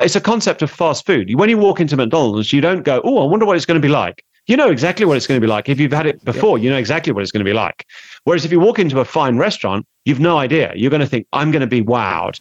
[0.00, 1.34] it's a concept of fast food.
[1.34, 3.86] When you walk into McDonald's, you don't go, oh, I wonder what it's going to
[3.86, 4.24] be like.
[4.46, 5.68] You know exactly what it's going to be like.
[5.68, 7.84] If you've had it before, you know exactly what it's going to be like.
[8.24, 10.72] Whereas if you walk into a fine restaurant, you've no idea.
[10.74, 12.40] You're going to think, I'm going to be wowed.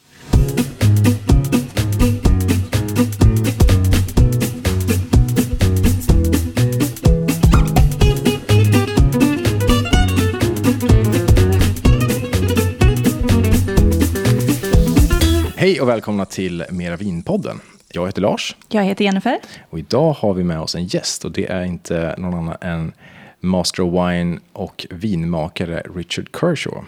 [15.67, 17.59] Hej och välkomna till Mera Vinpodden.
[17.91, 19.37] Jag heter Lars Jag heter Jennifer.
[19.69, 22.93] och idag har vi med oss en gäst och det är inte någon annan än
[23.39, 26.87] Master of Wine och vinmakare Richard Kershaw.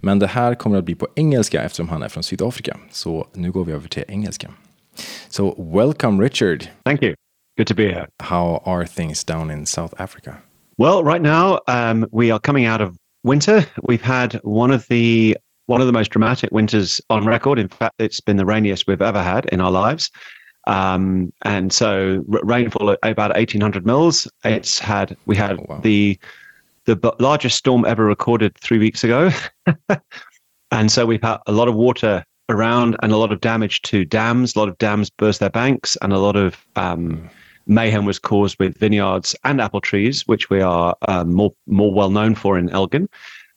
[0.00, 2.76] Men det här kommer att bli på engelska eftersom han är från Sydafrika.
[2.90, 4.50] Så nu går vi över till engelska.
[5.28, 6.68] So welcome Richard.
[6.84, 7.14] Thank you.
[7.56, 8.06] Good to be here.
[8.22, 10.34] How are things down in South Africa?
[10.78, 13.64] Well, right now um, we are coming out of winter.
[13.82, 15.36] We've had one of the
[15.68, 17.58] one of the most dramatic winters on record.
[17.58, 20.10] In fact, it's been the rainiest we've ever had in our lives.
[20.66, 24.28] Um, and so r- rainfall at about 1800 mils.
[24.44, 25.80] It's had we had Oh, wow.
[25.82, 26.18] the
[26.84, 29.30] the b- largest storm ever recorded three weeks ago,
[30.70, 34.04] and so we've had a lot of water around and a lot of damage to
[34.04, 34.56] dams.
[34.56, 37.28] A lot of dams burst their banks, and a lot of um,
[37.66, 42.10] mayhem was caused with vineyards and apple trees, which we are um, more more well
[42.10, 43.08] known for in Elgin.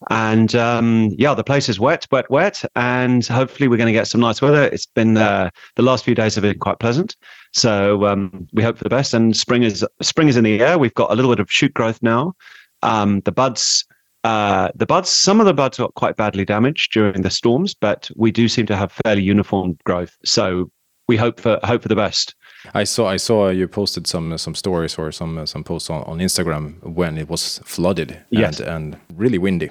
[0.09, 4.07] And um, yeah, the place is wet, wet, wet, and hopefully we're going to get
[4.07, 4.63] some nice weather.
[4.63, 7.15] It's been uh, the last few days have been quite pleasant,
[7.53, 9.13] so um, we hope for the best.
[9.13, 10.79] And spring is spring is in the air.
[10.79, 12.33] We've got a little bit of shoot growth now.
[12.81, 13.85] Um, the buds,
[14.23, 18.09] uh, the buds, some of the buds got quite badly damaged during the storms, but
[18.15, 20.17] we do seem to have fairly uniform growth.
[20.25, 20.71] So
[21.07, 22.33] we hope for hope for the best.
[22.73, 26.17] I saw I saw you posted some some stories or some some posts on, on
[26.19, 28.59] Instagram when it was flooded Yes.
[28.59, 29.69] and, and really windy.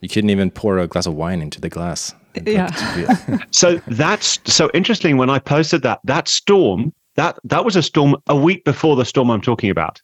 [0.00, 2.14] You couldn't even pour a glass of wine into the glass.
[2.46, 2.68] Yeah.
[3.50, 8.14] so that's so interesting when i posted that that storm that that was a storm
[8.28, 10.00] a week before the storm i'm talking about.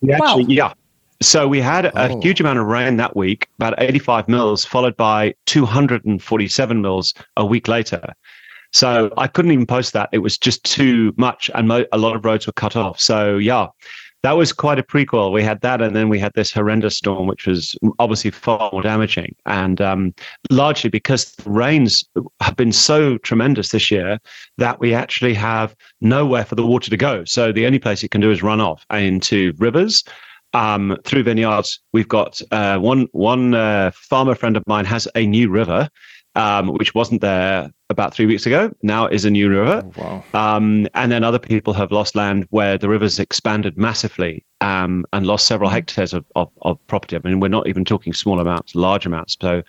[0.00, 0.72] We actually, yeah.
[1.20, 2.20] So we had a Oh.
[2.20, 7.68] huge amount of rain that week about 85 mils followed by 247 mils a week
[7.68, 8.14] later.
[8.72, 10.08] So i couldn't even post that.
[10.12, 12.98] It was just too much and mo- a lot of roads were cut off.
[13.00, 13.66] So yeah
[14.22, 15.32] that was quite a prequel.
[15.32, 18.82] We had that, and then we had this horrendous storm, which was obviously far more
[18.82, 19.34] damaging.
[19.46, 20.14] And um,
[20.50, 22.04] largely because the rains
[22.40, 24.18] have been so tremendous this year
[24.56, 27.24] that we actually have nowhere for the water to go.
[27.24, 30.02] So the only place it can do is run off into rivers.
[30.54, 35.26] Um, through vineyards, we've got uh, one one uh, farmer friend of mine has a
[35.26, 35.90] new river,
[36.38, 38.70] um, which wasn't there about three weeks ago.
[38.82, 39.82] Now is a new river.
[39.96, 40.22] wow.
[40.34, 45.26] Um, and then other people have lost land where the rivers expanded massively um, and
[45.26, 47.16] lost several hectares of, of, of property.
[47.16, 49.36] I mean, we're not even talking small amounts, large amounts.
[49.40, 49.62] So,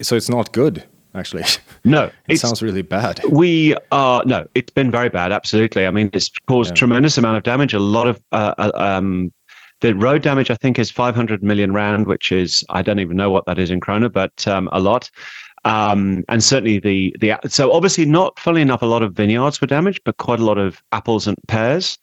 [0.00, 0.84] So it's not good,
[1.14, 1.44] actually.
[1.84, 3.20] no, It sounds really bad.
[3.30, 5.32] we are, no, it's been very bad.
[5.32, 5.86] Absolutely.
[5.86, 6.74] I mean, it's caused Yeah.
[6.76, 7.72] tremendous amount of damage.
[7.72, 9.32] A lot of, uh, uh, um,
[9.80, 13.30] the road damage, I think, is 500 million rand, which is, I don't even know
[13.30, 15.10] what that is in krona, but um, a lot.
[15.64, 19.66] Um, and certainly the, the, so obviously not fully enough, a lot of vineyards were
[19.66, 21.98] damaged, but quite a lot of apples and pears.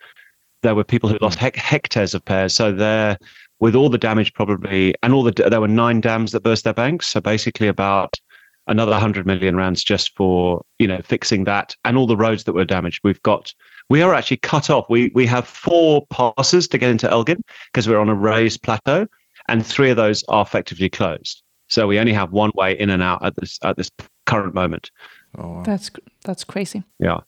[0.64, 2.54] There were people who lost hec- hectares of pears.
[2.54, 3.18] So there,
[3.60, 6.74] with all the damage probably, and all the, there were nine dams that burst their
[6.74, 7.08] banks.
[7.08, 8.20] So basically about
[8.68, 12.54] another 100 million rands just for, you know, fixing that and all the roads that
[12.54, 13.02] were damaged.
[13.04, 13.54] We've got,
[13.90, 14.86] we are actually cut off.
[14.90, 19.08] We, we have four passes to get into Elgin because we're on a raised plateau
[19.48, 21.44] and three of those are effectively closed.
[21.72, 23.90] So we only have one way in and out at this, at this
[24.26, 24.92] current moment.
[25.38, 25.64] Oh.
[25.64, 25.90] That's
[26.26, 26.84] that's crazy.
[27.00, 27.22] Yeah.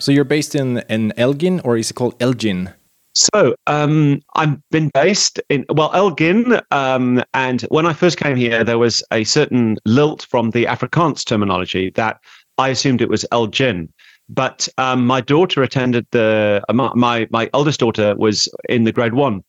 [0.00, 2.70] So you're based in, in Elgin, or is it called Elgin?
[3.14, 8.64] So um, I've been based in well Elgin, um, and when I first came here,
[8.64, 12.18] there was a certain lilt from the Afrikaans terminology that
[12.58, 13.92] I assumed it was Elgin.
[14.28, 18.92] But um, my daughter attended the uh, my, my my eldest daughter was in the
[18.92, 19.42] grade one.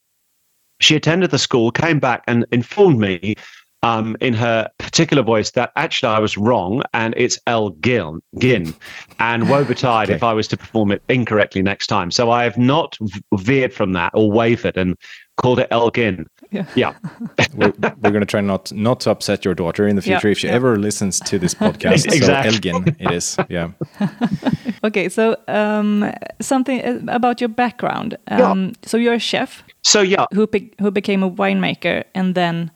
[0.79, 3.35] She attended the school, came back, and informed me
[3.81, 8.21] um, in her particular voice that actually I was wrong, and it's Elgin.
[8.37, 8.73] Gin,
[9.19, 12.11] and woe betide if I was to perform it incorrectly next time.
[12.11, 12.97] So I have not
[13.35, 14.95] veered from that or wavered and
[15.37, 16.27] called it Elgin.
[16.51, 16.65] Yeah.
[16.75, 16.93] Yeah.
[17.55, 20.31] We're, we're going to try not not to upset your daughter in the Yeah, future
[20.31, 20.55] if she yeah.
[20.55, 22.05] ever listens to this podcast.
[22.05, 22.19] Exactly.
[22.21, 23.37] So Elgin, it is.
[23.49, 23.71] Yeah.
[24.83, 26.09] Okay, so um,
[26.41, 28.17] something uh, about your background.
[28.27, 32.71] Um, So you're a chef So yeah, who be- who became a winemaker and then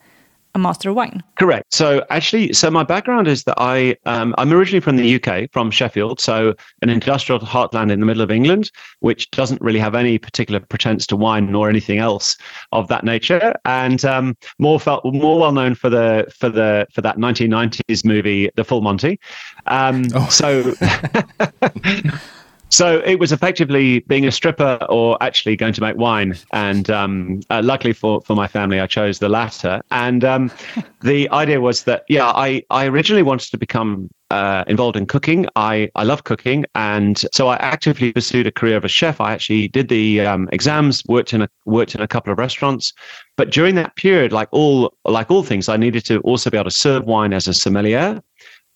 [0.54, 1.22] a master of wine.
[1.38, 1.74] Correct.
[1.74, 5.70] So actually, so my background is that I um, I'm originally from the UK, from
[5.70, 8.70] Sheffield, so an industrial heartland in the middle of England,
[9.00, 12.36] which doesn't really have any particular pretense to wine nor anything else
[12.72, 17.00] of that nature, and um, more felt more well known for the for the for
[17.00, 19.18] that 1990s movie, The Full Monty.
[19.66, 20.28] Um, oh.
[20.28, 20.74] So.
[22.74, 26.36] So it was effectively being a stripper or actually going to make wine.
[26.52, 29.80] And um, uh, luckily for, for my family, I chose the latter.
[29.92, 30.50] And um,
[31.00, 35.46] the idea was that, yeah, I, I originally wanted to become uh, involved in cooking.
[35.54, 36.64] I, I love cooking.
[36.74, 39.20] And so I actively pursued a career of a chef.
[39.20, 42.92] I actually did the um, exams, worked in a, worked in a couple of restaurants.
[43.36, 46.64] But during that period, like all, like all things, I needed to also be able
[46.64, 48.20] to serve wine as a sommelier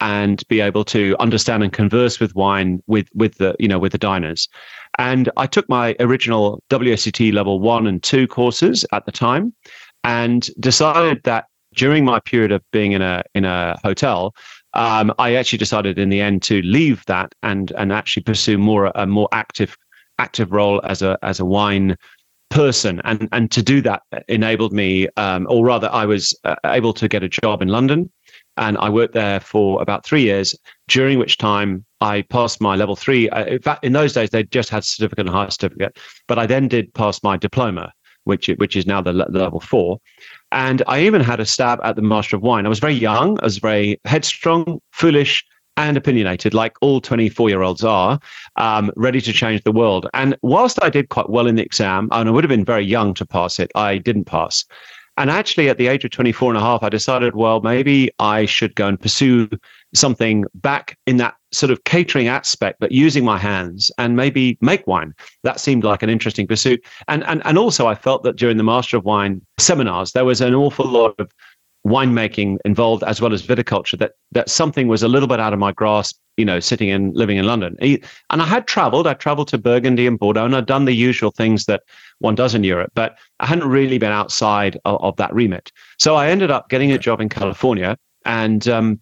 [0.00, 3.92] and be able to understand and converse with wine with with the you know with
[3.92, 4.48] the diners.
[4.98, 9.54] And i took my original WSET level 1 and 2 courses at the time
[10.04, 14.34] and decided that during my period of being in a in a hotel
[14.74, 18.92] um, I actually decided in the end to leave that and and actually pursue more
[18.94, 19.76] a more active
[20.18, 21.96] active role as a as a wine
[22.50, 23.00] person.
[23.04, 27.08] And and to do that enabled me um, or rather I was uh, able to
[27.08, 28.10] get a job in London
[28.58, 30.55] and I worked there for about three years,
[30.88, 33.28] during which time I passed my level three.
[33.31, 36.46] Uh, in fact, in those days, they just had certificate and higher certificate, but I
[36.46, 37.93] then did pass my diploma,
[38.25, 40.00] which, which is now the, the level four.
[40.52, 42.66] And I even had a stab at the Master of Wine.
[42.66, 45.44] I was very young, I was very headstrong, foolish,
[45.76, 48.19] and opinionated, like all 24 year olds are,
[48.56, 50.08] um, ready to change the world.
[50.12, 52.84] And whilst I did quite well in the exam, and I would have been very
[52.84, 54.64] young to pass it, I didn't pass.
[55.18, 58.46] And actually, at the age of 24 and a half, I decided, well, maybe I
[58.46, 59.48] should go and pursue
[59.92, 64.86] something back in that sort of catering aspect, but using my hands and maybe make
[64.86, 65.12] wine.
[65.42, 66.84] That seemed like an interesting pursuit.
[67.08, 70.40] And, and, and also, I felt that during the Master of Wine seminars, there was
[70.40, 71.32] an awful lot of
[71.88, 75.58] winemaking involved as well as viticulture that that something was a little bit out of
[75.58, 77.76] my grasp you know sitting in living in london.
[77.81, 79.06] And i had traveled.
[79.06, 81.82] I traveled to burgundy and bordeaux and i'd done the usual things that
[82.19, 85.73] one does in europe but i hadn't really been outside of, of that remit.
[85.99, 89.00] So i ended up getting a job in california and um,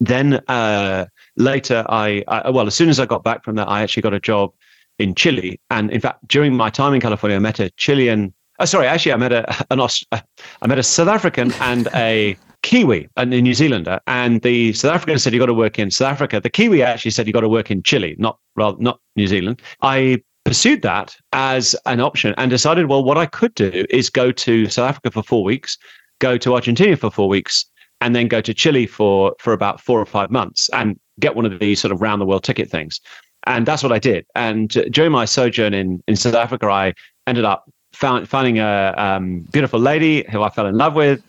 [0.00, 1.06] then uh,
[1.36, 4.14] later I, I well as soon as i got back from that i actually got
[4.14, 4.52] a job
[4.98, 5.60] in chile.
[5.70, 9.12] And in fact during my time in california i met a chilean Oh, sorry, actually,
[9.12, 10.20] I met a an Aust- uh,
[10.62, 14.94] I met a South African and a Kiwi, and a New Zealander, and the South
[14.94, 16.40] African said you got to work in South Africa.
[16.40, 19.60] The Kiwi actually said you got to work in Chile, not rather not New Zealand.
[19.80, 24.30] I pursued that as an option and decided, well, what I could do is go
[24.30, 25.76] to South Africa for four weeks,
[26.20, 27.64] go to Argentina for four weeks,
[28.00, 31.46] and then go to Chile for for about four or five months and get one
[31.46, 33.00] of these sort of round the world ticket things.
[33.44, 34.24] And that's what I did.
[34.36, 36.94] And during my sojourn in in South Africa, I
[37.26, 41.22] ended up found, finding a um, beautiful lady who I fell in love with.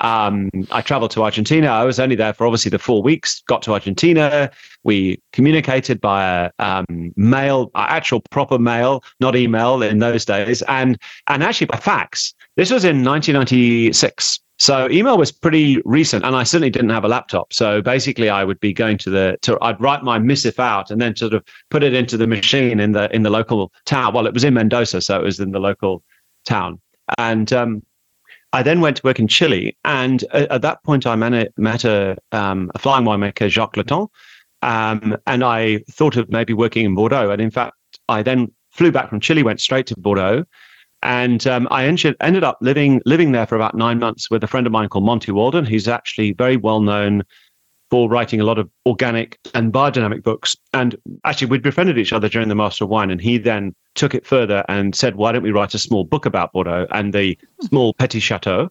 [0.00, 1.68] Um, I traveled to Argentina.
[1.68, 3.42] I was only there for obviously the four weeks.
[3.46, 4.50] Got to Argentina.
[4.82, 11.42] We communicated by um, mail, actual proper mail, not email in those days, and and
[11.42, 12.34] actually by fax.
[12.56, 14.40] This was in 1996.
[14.60, 17.52] So email was pretty recent, and I certainly didn't have a laptop.
[17.52, 21.00] So basically, I would be going to the to I'd write my missive out and
[21.00, 24.14] then sort of put it into the machine in the in the local town.
[24.14, 26.02] Well, it was in Mendoza, so it was in the local
[26.44, 26.78] town.
[27.18, 27.82] And um,
[28.52, 29.76] I then went to work in Chile.
[29.84, 34.08] And at, at that point, I met, met a, um, a flying winemaker, Jacques Lurton.
[34.62, 37.30] Um, and I thought of maybe working in Bordeaux.
[37.30, 37.76] And in fact,
[38.08, 40.44] I then flew back from Chile, went straight to Bordeaux.
[41.02, 44.66] And um, I ended up living living there for about nine months with a friend
[44.66, 47.22] of mine called Monty Waldin, who's actually very well known
[47.90, 50.56] for writing a lot of organic and biodynamic books.
[50.74, 54.14] And actually, we'd befriended each other during the Master of Wine, and he then took
[54.14, 57.36] it further and said, "Why don't we write a small book about Bordeaux and the
[57.62, 58.70] small petit chateau?"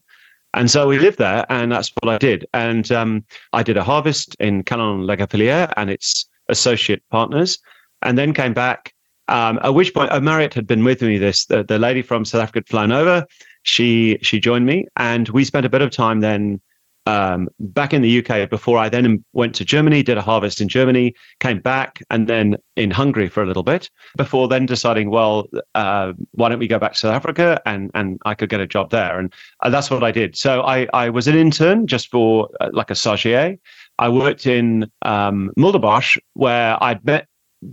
[0.54, 2.48] And so we lived there, and that's what I did.
[2.54, 7.60] And um, I did a harvest in Canon La Gaffelière and its associate partners,
[8.02, 8.94] and then came back.
[9.30, 11.18] Um, at which point, oh, Marriott had been with me.
[11.18, 13.26] This the, the lady from South Africa had flown over.
[13.64, 16.60] She she joined me, and we spent a bit of time then
[17.06, 20.68] um, back in the UK before I then went to Germany, did a harvest in
[20.68, 25.48] Germany, came back, and then in Hungary for a little bit before then deciding, well,
[25.76, 28.68] uh, why don't we go back to South Africa and and I could get a
[28.68, 30.38] job there, and uh, that's what I did.
[30.38, 33.60] So I I was an intern just for uh, like a stagiaire.
[34.00, 37.28] I worked in um, Mulderbosch where I'd met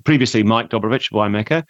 [0.05, 1.65] previously Mike Dobrovic, winemaker,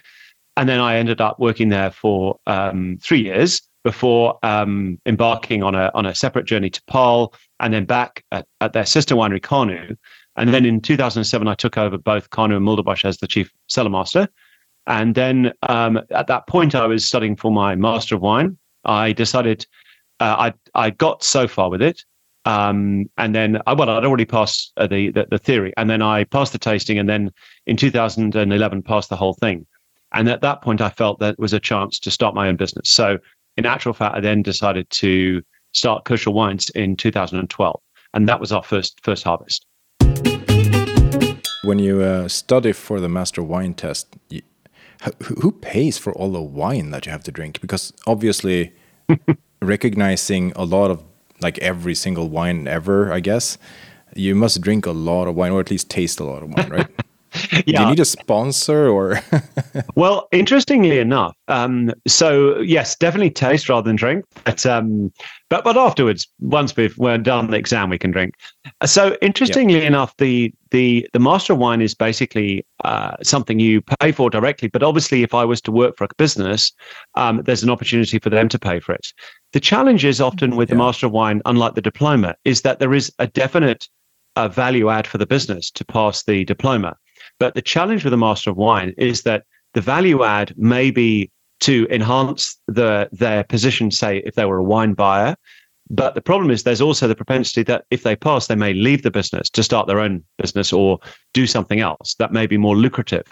[0.56, 5.74] and then I ended up working there for um, three years before um, embarking on
[5.74, 9.40] a on a separate journey to Paul and then back at, at their sister winery
[9.40, 9.96] Kanu.
[10.36, 13.88] And then in 2007, I took over both Kanu and Mulderbosch as the chief cellar
[13.88, 14.28] master.
[14.86, 18.58] And then um, at that point, I was studying for my Master of Wine.
[18.84, 19.66] I decided
[20.20, 22.04] uh, I I got so far with it,
[22.46, 26.00] um, and then I, well, I'd already passed uh, the, the the theory, and then
[26.00, 27.32] I passed the tasting, and then
[27.66, 29.66] in 2011 passed the whole thing.
[30.14, 32.88] And at that point, I felt that was a chance to start my own business.
[32.88, 33.18] So,
[33.56, 37.80] in actual fact, I then decided to start Kershaw Wines in 2012,
[38.14, 39.66] and that was our first first harvest.
[41.64, 44.42] When you uh, study for the master wine test, you,
[45.24, 47.60] who pays for all the wine that you have to drink?
[47.60, 48.72] Because obviously,
[49.60, 51.02] recognizing a lot of
[51.40, 53.58] like every single wine ever, I guess
[54.16, 56.68] you must drink a lot of wine, or at least taste a lot of wine,
[56.68, 56.90] right?
[57.52, 57.62] yeah.
[57.66, 59.20] Do you need a sponsor or?
[59.94, 64.24] well, interestingly enough, um, so yes, definitely taste rather than drink.
[64.44, 65.12] But um,
[65.48, 68.34] but but afterwards, once we've we're done the exam, we can drink.
[68.84, 69.86] So interestingly yeah.
[69.86, 74.68] enough, the the the master of wine is basically uh, something you pay for directly.
[74.68, 76.72] But obviously, if I was to work for a business,
[77.14, 79.12] um, there's an opportunity for them to pay for it.
[79.56, 80.74] The challenge is often with yeah.
[80.74, 83.88] the master of wine, unlike the diploma, is that there is a definite
[84.36, 86.94] uh, value add for the business to pass the diploma.
[87.40, 91.30] But the challenge with the master of wine is that the value add may be
[91.60, 95.34] to enhance the their position, say if they were a wine buyer.
[95.88, 99.04] But the problem is there's also the propensity that if they pass, they may leave
[99.04, 100.98] the business to start their own business or
[101.32, 103.24] do something else that may be more lucrative.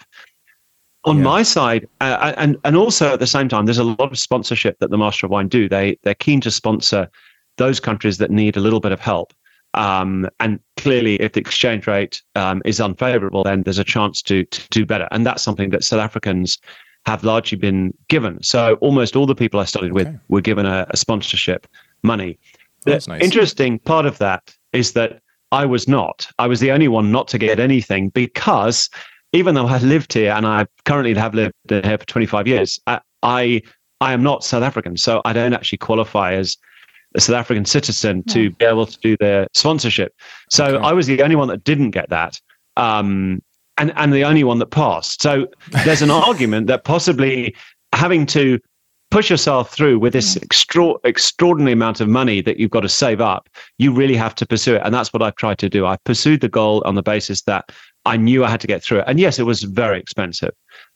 [1.04, 1.24] On yeah.
[1.24, 4.78] my side, uh, and and also at the same time, there's a lot of sponsorship
[4.78, 5.68] that the Master of Wine do.
[5.68, 7.10] They they're keen to sponsor
[7.56, 9.32] those countries that need a little bit of help.
[9.74, 14.44] Um, and clearly, if the exchange rate um, is unfavorable, then there's a chance to,
[14.44, 15.08] to do better.
[15.10, 16.58] And that's something that South Africans
[17.06, 18.42] have largely been given.
[18.42, 20.16] So almost all the people I studied with okay.
[20.28, 21.66] were given a, a sponsorship
[22.02, 22.38] money.
[22.84, 23.22] The nice.
[23.22, 25.20] interesting part of that is that
[25.52, 26.28] I was not.
[26.38, 28.88] I was the only one not to get anything because
[29.34, 33.00] even though I lived here and I currently have lived here for 25 years, I,
[33.22, 33.62] I,
[34.00, 34.96] I am not South African.
[34.96, 36.56] So I don't actually qualify as
[37.16, 38.34] a South African citizen yeah.
[38.34, 40.14] to be able to do the sponsorship.
[40.50, 40.84] So okay.
[40.84, 42.40] I was the only one that didn't get that.
[42.76, 43.42] Um,
[43.76, 45.20] and, and the only one that passed.
[45.20, 45.48] So
[45.84, 47.56] there's an argument that possibly
[47.92, 48.60] having to
[49.10, 53.20] push yourself through with this extra- extraordinary amount of money that you've got to save
[53.20, 53.48] up,
[53.78, 54.82] you really have to pursue it.
[54.84, 55.86] And that's what I've tried to do.
[55.86, 57.70] I've pursued the goal on the basis that
[58.04, 59.04] I knew I had to get through it.
[59.06, 60.52] And yes, it was very expensive.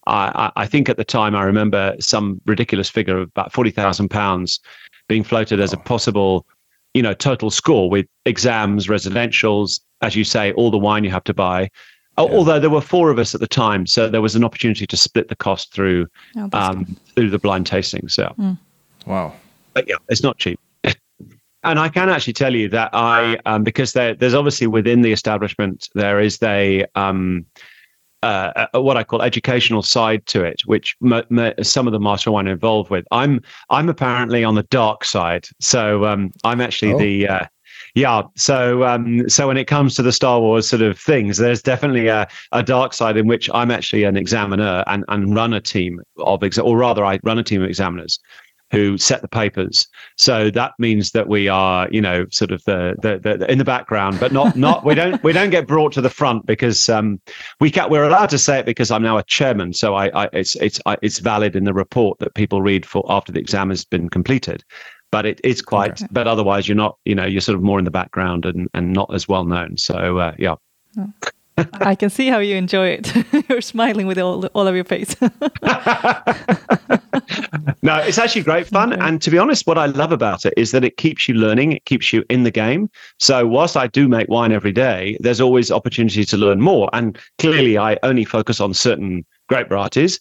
[0.06, 3.70] I, I, I think at the time I remember some ridiculous figure of about forty
[3.70, 4.60] thousand pounds
[5.08, 6.46] being floated as a possible,
[6.94, 11.24] you know, total score with exams, residentials, as you say, all the wine you have
[11.24, 11.62] to buy.
[12.18, 12.24] Yeah.
[12.24, 14.96] Although there were four of us at the time, so there was an opportunity to
[14.96, 18.08] split the cost through oh, um, through the blind tasting.
[18.08, 18.58] So, mm.
[19.06, 19.32] wow,
[19.72, 20.58] but yeah, it's not cheap.
[21.68, 25.12] And I can actually tell you that I, um, because there, there's obviously within the
[25.12, 27.44] establishment there is a um,
[28.22, 32.30] uh, what I call educational side to it, which m- m- some of the master
[32.30, 33.06] wine are involved with.
[33.12, 36.98] I'm I'm apparently on the dark side, so um, I'm actually oh.
[36.98, 37.46] the uh,
[37.94, 38.22] yeah.
[38.34, 42.08] So um, so when it comes to the Star Wars sort of things, there's definitely
[42.08, 46.00] a, a dark side in which I'm actually an examiner and, and run a team
[46.16, 48.18] of exa- or rather I run a team of examiners
[48.70, 49.86] who set the papers.
[50.16, 53.64] So that means that we are, you know, sort of the the, the in the
[53.64, 57.20] background, but not not we don't we don't get brought to the front because um,
[57.60, 60.28] we can we're allowed to say it because I'm now a chairman, so I, I
[60.32, 63.70] it's it's I, it's valid in the report that people read for after the exam
[63.70, 64.64] has been completed.
[65.10, 66.02] But it, it's quite.
[66.10, 66.98] But otherwise, you're not.
[67.06, 69.78] You know, you're sort of more in the background and and not as well known.
[69.78, 70.56] So uh, yeah.
[71.80, 73.12] I can see how you enjoy it.
[73.48, 75.16] You're smiling with all all of your face.
[77.82, 78.92] no, it's actually great fun.
[78.92, 79.02] Okay.
[79.02, 81.72] And to be honest, what I love about it is that it keeps you learning,
[81.72, 82.90] it keeps you in the game.
[83.18, 86.90] So, whilst I do make wine every day, there's always opportunity to learn more.
[86.92, 90.20] And clearly, I only focus on certain grape varieties.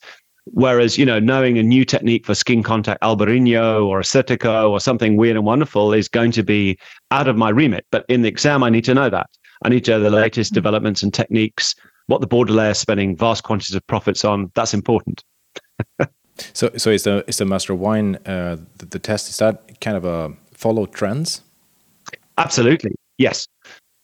[0.54, 5.18] Whereas, you know, knowing a new technique for skin contact Albarino or Assyrtiko or something
[5.18, 6.80] weird and wonderful is going to be
[7.12, 7.86] out of my remit.
[7.92, 9.30] But in the exam, I need to know that.
[9.64, 10.56] I need to know the latest mm-hmm.
[10.56, 11.76] developments and techniques,
[12.08, 14.52] what the Bordelais are spending vast quantities of profits on.
[14.56, 15.24] That's important.
[16.54, 19.30] So, so is the is the master wine uh, the, the, test?
[19.30, 21.42] Is that kind of a follow trends?
[22.38, 23.48] Absolutely, yes.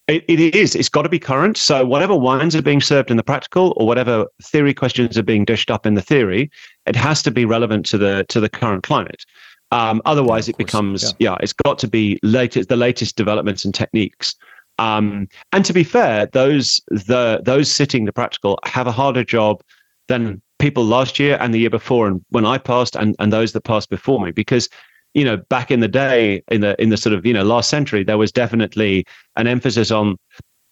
[0.07, 0.75] It, it is.
[0.75, 1.55] It's got to be current.
[1.55, 5.45] So whatever wines are being served in the practical, or whatever theory questions are being
[5.45, 6.51] dished up in the theory,
[6.85, 9.23] it has to be relevant to the to the current climate.
[9.71, 11.31] Um, otherwise, yeah, it becomes yeah.
[11.31, 11.37] yeah.
[11.39, 14.35] It's got to be latest the latest developments and techniques.
[14.79, 19.61] Um, and to be fair, those the those sitting the practical have a harder job
[20.07, 23.51] than people last year and the year before and when I passed and, and those
[23.51, 24.69] that passed before me because
[25.13, 27.69] you know back in the day in the in the sort of you know last
[27.69, 29.03] century there was definitely
[29.35, 30.15] an emphasis on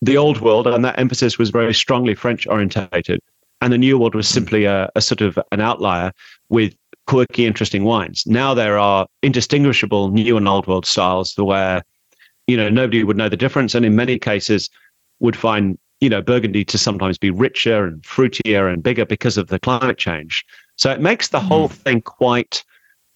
[0.01, 3.19] the old world and that emphasis was very strongly French orientated
[3.61, 6.11] and the new world was simply a, a sort of an outlier
[6.49, 6.75] with
[7.07, 8.23] quirky, interesting wines.
[8.25, 11.83] Now there are indistinguishable new and old world styles where,
[12.51, 13.73] you know, nobody would know the difference.
[13.73, 14.69] And in many cases
[15.21, 19.47] would find, you know, Burgundy to sometimes be richer and fruitier and bigger because of
[19.47, 20.45] the climate change.
[20.75, 21.47] So it makes the mm.
[21.47, 22.61] whole thing quite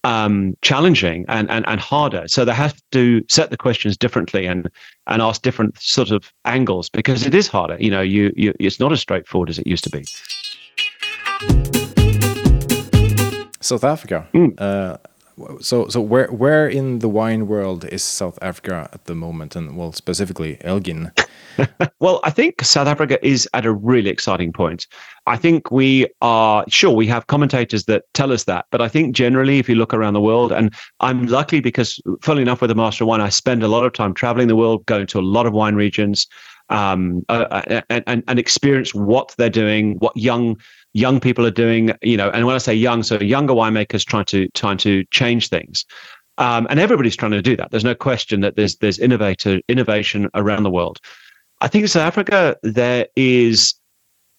[0.04, 2.28] um, challenging and, and, and harder.
[2.28, 4.70] So they have to set the questions differently and,
[5.06, 7.76] and ask different sort of angles because it is harder.
[7.78, 10.06] You know, you, you it's not as straightforward as it used to be.
[13.60, 14.26] South Africa.
[14.32, 14.54] Mm.
[14.58, 14.96] Uh,
[15.60, 19.76] so so where where in the wine world is South Africa at the moment, and
[19.76, 21.12] well specifically Elgin?
[22.00, 24.86] well, I think South Africa is at a really exciting point.
[25.26, 29.14] I think we are sure we have commentators that tell us that, but I think
[29.14, 32.74] generally, if you look around the world, and I'm lucky because, funnily enough, with the
[32.74, 35.20] Master of Wine, I spend a lot of time traveling the world, going to a
[35.20, 36.26] lot of wine regions,
[36.68, 40.56] um, uh, uh and, and and experience what they're doing, what young
[40.96, 44.24] young people are doing, you know, and when I say young, so younger winemakers trying
[44.26, 45.84] to trying to change things.
[46.38, 47.70] Um, and everybody's trying to do that.
[47.70, 51.00] There's no question that there's there's innovator innovation around the world.
[51.60, 53.74] I think in South Africa there is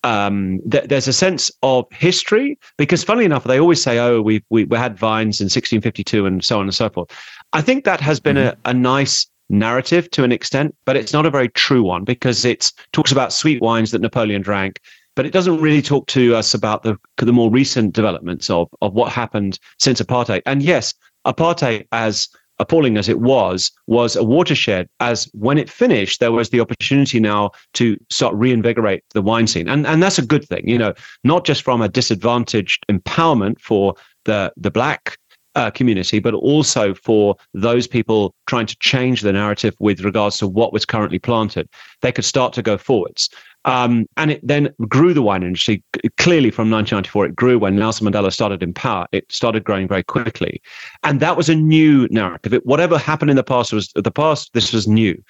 [0.03, 4.43] um, th- there's a sense of history because, funnily enough, they always say, "Oh, we
[4.49, 7.09] we, we had vines in 1652 and so on and so forth."
[7.53, 8.59] I think that has been mm-hmm.
[8.65, 12.45] a, a nice narrative to an extent, but it's not a very true one because
[12.45, 14.81] it talks about sweet wines that Napoleon drank
[15.17, 18.93] but it doesn't really talk to us about the the more recent developments of of
[18.93, 20.43] what happened since apartheid.
[20.45, 20.93] And yes,
[21.25, 24.87] apartheid, as appalling as it was, was a watershed.
[24.99, 29.67] As when it finished, there was the opportunity now to start reinvigorate the wine scene,
[29.67, 30.69] and and that's a good thing.
[30.69, 30.93] You know,
[31.23, 33.95] not just from a disadvantaged empowerment for
[34.25, 35.17] the the black
[35.55, 40.47] uh, community, but also for those people trying to change the narrative with regards to
[40.47, 41.67] what was currently planted.
[42.03, 43.27] They could start to go forwards.
[43.67, 45.83] Um, and it then grew the wine industry.
[46.17, 49.05] Clearly, from 1994, it grew when Nelson Mandela started in power.
[49.11, 50.61] It started growing very quickly,
[51.03, 52.53] and that was a new narrative.
[52.53, 54.53] It, whatever happened in the past was the past.
[54.53, 55.21] This was new,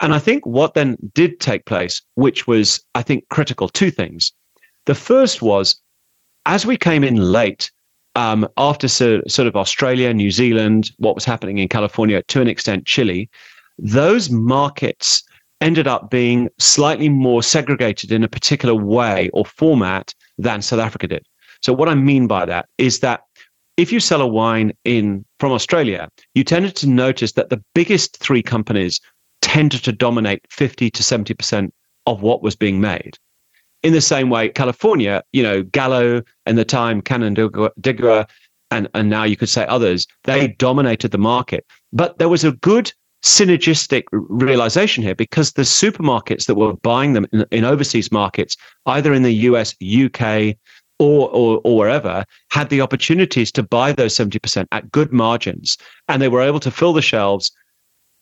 [0.00, 4.32] and I think what then did take place, which was I think critical, two things.
[4.84, 5.80] The first was
[6.44, 7.70] as we came in late
[8.16, 12.48] um, after so, sort of Australia, New Zealand, what was happening in California, to an
[12.48, 13.30] extent Chile,
[13.78, 15.22] those markets
[15.60, 21.08] ended up being slightly more segregated in a particular way or format than South Africa
[21.08, 21.26] did.
[21.62, 23.22] So what I mean by that is that
[23.76, 28.16] if you sell a wine in from Australia, you tended to notice that the biggest
[28.18, 29.00] three companies
[29.40, 31.70] tended to dominate 50 to 70%
[32.06, 33.16] of what was being made.
[33.82, 38.26] In the same way, California, you know, Gallo and the time Canandaigua,
[38.70, 41.64] and, and now you could say others, they dominated the market.
[41.92, 47.26] But there was a good synergistic realization here because the supermarkets that were buying them
[47.32, 50.56] in, in overseas markets, either in the US, UK,
[50.98, 55.78] or, or, or wherever, had the opportunities to buy those 70% at good margins.
[56.08, 57.52] And they were able to fill the shelves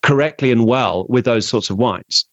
[0.03, 2.27] correctly and well with those sorts of wines.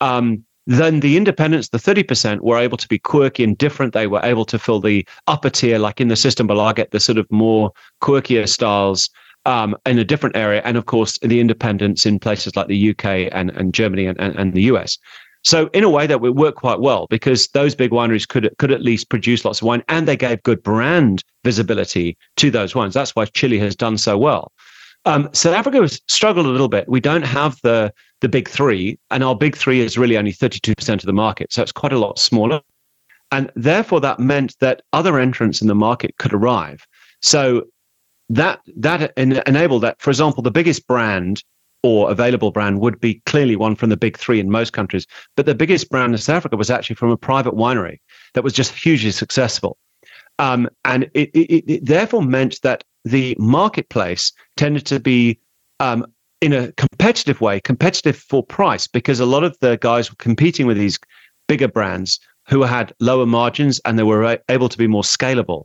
[0.00, 3.92] Um, then the independents, the 30%, were able to be quirky and different.
[3.92, 7.30] They were able to fill the upper tier, like in the Systembolaget the sort of
[7.30, 7.70] more
[8.02, 9.08] quirkier styles
[9.46, 13.30] um, in a different area, and of course the independents in places like the UK
[13.32, 14.98] and, and Germany and, and, and the US.
[15.44, 18.72] So in a way that would work quite well because those big wineries could could
[18.72, 22.94] at least produce lots of wine and they gave good brand visibility to those wines.
[22.94, 24.52] That's why Chile has done so well.
[25.04, 26.88] Um, South Africa has struggled a little bit.
[26.88, 30.94] We don't have the the big three, and our big three is really only 32%
[30.94, 31.52] of the market.
[31.52, 32.60] So it's quite a lot smaller.
[33.30, 36.86] And therefore, that meant that other entrants in the market could arrive.
[37.22, 37.66] So
[38.28, 40.00] that that en- enabled that.
[40.00, 41.42] For example, the biggest brand
[41.82, 45.06] or available brand would be clearly one from the big three in most countries.
[45.36, 47.98] But the biggest brand in South Africa was actually from a private winery
[48.34, 49.78] that was just hugely successful.
[50.38, 55.38] Um, and it, it, it, therefore meant that the marketplace tended to be
[55.80, 56.04] um,
[56.40, 60.66] in a competitive way, competitive for price, because a lot of the guys were competing
[60.66, 60.98] with these
[61.46, 65.64] bigger brands who had lower margins and they were able to be more scalable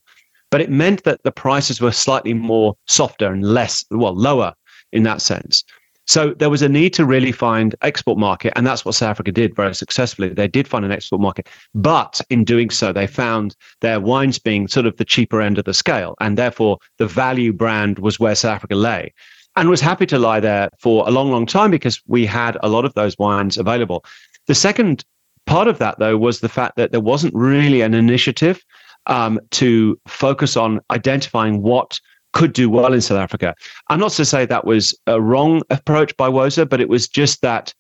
[0.52, 4.54] but it meant that the prices were slightly more softer and less, well, lower
[4.92, 5.64] in that sense.
[6.08, 9.32] So there was a need to really find export market, and that's what South Africa
[9.32, 10.30] did very successfully.
[10.30, 14.68] They did find an export market, but in doing so, they found their wines being
[14.68, 18.36] sort of the cheaper end of the scale, and therefore the value brand was where
[18.36, 19.14] South Africa lay,
[19.56, 22.68] and was happy to lie there for a long, long time because we had a
[22.68, 24.04] lot of those wines available.
[24.48, 25.06] The second
[25.46, 28.62] part of that, though, was the fact that there wasn't really an initiative
[29.08, 32.00] um, to focus on identifying what
[32.34, 33.56] could do well in South Africa.
[33.90, 37.42] I'm not to say that was a wrong approach by WOSA, but it was just
[37.42, 37.74] that,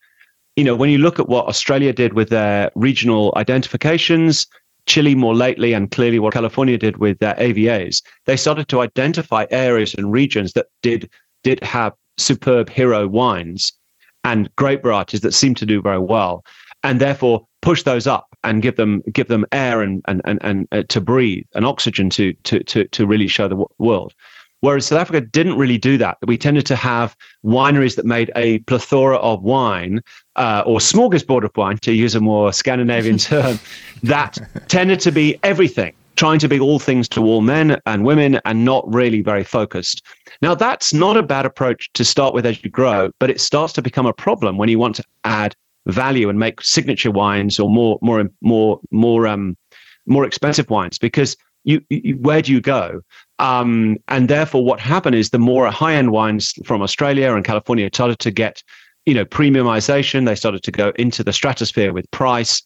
[0.55, 4.47] you know, when you look at what Australia did with their regional identifications,
[4.87, 9.45] Chile more lately, and clearly what California did with their AVAs, they started to identify
[9.51, 11.09] areas and regions that did
[11.43, 13.73] did have superb hero wines
[14.23, 16.43] and grape varieties that seemed to do very well,
[16.83, 20.67] and therefore push those up and give them give them air and and and, and
[20.71, 24.13] uh, to breathe and oxygen to to to to really show the w- world.
[24.61, 26.17] Whereas South Africa didn't really do that.
[26.25, 30.01] We tended to have wineries that made a plethora of wine,
[30.35, 33.59] uh, or smorgasbord of wine, to use a more Scandinavian term,
[34.03, 38.39] that tended to be everything, trying to be all things to all men and women,
[38.45, 40.03] and not really very focused.
[40.43, 43.73] Now, that's not a bad approach to start with as you grow, but it starts
[43.73, 45.55] to become a problem when you want to add
[45.87, 49.57] value and make signature wines or more, more, more, more, um,
[50.05, 53.01] more expensive wines because you, you, where do you go?
[53.39, 57.89] Um, and therefore, what happened is the more high end wines from Australia and California
[57.93, 58.63] started to get,
[59.05, 60.25] you know, premiumization.
[60.25, 62.63] They started to go into the stratosphere with price.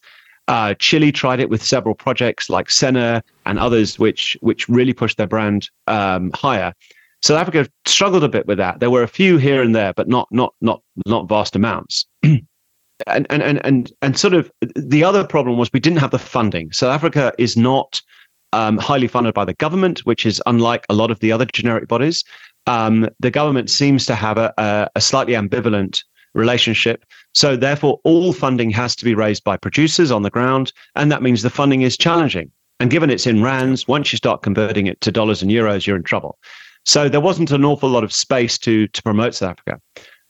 [0.48, 5.18] Uh, Chile tried it with several projects like Seña and others, which which really pushed
[5.18, 6.74] their brand um, higher.
[7.22, 8.80] South Africa struggled a bit with that.
[8.80, 12.06] There were a few here and there, but not not not not vast amounts.
[13.08, 16.20] and, and and and and sort of the other problem was we didn't have the
[16.20, 16.72] funding.
[16.72, 18.02] South Africa is not
[18.54, 21.88] um, highly funded by the government, which is unlike a lot of the other generic
[21.88, 22.24] bodies.
[22.68, 27.06] Um, the government seems to have a, a, a slightly ambivalent relationship.
[27.34, 31.22] So, therefore, all funding has to be raised by producers on the ground, and that
[31.22, 32.52] means the funding is challenging.
[32.80, 35.96] And given it's in rands, once you start converting it to dollars and euros, you're
[35.96, 36.38] in trouble.
[36.86, 39.82] So there wasn't an awful lot of space to to promote South Africa.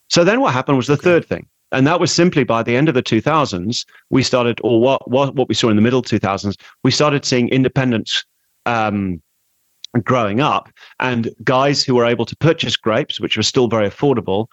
[0.08, 1.02] So then what happened was the okay.
[1.02, 1.46] third thing.
[1.72, 5.34] And that was simply by the end of the 2000s, we started, or what, what,
[5.34, 8.24] what we saw in the middle 2000s, we started seeing independence
[8.66, 9.20] um,
[10.04, 14.46] growing up and guys who were able to purchase grapes, which were still very affordable,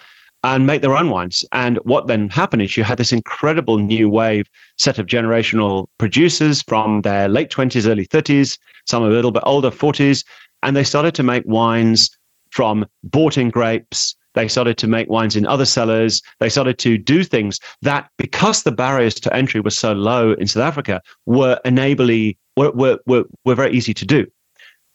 [0.43, 1.45] and make their own wines.
[1.51, 4.47] And what then happened is you had this incredible new wave
[4.77, 9.71] set of generational producers from their late 20s, early 30s, some a little bit older,
[9.71, 10.25] 40s,
[10.61, 12.09] and they started to make wines
[12.51, 16.21] from bought in grapes they started to make wines in other cellars.
[16.39, 20.47] They started to do things that, because the barriers to entry were so low in
[20.47, 24.25] South Africa, were enably were were were, were very easy to do.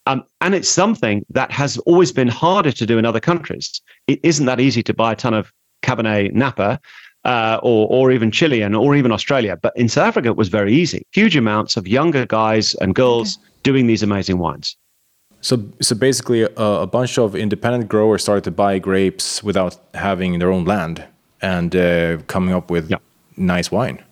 [0.06, 3.82] Um, and it's something that has always been harder to do in other countries.
[4.06, 6.80] It isn't that easy to buy a ton of Cabernet Napa
[7.24, 9.58] uh, or, or even Chilean or even Australia.
[9.60, 11.06] But in South Africa, it was very easy.
[11.12, 13.46] Huge amounts of younger guys and girls okay.
[13.64, 14.76] doing these amazing wines.
[15.40, 20.38] So, so basically, uh, a bunch of independent growers started to buy grapes without having
[20.38, 21.04] their own land
[21.40, 22.98] and uh, coming up with yeah.
[23.36, 24.02] nice wine.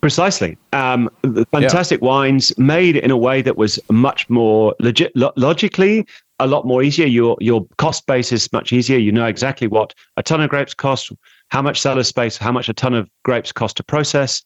[0.00, 0.58] Precisely.
[0.72, 1.08] Um,
[1.52, 2.08] fantastic yeah.
[2.08, 6.06] wines made in a way that was much more legit, lo- logically
[6.40, 7.06] a lot more easier.
[7.06, 8.98] Your your cost base is much easier.
[8.98, 11.12] You know exactly what a ton of grapes cost,
[11.48, 14.42] how much cellar space, how much a ton of grapes cost to process.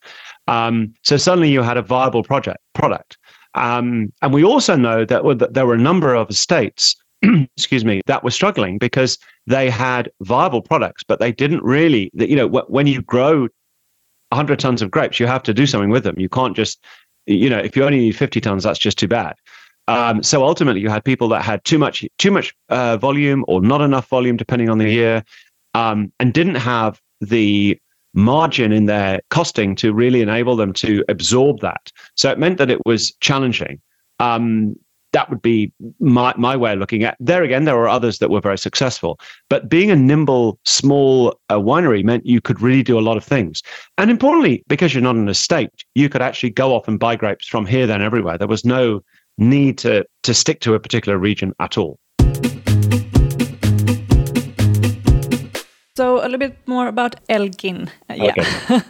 [0.46, 3.16] Um, so suddenly you had a viable project product.
[3.56, 6.94] Um, and we also know that, there were a number of estates,
[7.56, 12.36] excuse me, that were struggling because they had viable products, but they didn't really, you
[12.36, 13.48] know, when you grow
[14.30, 16.18] 100 tons of grapes, you have to do something with them.
[16.18, 16.84] You can't just,
[17.26, 19.34] you know, if you only need 50 tons, that's just too bad.
[19.88, 23.60] Um, so ultimately, you had people that had too much too much uh, volume or
[23.60, 25.24] not enough volume, depending on the year,
[25.74, 27.78] um, and didn't have the
[28.16, 31.92] margin in their costing to really enable them to absorb that.
[32.16, 33.80] So it meant that it was challenging.
[34.18, 34.74] Um,
[35.12, 38.28] that would be my, my way of looking at there again there were others that
[38.28, 42.98] were very successful but being a nimble small uh, winery meant you could really do
[42.98, 43.62] a lot of things
[43.96, 47.46] and importantly because you're not an estate you could actually go off and buy grapes
[47.46, 49.00] from here then everywhere there was no
[49.38, 51.98] need to to stick to a particular region at all
[55.96, 58.82] So a little bit more about Elgin, uh, yeah,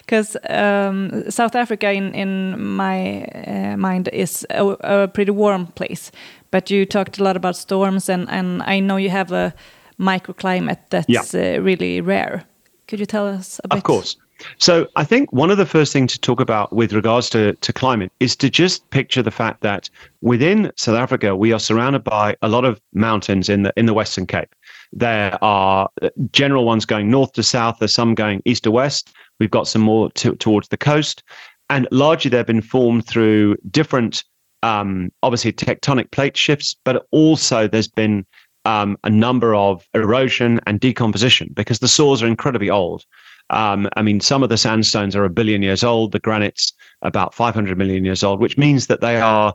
[0.00, 6.10] because um, South Africa, in in my uh, mind, is a, a, pretty warm place.
[6.50, 9.52] But you talked a lot about storms, and and I know you have a
[9.98, 11.56] microclimate that's yeah.
[11.56, 12.44] uh, really rare.
[12.88, 13.76] Could you tell us a bit?
[13.76, 14.16] Of course.
[14.58, 17.72] So I think one of the first things to talk about with regards to, to
[17.72, 19.90] climate is to just picture the fact that
[20.20, 23.94] within South Africa we are surrounded by a lot of mountains in the in the
[23.94, 24.54] Western Cape.
[24.96, 25.90] There are
[26.32, 27.76] general ones going north to south.
[27.78, 29.14] There's some going east to west.
[29.38, 31.22] We've got some more to, towards the coast,
[31.68, 34.24] and largely they've been formed through different,
[34.62, 38.24] um, obviously tectonic plate shifts, but also there's been
[38.64, 43.04] um, a number of erosion and decomposition because the soils are incredibly old.
[43.50, 46.12] Um, I mean, some of the sandstones are a billion years old.
[46.12, 49.54] The granite's about 500 million years old, which means that they are,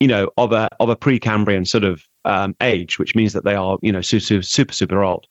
[0.00, 3.54] you know, of a of a Precambrian sort of um, age, which means that they
[3.54, 5.26] are, you know, super, super, super old.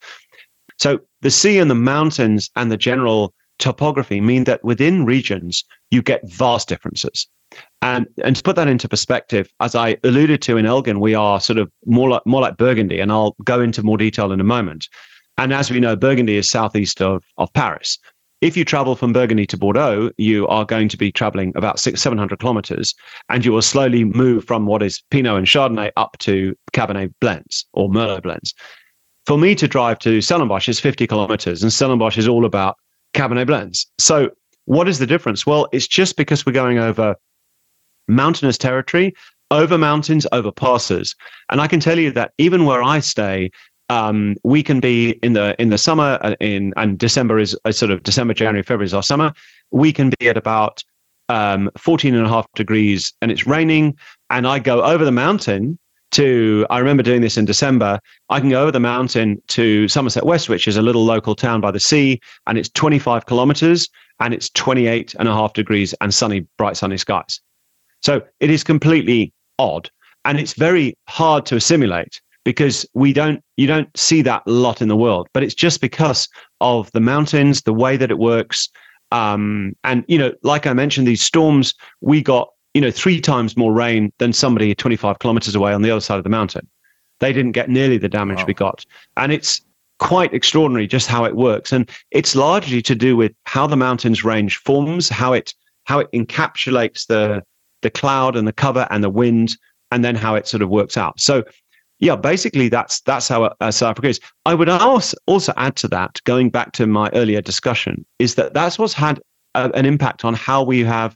[0.78, 6.02] So the sea and the mountains and the general topography mean that within regions you
[6.02, 7.28] get vast differences.
[7.82, 11.40] And and to put that into perspective, as I alluded to in Elgin, we are
[11.42, 14.46] sort of more like more like Burgundy, and I'll go into more detail in a
[14.46, 14.88] moment.
[15.38, 17.98] And as we know, Burgundy is southeast of, of Paris.
[18.42, 22.02] If you travel from Burgundy to Bordeaux, you are going to be traveling about six,
[22.02, 22.96] 700 kilometers,
[23.30, 27.68] and you will slowly move from what is Pinot and Chardonnay up to Cabernet blends
[27.74, 28.56] or Merlot blends.
[29.28, 32.78] For me to drive to Stellenbosch is 50 kilometers, and Stellenbosch is all about
[33.14, 33.86] Cabernet blends.
[34.00, 34.32] So,
[34.66, 35.46] what is the difference?
[35.46, 37.16] Well, it's just because we're going over
[38.08, 39.14] mountainous territory,
[39.52, 41.16] over mountains, over passes.
[41.52, 43.52] And I can tell you that even where I stay,
[43.92, 47.74] um, we can be in the in the summer uh, in and December is a
[47.74, 49.34] sort of December, January, February is our summer.
[49.72, 50.82] We can be at about
[51.28, 53.98] um, 14 and a half degrees and it's raining.
[54.30, 55.78] And I go over the mountain
[56.12, 58.00] to, I remember doing this in December.
[58.30, 61.60] I can go over the mountain to Somerset West, which is a little local town
[61.60, 63.90] by the sea, and it's 25 kilometers
[64.22, 67.42] and it's 28 and a half degrees and sunny, bright sunny skies.
[68.02, 69.90] So it is completely odd
[70.24, 74.82] and it's very hard to assimilate because we don't you don't see that a lot
[74.82, 76.28] in the world but it's just because
[76.60, 78.70] of the mountains the way that it works.
[79.14, 83.58] Um, and you know like i mentioned these storms we got you know three times
[83.58, 86.68] more rain than somebody 25 kilometers away on the other side of the mountain.
[87.20, 88.46] They didn't get nearly the damage wow.
[88.48, 88.86] we got.
[89.18, 89.62] And it's
[90.00, 91.72] quite extraordinary just how it works.
[91.72, 95.54] And it's largely to do with how the mountains range forms how it
[95.86, 97.44] how it encapsulates the
[97.82, 99.58] the cloud and the cover and the wind
[99.92, 101.20] and then how it sort of works out.
[101.20, 101.44] So
[102.02, 104.20] yeah, basically that's that's how uh, South Africa is.
[104.46, 108.56] I would also also add to that, going back to my earlier discussion, is that
[108.56, 109.22] that's what's had
[109.54, 111.16] a, an impact on how we have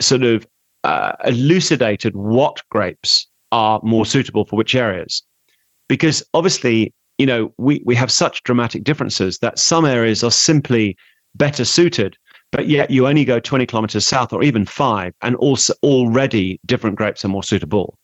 [0.00, 0.44] sort of
[0.82, 5.22] uh, elucidated what grapes are more suitable for which areas,
[5.88, 10.96] because obviously you know we we have such dramatic differences that some areas are simply
[11.36, 12.16] better suited
[12.50, 16.96] but yet you only go 20 kilometers south or even five and also already different
[16.96, 17.98] grapes are more suitable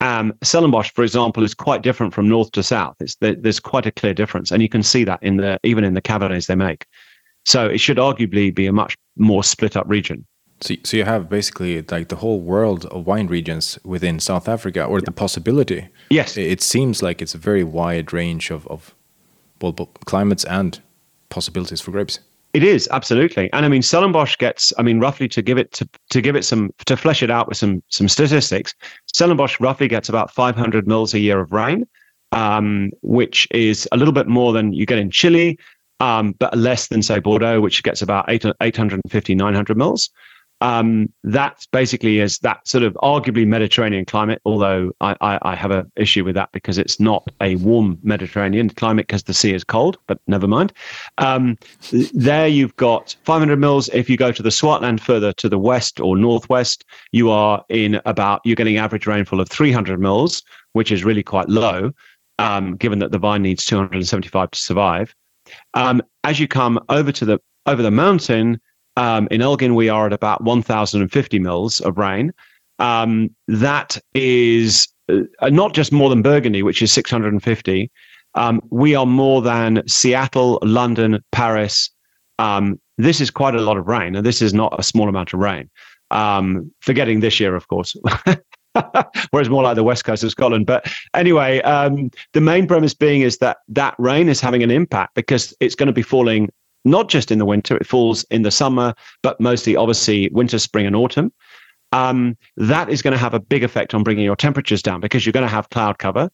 [0.00, 2.96] um, Stellenbosch, for example, is quite different from north to south.
[3.00, 5.94] It's, there's quite a clear difference, and you can see that in the even in
[5.94, 6.86] the cabernets they make.
[7.44, 10.26] So it should arguably be a much more split up region.
[10.62, 14.84] So, so you have basically like the whole world of wine regions within South Africa,
[14.84, 15.04] or yeah.
[15.04, 15.88] the possibility.
[16.10, 18.94] Yes, it seems like it's a very wide range of of
[19.58, 20.80] both climates and
[21.28, 22.20] possibilities for grapes.
[22.52, 24.72] It is absolutely, and I mean Stellenbosch gets.
[24.76, 27.46] I mean, roughly to give it to to give it some to flesh it out
[27.46, 28.74] with some some statistics.
[29.06, 31.86] Stellenbosch roughly gets about 500 mils a year of rain,
[32.32, 35.58] um, which is a little bit more than you get in Chile,
[36.00, 40.10] um, but less than say Bordeaux, which gets about 8, 850 900 mils
[40.60, 45.70] um, that basically is that sort of arguably Mediterranean climate, although I, I, I have
[45.70, 49.64] an issue with that because it's not a warm Mediterranean climate because the sea is
[49.64, 50.72] cold, but never mind.
[51.18, 51.56] Um,
[52.12, 53.88] there you've got 500 mils.
[53.90, 58.00] If you go to the Swartland further to the west or northwest, you are in
[58.04, 60.42] about, you're getting average rainfall of 300 mils,
[60.72, 61.92] which is really quite low,
[62.38, 65.14] um, given that the vine needs 275 to survive.
[65.74, 68.60] Um, as you come over to the over the mountain,
[68.96, 72.32] um, in Elgin, we are at about 1,050 mils of rain.
[72.78, 77.90] Um, that is uh, not just more than Burgundy, which is 650.
[78.34, 81.90] Um, we are more than Seattle, London, Paris.
[82.38, 85.32] Um, this is quite a lot of rain, and this is not a small amount
[85.32, 85.68] of rain.
[86.10, 87.96] Um, forgetting this year, of course.
[89.30, 90.66] whereas more like the west coast of Scotland.
[90.66, 95.14] But anyway, um, the main premise being is that that rain is having an impact
[95.14, 96.50] because it's going to be falling
[96.84, 100.86] not just in the winter, it falls in the summer, but mostly obviously winter, spring,
[100.86, 101.32] and autumn.
[101.92, 105.26] Um, that is going to have a big effect on bringing your temperatures down because
[105.26, 106.30] you're going to have cloud cover.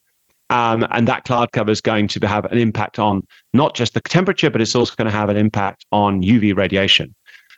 [0.49, 4.01] Um, and that cloud cover is going to have an impact on not just the
[4.01, 7.13] temperature, but it's also going to have an impact on UV radiation.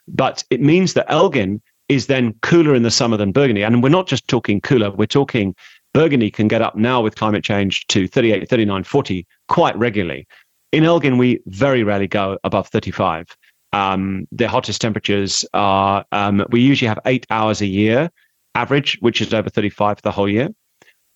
[0.08, 3.63] But it means that Elgin is then cooler in the summer than Burgundy.
[3.63, 5.56] And we're not just talking cooler, we're talking
[5.93, 10.28] Burgundy can get up now with climate change to 38, 39, 40 quite regularly.
[10.71, 13.25] In Elgin, we very rarely go above 35.
[13.73, 18.10] Um, the hottest temperatures are, um, we usually have eight hours a year
[18.55, 20.49] average, which is over 35 for the whole year.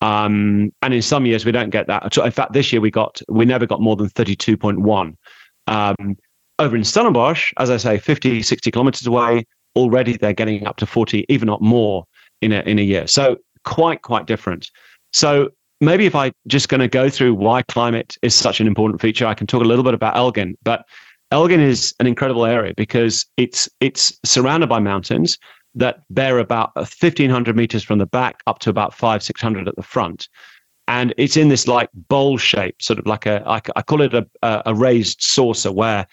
[0.01, 2.17] Um, and in some years, we don't get that.
[2.17, 5.15] In fact, this year we got, we never got more than 32.1.
[5.67, 6.17] Um,
[6.59, 10.85] over in Stellenbosch, as I say, 50, 60 kilometers away, already they're getting up to
[10.85, 12.05] 40, even not more
[12.41, 13.07] in a, in a year.
[13.07, 14.69] So quite, quite different.
[15.13, 15.49] So
[15.85, 19.25] maybe if I just going to go through why climate is such an important feature,
[19.25, 20.57] I can talk a little bit about Elgin.
[20.63, 20.85] But
[21.31, 25.37] Elgin is an incredible area because it's it's surrounded by mountains
[25.75, 29.81] that bear about 1500 meters from the back up to about five 600 at the
[29.81, 30.29] front
[30.87, 34.13] and it's in this like bowl shape sort of like a I, I call it
[34.13, 36.05] a, a raised saucer where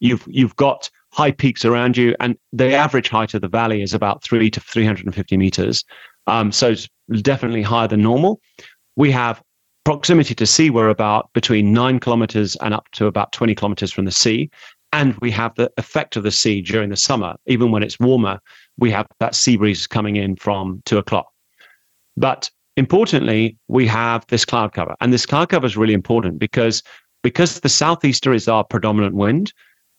[0.00, 3.94] you've you've got high peaks around you, and the average height of the valley is
[3.94, 5.84] about three to 350 meters.
[6.26, 6.88] Um, so it's
[7.22, 8.40] definitely higher than normal.
[8.96, 9.42] We have
[9.84, 14.04] proximity to sea, we're about between nine kilometers and up to about 20 kilometers from
[14.04, 14.50] the sea.
[14.92, 18.40] And we have the effect of the sea during the summer, even when it's warmer,
[18.78, 21.26] we have that sea breeze coming in from two o'clock.
[22.16, 24.96] But importantly, we have this cloud cover.
[25.00, 26.82] And this cloud cover is really important because
[27.22, 29.52] because the southeaster is our predominant wind,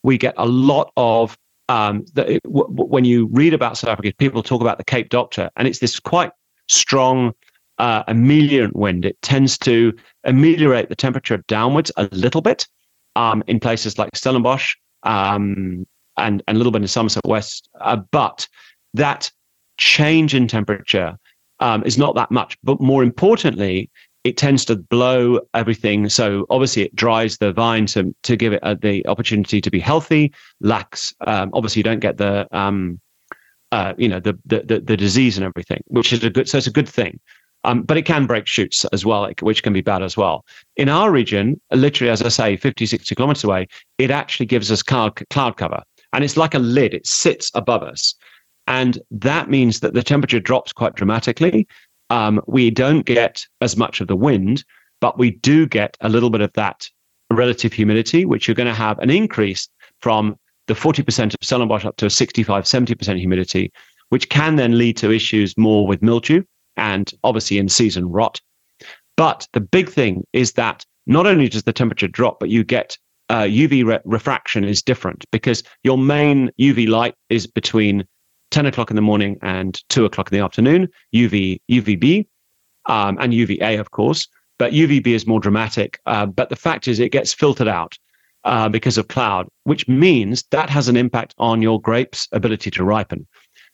[0.04, 1.38] we get a lot of
[1.70, 5.50] um, the, w- when you read about South Africa, people talk about the Cape Doctor,
[5.58, 6.32] and it's this quite
[6.70, 7.34] strong
[7.80, 9.06] uh, ameliorant wind.
[9.06, 12.68] It tends to ameliorate the temperature downwards a little bit
[13.16, 15.86] um, in places like Stellenbosch um,
[16.18, 17.70] and, and a little bit in Somerset West.
[17.80, 18.48] Uh, but
[18.94, 19.32] that
[19.78, 21.18] change in temperature
[21.60, 22.58] um, is not that much.
[22.64, 23.90] But more importantly,
[24.24, 26.10] it tends to blow everything.
[26.10, 29.80] So obviously, it dries the vine to to give it uh, the opportunity to be
[29.80, 30.34] healthy.
[30.60, 33.00] Lacks um, obviously, you don't get the um,
[33.72, 36.50] uh, you know the, the the disease and everything, which is a good.
[36.50, 37.20] So it's a good thing.
[37.64, 40.46] Um, but it can break shoots as well, which can be bad as well.
[40.76, 43.68] In our region, literally, as I say, 50, 60 kilometers away,
[43.98, 45.82] it actually gives us cloud, cloud cover.
[46.14, 48.16] And it's like a lid, it sits above us.
[48.68, 51.68] And that means that the temperature drops quite dramatically.
[52.10, 54.64] Um, we don't get as much of the wind,
[55.02, 56.88] but we do get a little bit of that
[57.32, 59.68] relative humidity, which you're going to have an increase
[60.02, 63.72] from the 40% of Stellenbosch up to a 65, 70% humidity,
[64.10, 66.44] which can then lead to issues more with mildew
[66.78, 68.40] and obviously in season rot.
[69.16, 72.98] But the big thing is that not only does the temperature drop, but you get
[73.30, 78.06] uh, UV re- refraction is different because your main UV light is between
[78.52, 82.28] 10 o'clock in the morning and 2 o'clock in the afternoon, UV, UVB,
[82.86, 84.28] um, and UVA, of course.
[84.60, 86.00] But UVB is more dramatic.
[86.06, 87.98] Uh, but the fact is, it gets filtered out
[88.44, 92.84] uh, because of cloud, which means that has an impact on your grape's ability to
[92.84, 93.28] ripen.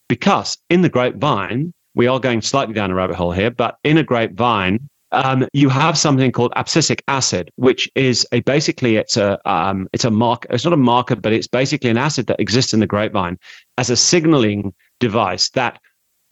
[0.09, 3.97] Because in the grapevine, we are going slightly down a rabbit hole here, but in
[3.97, 9.39] a grapevine, um, you have something called abscisic acid, which is a basically it's a
[9.49, 10.47] um, it's a marker.
[10.51, 13.37] It's not a marker, but it's basically an acid that exists in the grapevine
[13.77, 15.79] as a signaling device that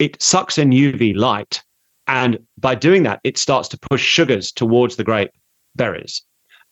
[0.00, 1.62] it sucks in UV light,
[2.08, 5.30] and by doing that, it starts to push sugars towards the grape
[5.76, 6.20] berries,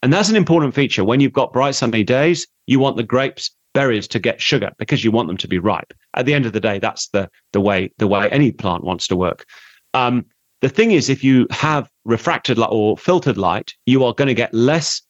[0.03, 1.05] and that's an important feature.
[1.05, 5.04] When you've got bright sunny days, you want the grapes berries to get sugar because
[5.04, 5.92] you want them to be ripe.
[6.14, 9.06] At the end of the day, that's the the way the way any plant wants
[9.09, 9.46] to work.
[9.94, 10.26] Um,
[10.61, 14.35] the thing is, if you have refracted light or filtered light, you are going to
[14.35, 15.02] get less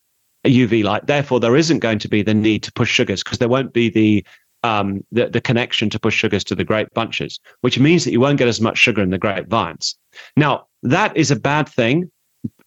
[0.46, 1.06] UV light.
[1.06, 3.90] Therefore, there isn't going to be the need to push sugars because there won't be
[3.90, 4.24] the
[4.62, 8.20] um, the, the connection to push sugars to the grape bunches, which means that you
[8.20, 9.96] won't get as much sugar in the grapevines.
[10.36, 12.10] Now, that is a bad thing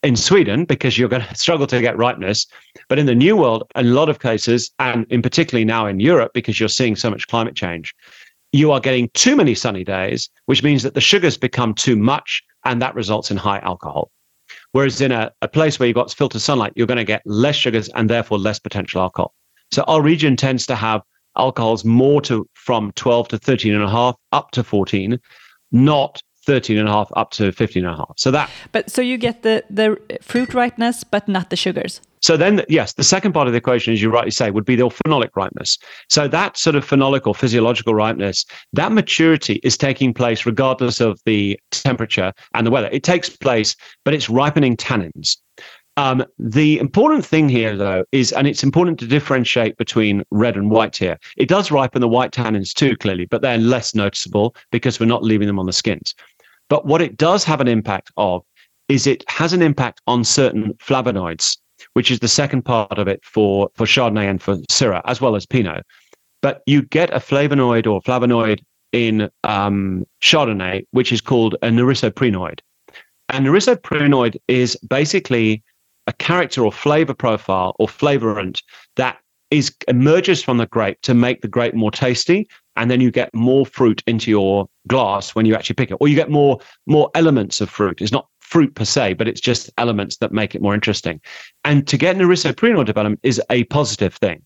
[0.03, 2.45] in Sweden because you're going to struggle to get ripeness.
[2.89, 6.31] But in the New World, a lot of cases, and in particularly now in Europe,
[6.33, 7.95] because you're seeing so much climate change,
[8.51, 12.43] you are getting too many sunny days, which means that the sugars become too much
[12.65, 14.11] and that results in high alcohol.
[14.73, 17.55] Whereas in a, a place where you've got filtered sunlight, you're going to get less
[17.55, 19.33] sugars and therefore less potential alcohol.
[19.71, 21.01] So our region tends to have
[21.37, 25.19] alcohols more to from 12 to 13 and a half up to 14,
[25.71, 28.13] not 13 and a half up to 15 and a half.
[28.17, 32.01] So that But so you get the the fruit ripeness but not the sugars.
[32.23, 34.77] So then, yes, the second part of the equation, as you rightly say, would be
[34.77, 35.77] the phenolic ripeness.
[36.07, 41.19] So that sort of phenolic or physiological ripeness, that maturity is taking place regardless of
[41.25, 42.87] the temperature and the weather.
[42.93, 43.75] It takes place,
[44.05, 45.35] but it's ripening tannins.
[45.95, 50.71] Um, the important thing here, though, is, and it's important to differentiate between red and
[50.71, 51.19] white here.
[51.37, 55.23] It does ripen the white tannins too, clearly, but they're less noticeable because we're not
[55.23, 56.15] leaving them on the skins.
[56.73, 58.41] But what it does have an impact of
[58.89, 61.57] is it has an impact on certain flavonoids
[61.93, 65.35] which is the second part of it for, for Chardonnay and for Syrah, as well
[65.35, 65.85] as Pinot.
[66.41, 72.61] But you get a flavonoid or flavonoid in um, Chardonnay, which is called a norisoprenoid.
[73.29, 75.61] And norisoprenoid is basically
[76.07, 78.63] a character or flavor profile or flavorant
[78.95, 79.19] that
[79.51, 83.33] is emerges from the grape to make the grape more tasty and then you get
[83.33, 87.09] more fruit into your glass when you actually pick it or you get more more
[87.15, 90.61] elements of fruit it's not fruit per se, but it's just elements that make it
[90.61, 91.19] more interesting.
[91.63, 94.43] And to get norisoprenoid development is a positive thing.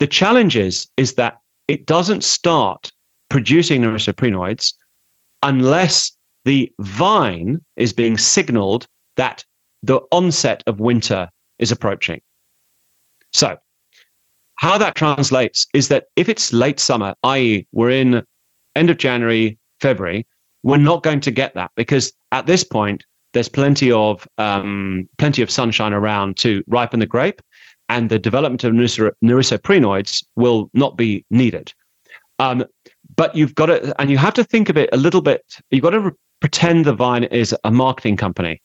[0.00, 2.90] The challenge is, is that it doesn't start
[3.30, 4.74] producing norisoprenoids
[5.44, 9.44] unless the vine is being signaled that
[9.84, 11.28] the onset of winter
[11.60, 12.20] is approaching.
[13.32, 13.56] So,
[14.58, 18.22] how that translates is that if it's late summer, i.e., we're in
[18.74, 20.26] end of January, February,
[20.62, 23.04] we're not going to get that because at this point,
[23.34, 27.40] there's plenty of um, plenty of sunshine around to ripen the grape.
[27.88, 31.72] and the development of norisoprenoids will not be needed.
[32.38, 32.64] Um,
[33.16, 35.42] but you've got to, and you have to think of it a little bit.
[35.70, 38.60] You've got to re- pretend the vine is a marketing company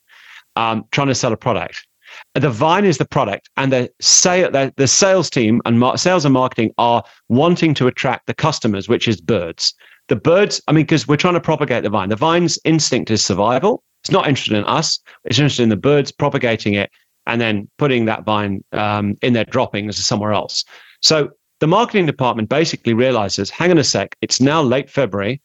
[0.56, 1.88] um, trying to sell a product.
[2.36, 6.26] The vine is the product, and the sale, the, the sales team and mar- sales
[6.26, 9.74] and marketing are wanting to attract the customers, which is birds.
[10.10, 12.10] The birds, I mean, because we're trying to propagate the vine.
[12.10, 13.84] The vine's instinct is survival.
[14.04, 15.00] It's not interested in us.
[15.24, 16.92] It's interested in the birds propagating it
[17.26, 20.66] and then putting that vine um, in their droppings somewhere else.
[21.02, 21.30] So
[21.62, 25.42] the marketing department basically realizes, hang on a sec, it's now late February.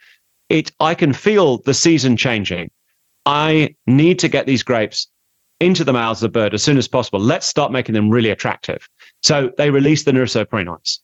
[0.48, 2.70] It I can feel the season changing.
[3.26, 5.06] I need to get these grapes
[5.61, 7.18] into the mouths of the bird as soon as possible.
[7.20, 8.88] Let's start making them really attractive.
[9.22, 10.98] So they release the norisoprenoids.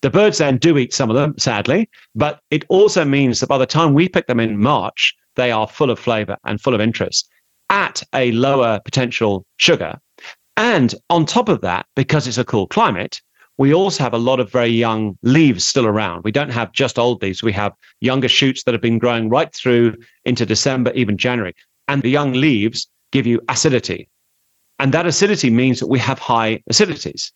[0.00, 3.58] The birds then do eat some of them, sadly, but it also means that by
[3.58, 6.80] the time we pick them in March, they are full of flavor and full of
[6.80, 7.28] interest
[7.68, 9.98] at a lower potential sugar.
[10.56, 13.20] And on top of that, because it's a cool climate,
[13.58, 16.22] we also have a lot of very young leaves still around.
[16.22, 17.42] We don't have just old leaves.
[17.42, 21.54] We have younger shoots that have been growing right through into December, even January.
[21.88, 24.08] And the young leaves give you acidity.
[24.78, 27.32] And that acidity means that we have high acidities,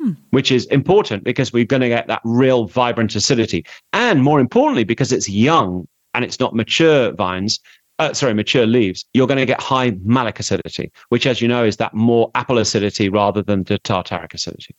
[0.00, 0.12] hmm.
[0.30, 3.64] which is important because we're going to get that real vibrant acidity.
[3.92, 7.58] And more importantly, because it's young and it's not mature vines,
[7.98, 11.64] uh, sorry, mature leaves, you're going to get high malic acidity, which, as you know,
[11.64, 14.74] is that more apple acidity rather than the tartaric acidity.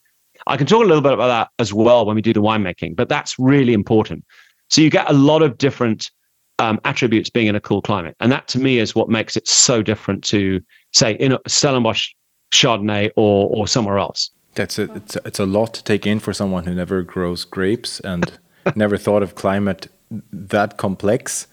[0.45, 2.95] I can talk a little bit about that as well when we do the winemaking,
[2.95, 4.23] but that's really important.
[4.69, 6.11] So you get a lot of different
[6.59, 9.47] um, attributes being in a cool climate, and that to me is what makes it
[9.47, 10.61] so different to,
[10.93, 12.09] say, in a Stellenbosch
[12.53, 14.31] Chardonnay or or somewhere else.
[14.55, 17.45] That's a, it's a, it's a lot to take in for someone who never grows
[17.45, 18.39] grapes and
[18.75, 19.87] never thought of climate
[20.31, 21.47] that complex.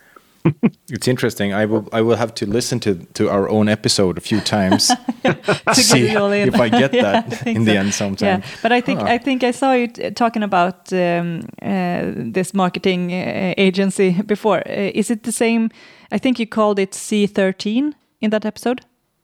[0.89, 1.55] it's interesting.
[1.55, 4.89] I will I will have to listen to to our own episode a few times
[5.25, 7.73] to see if I get yeah, that I in so.
[7.73, 8.41] the end sometime.
[8.41, 9.15] Yeah, but I think huh.
[9.15, 14.59] I think I saw you talking about um, uh, this marketing uh, agency before.
[14.59, 15.71] Uh, is it the same?
[16.13, 18.81] I think you called it C13 in that episode.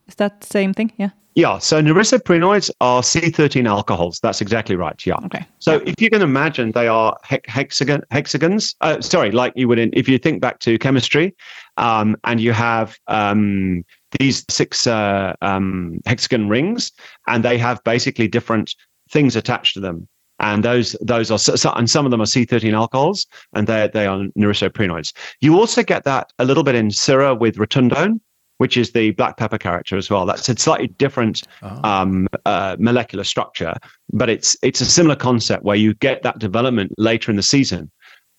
[0.09, 0.93] Is that the same thing?
[0.97, 1.11] Yeah.
[1.41, 4.21] Yeah, so norisoprenoids are C13 alcohols.
[4.21, 5.07] That's exactly right.
[5.07, 5.15] Yeah.
[5.25, 5.47] Okay.
[5.59, 5.85] So yeah.
[5.87, 8.75] if you can imagine, they are hexagon hexagons.
[8.83, 11.35] Uh, sorry, like you would in, if you think back to chemistry,
[11.79, 13.87] um, and you have um,
[14.19, 16.93] these six uh, um, hexagon rings,
[17.27, 18.75] and they have basically different
[19.11, 20.07] things attached to them.
[20.41, 24.25] And those those are and some of them are C13 alcohols, and they they are
[24.39, 25.15] norisoprenoids.
[25.41, 28.21] You also get that a little bit in Syrah with rotundone
[28.61, 30.27] which is the black pepper character as well.
[30.27, 31.81] That's a slightly different oh.
[31.83, 33.73] um, uh, molecular structure,
[34.13, 37.91] but it's it's a similar concept where you get that development later in the season.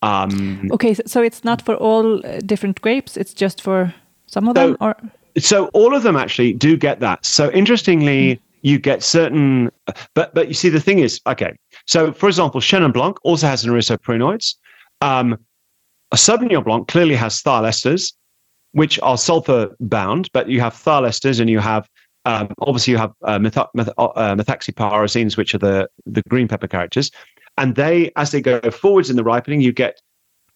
[0.04, 3.96] Um, okay, so it's not for all uh, different grapes; it's just for
[4.28, 4.96] some of so, them, or
[5.40, 7.26] so all of them actually do get that.
[7.26, 8.36] So interestingly.
[8.36, 8.40] Mm.
[8.64, 9.72] You get certain,
[10.14, 11.58] but but you see the thing is okay.
[11.88, 14.54] So for example, Chenin Blanc also has norisoprenoids.
[15.02, 15.36] Um,
[16.12, 18.14] a Sauvignon Blanc clearly has thiol esters,
[18.74, 21.88] which are sulfur bound, but you have thiol esters and you have
[22.26, 26.68] um, obviously you have uh, metho- meth- uh, methoxypyrazines, which are the the green pepper
[26.68, 27.12] characters,
[27.58, 30.02] and they as they go forwards in the ripening, you get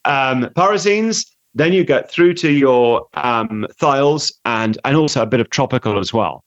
[0.06, 1.26] um, pyrazines.
[1.58, 6.00] Then you get through to your um, thiols and and also a bit of tropical
[6.00, 6.44] as well.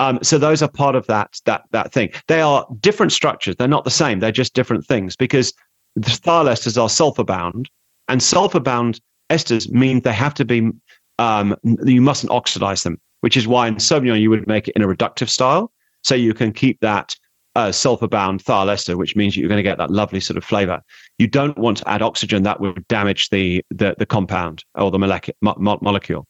[0.00, 2.10] Um, so those are part of that that that thing.
[2.26, 3.56] They are different structures.
[3.56, 4.18] They're not the same.
[4.18, 5.52] They're just different things because
[5.94, 7.70] the thiol esters are sulfur bound,
[8.08, 9.00] and sulfur bound
[9.30, 10.70] esters mean they have to be
[11.18, 14.82] um, you mustn't oxidize them, which is why in Sauvignon you would make it in
[14.82, 15.72] a reductive style.
[16.02, 17.16] So you can keep that
[17.56, 20.44] uh, sulfur bound thiol ester, which means you're going to get that lovely sort of
[20.44, 20.82] flavor.
[21.18, 24.98] You don't want to add oxygen, that would damage the, the, the compound or the
[24.98, 26.26] molecu- mo- molecule.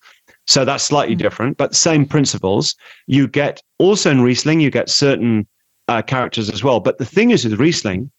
[0.46, 1.18] So that's slightly mm.
[1.18, 2.76] different, but same principles.
[3.08, 5.48] You get also in Riesling, you get certain
[5.88, 6.78] uh, characters as well.
[6.78, 8.10] But the thing is with Riesling,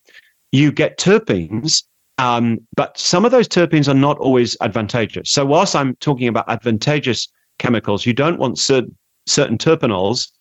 [0.51, 1.83] you get terpenes
[2.17, 5.31] um, but some of those terpenes are not always advantageous.
[5.31, 7.27] So whilst I'm talking about advantageous
[7.59, 8.95] chemicals, you don't want certain
[9.27, 10.31] certain terpenols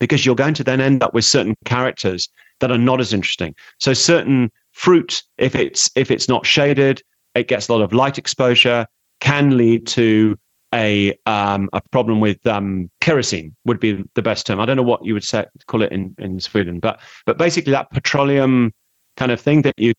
[0.00, 2.28] because you're going to then end up with certain characters
[2.60, 3.54] that are not as interesting.
[3.78, 7.02] So certain fruit, if it's if it's not shaded,
[7.34, 8.86] it gets a lot of light exposure,
[9.20, 10.36] can lead to
[10.74, 14.60] a um, a problem with um, kerosene would be the best term.
[14.60, 17.72] I don't know what you would say call it in in Sweden, but but basically
[17.72, 18.74] that petroleum
[19.16, 19.94] kind of thing that you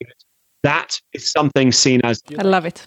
[0.63, 2.21] that is something seen as.
[2.37, 2.85] I love it.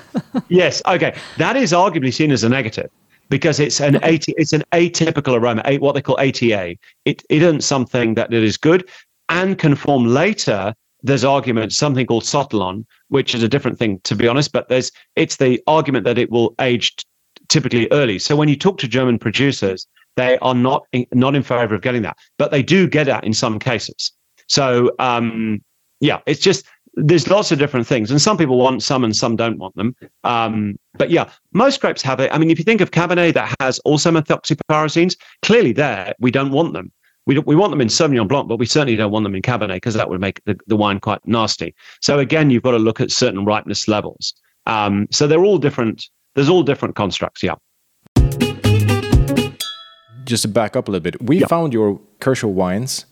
[0.48, 0.82] yes.
[0.86, 1.14] Okay.
[1.38, 2.90] That is arguably seen as a negative
[3.28, 6.76] because it's an AT, it's an atypical aroma, what they call ATA.
[7.04, 8.88] It, it isn't something that it is good
[9.28, 10.74] and can form later.
[11.02, 14.92] There's argument something called sotolon, which is a different thing to be honest, but there's
[15.16, 17.04] it's the argument that it will age t-
[17.48, 18.18] typically early.
[18.18, 21.80] So when you talk to German producers, they are not in, not in favor of
[21.80, 24.12] getting that, but they do get that in some cases.
[24.46, 25.60] So um,
[26.00, 29.36] yeah, it's just there's lots of different things, and some people want some and some
[29.36, 29.96] don't want them.
[30.24, 32.30] Um, but yeah, most grapes have it.
[32.32, 36.52] I mean, if you think of Cabernet that has also methoxypyrazines, clearly there we don't
[36.52, 36.92] want them.
[37.24, 39.76] We, we want them in Sauvignon Blanc, but we certainly don't want them in Cabernet
[39.76, 41.74] because that would make the, the wine quite nasty.
[42.00, 44.34] So again, you've got to look at certain ripeness levels.
[44.66, 46.08] Um, so they're all different.
[46.34, 47.42] There's all different constructs.
[47.42, 47.54] Yeah.
[50.24, 51.46] Just to back up a little bit, we yeah.
[51.46, 53.06] found your Kershaw wines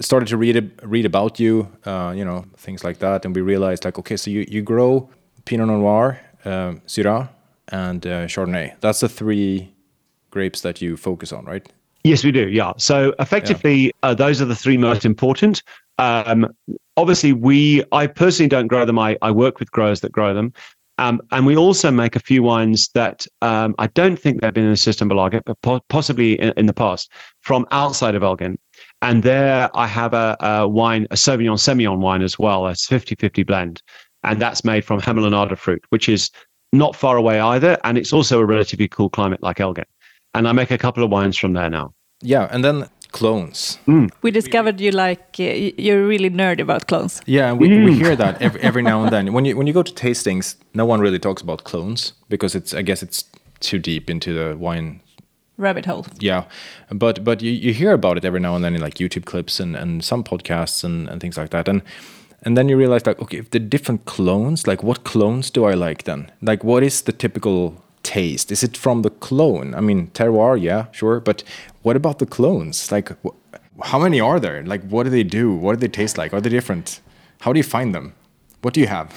[0.00, 3.84] started to read read about you, uh, you know, things like that, and we realized
[3.84, 5.08] like, okay, so you you grow
[5.44, 7.28] Pinot Noir, uh, Syrah,
[7.68, 8.74] and uh, Chardonnay.
[8.80, 9.72] That's the three
[10.30, 11.66] grapes that you focus on, right?
[12.04, 12.48] Yes, we do.
[12.48, 12.72] Yeah.
[12.78, 13.90] So effectively, yeah.
[14.02, 15.62] Uh, those are the three most important.
[15.98, 16.46] Um,
[16.96, 18.98] obviously, we I personally don't grow them.
[18.98, 20.52] I, I work with growers that grow them.
[21.00, 24.64] Um, and we also make a few wines that um, I don't think they've been
[24.64, 28.58] in the Systembolaget but po- possibly in, in, the past from outside of Elgin.
[29.02, 33.14] And there I have a, a wine, a Sauvignon Semillon wine as well, a 50
[33.14, 33.82] 50 blend.
[34.22, 36.30] And that's made from Hemel-en-Aarde fruit, which is
[36.72, 37.78] not far away either.
[37.84, 39.86] And it's also a relatively cool climate like Elgin.
[40.34, 41.94] And I make a couple of wines from there now.
[42.20, 42.48] Yeah.
[42.50, 43.78] And then clones.
[43.86, 44.10] Mm.
[44.22, 45.42] We discovered you like uh,
[45.78, 47.20] you're really nerd about clones.
[47.26, 47.84] Yeah, we, mm.
[47.84, 49.32] we hear that every, every now and then.
[49.40, 52.74] When you when you go to tastings, no one really talks about clones because it's
[52.74, 53.24] I guess it's
[53.60, 55.00] too deep into the wine
[55.60, 56.06] rabbit hole.
[56.18, 56.44] Yeah,
[56.90, 59.60] but but you, you hear about it every now and then in like YouTube clips
[59.60, 61.68] and, and some podcasts and, and things like that.
[61.68, 61.82] And
[62.42, 65.74] and then you realize like okay, if the different clones, like what clones do I
[65.74, 66.30] like then?
[66.42, 68.50] Like what is the typical taste?
[68.50, 69.74] Is it from the clone?
[69.74, 71.42] I mean, terroir, yeah, sure, but
[71.82, 72.90] what about the clones?
[72.90, 73.12] Like,
[73.82, 74.62] how many are there?
[74.64, 75.54] Like, what do they do?
[75.54, 76.32] What do they taste like?
[76.32, 77.00] Are they different?
[77.40, 78.14] How do you find them?
[78.62, 79.10] What do you have?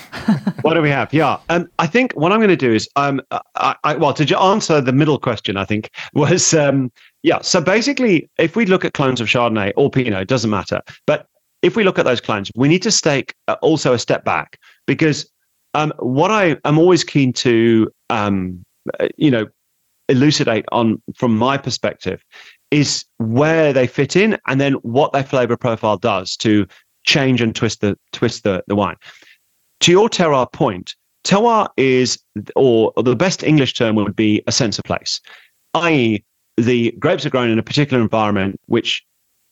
[0.62, 1.14] what do we have?
[1.14, 3.22] Yeah, um, I think what I'm going to do is, um,
[3.56, 6.91] I, I, well, to answer the middle question, I think was, um,
[7.24, 7.41] yeah.
[7.41, 10.82] So basically, if we look at clones of Chardonnay or Pinot, it doesn't matter.
[11.06, 11.28] But
[11.62, 14.60] if we look at those clones, we need to take uh, also a step back
[14.86, 15.30] because
[15.74, 18.64] um, what I am always keen to, um,
[19.00, 19.48] uh, you know,
[20.10, 22.24] elucidate on from my perspective
[22.72, 26.68] is where they fit in and then what their flavor profile does to
[27.06, 28.96] change and twist the twist the, the wine.
[29.84, 32.17] To your terroir point, terroir is
[32.55, 35.19] or, or the best English term would be a sense of place,
[35.73, 36.23] i.e.,
[36.55, 39.03] the grapes are grown in a particular environment which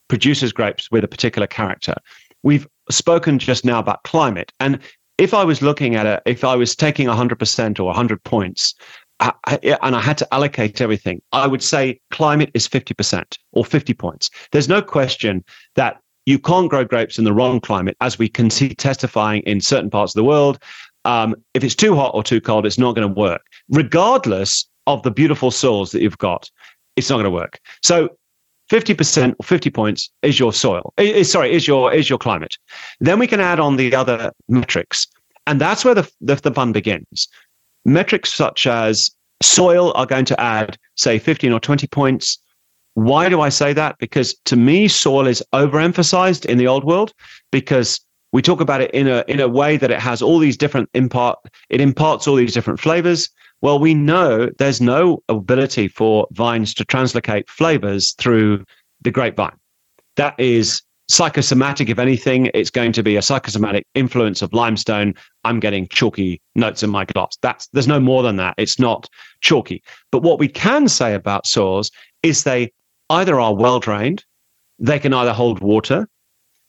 [0.07, 1.95] produces grapes with a particular character.
[2.43, 4.53] We've spoken just now about climate.
[4.61, 4.79] And
[5.17, 8.73] if I was looking at it, if I was taking 100% or 100 points
[9.19, 9.34] I,
[9.84, 14.29] and I had to allocate everything, I would say climate is 50% or 50 points.
[14.53, 15.43] There's no question
[15.75, 19.61] that you can't grow grapes in the wrong climate, as we can see testifying in
[19.61, 20.59] certain parts of the world.
[21.05, 25.01] Um, if it's too hot or too cold, it's not going to work, regardless of
[25.03, 26.49] the beautiful soils that you've got.
[26.95, 27.59] It's not going to work.
[27.82, 28.09] So
[28.72, 30.93] 50% or 50 points is your soil.
[30.97, 32.57] Is, sorry, is your is your climate.
[32.99, 35.07] Then we can add on the other metrics.
[35.47, 37.28] And that's where the, the, the fun begins.
[37.84, 39.11] Metrics such as
[39.41, 42.38] soil are going to add, say, 15 or 20 points.
[42.94, 43.98] Why do I say that?
[44.00, 47.14] Because to me, soil is overemphasized in the old world
[47.52, 48.00] because
[48.34, 50.89] we talk about it in a in a way that it has all these different
[50.94, 51.39] impart
[51.70, 53.30] it imparts all these different flavors.
[53.62, 58.66] Well, we know there's no ability for vines to translocate flavors through
[59.02, 59.58] the grapevine.
[60.16, 65.14] That is psychosomatic, if anything, it's going to be a psychosomatic influence of limestone.
[65.44, 67.38] I'm getting chalky notes in my glass.
[67.42, 68.56] That's there's no more than that.
[68.58, 69.08] It's not
[69.42, 69.84] chalky.
[70.12, 71.92] But what we can say about soils
[72.24, 72.72] is they
[73.12, 74.24] either are well drained,
[74.80, 76.07] they can either hold water,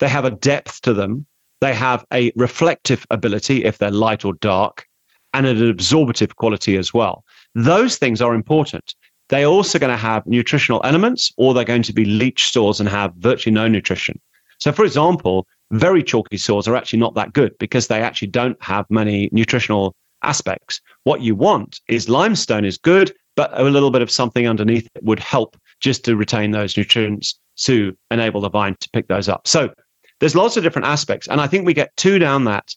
[0.01, 1.27] they have a depth to them,
[1.61, 4.87] they have a reflective ability if they're light or dark,
[5.33, 7.25] and an absorptive quality as well.
[7.55, 8.95] Those things are important.
[9.29, 12.89] They're also going to have nutritional elements, or they're going to be leach soils and
[12.89, 14.21] have virtually no nutrition.
[14.59, 18.63] So, for example, very chalky soils are actually not that good because they actually don't
[18.63, 20.81] have many nutritional aspects.
[21.05, 25.03] What you want is limestone is good, but a little bit of something underneath it
[25.03, 29.47] would help just to retain those nutrients to enable the vine to pick those up.
[29.47, 29.75] So
[30.21, 31.29] there's lots of different aspects.
[31.29, 32.75] And I think we get too down that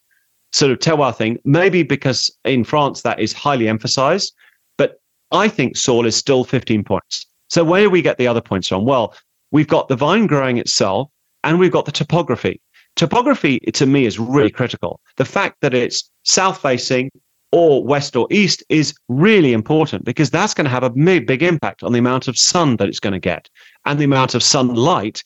[0.51, 4.34] sort of terroir thing, maybe because in France that is highly emphasized.
[4.78, 4.99] But
[5.32, 7.28] I think soil is still 15 points.
[7.49, 8.86] So where do we get the other points from?
[8.86, 9.16] Well,
[9.51, 11.10] we've got the vine growing itself
[11.43, 12.60] and we've got the topography.
[12.95, 14.99] Topography to me is really critical.
[15.18, 17.12] The fact that it's south facing
[17.56, 21.41] or west or east is really important because that's going to have a big, big
[21.41, 23.49] impact on the amount of sun that it's going to get
[23.86, 25.24] and the amount of sunlight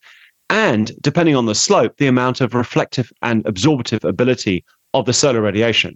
[0.49, 4.63] and depending on the slope the amount of reflective and absorptive ability
[4.93, 5.93] of the solar radiation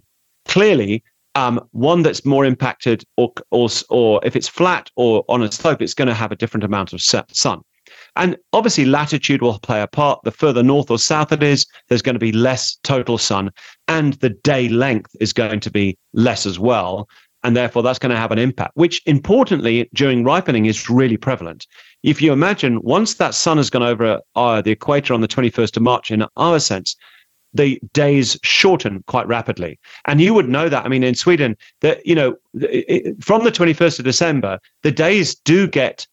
[0.54, 1.02] clearly
[1.36, 5.82] Um, one that's more impacted, or, or or if it's flat or on a slope,
[5.84, 7.60] it's going to have a different amount of sun.
[8.16, 10.20] And obviously, latitude will play a part.
[10.24, 13.50] The further north or south it is, there's going to be less total sun,
[13.88, 17.08] and the day length is going to be less as well.
[17.42, 21.66] And therefore, that's going to have an impact, which importantly, during ripening, is really prevalent.
[22.02, 25.76] If you imagine, once that sun has gone over uh, the equator on the 21st
[25.76, 26.96] of March, in our sense,
[27.52, 29.78] the days shorten quite rapidly.
[30.06, 30.84] And you would know that.
[30.84, 35.34] I mean, in Sweden, that you know, it, from the 21st of December, the days
[35.34, 36.06] do get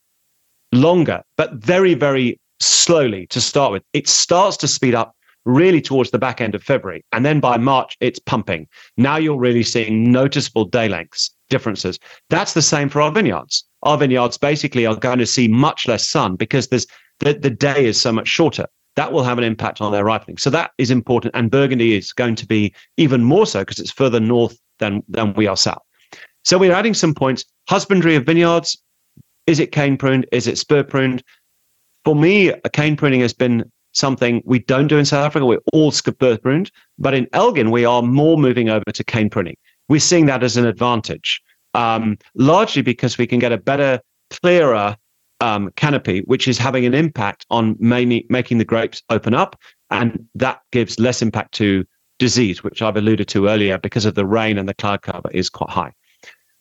[0.72, 3.84] longer, but very, very slowly to start with.
[3.94, 5.16] It starts to speed up
[5.46, 7.04] really towards the back end of February.
[7.12, 8.68] And then by March, it's pumping.
[8.98, 12.00] Now you're really seeing noticeable day lengths differences.
[12.30, 13.64] That's the same for our vineyards.
[13.84, 16.88] Our vineyards basically are going to see much less sun because there's
[17.20, 18.68] the, the day is so much shorter.
[18.96, 20.38] That will have an impact on their ripening.
[20.38, 21.36] So that is important.
[21.36, 25.34] And Burgundy is going to be even more so because it's further north than, than
[25.34, 25.82] we are south.
[26.44, 27.46] So we're adding some points.
[27.70, 28.78] Husbandry of vineyards,
[29.52, 30.26] is it cane pruned?
[30.32, 31.24] Is it spur pruned?
[32.06, 35.46] For me, cane pruning has been something we don't do in South Africa.
[35.46, 39.58] We're all spur pruned, but in Elgin, we are more moving over to cane pruning.
[39.90, 41.42] We're seeing that as an advantage,
[41.74, 44.00] um, largely because we can get a better,
[44.30, 44.96] clearer
[45.42, 50.26] um, canopy, which is having an impact on mainly making the grapes open up, and
[50.36, 51.84] that gives less impact to
[52.20, 55.50] disease, which I've alluded to earlier, because of the rain and the cloud cover is
[55.50, 55.92] quite high.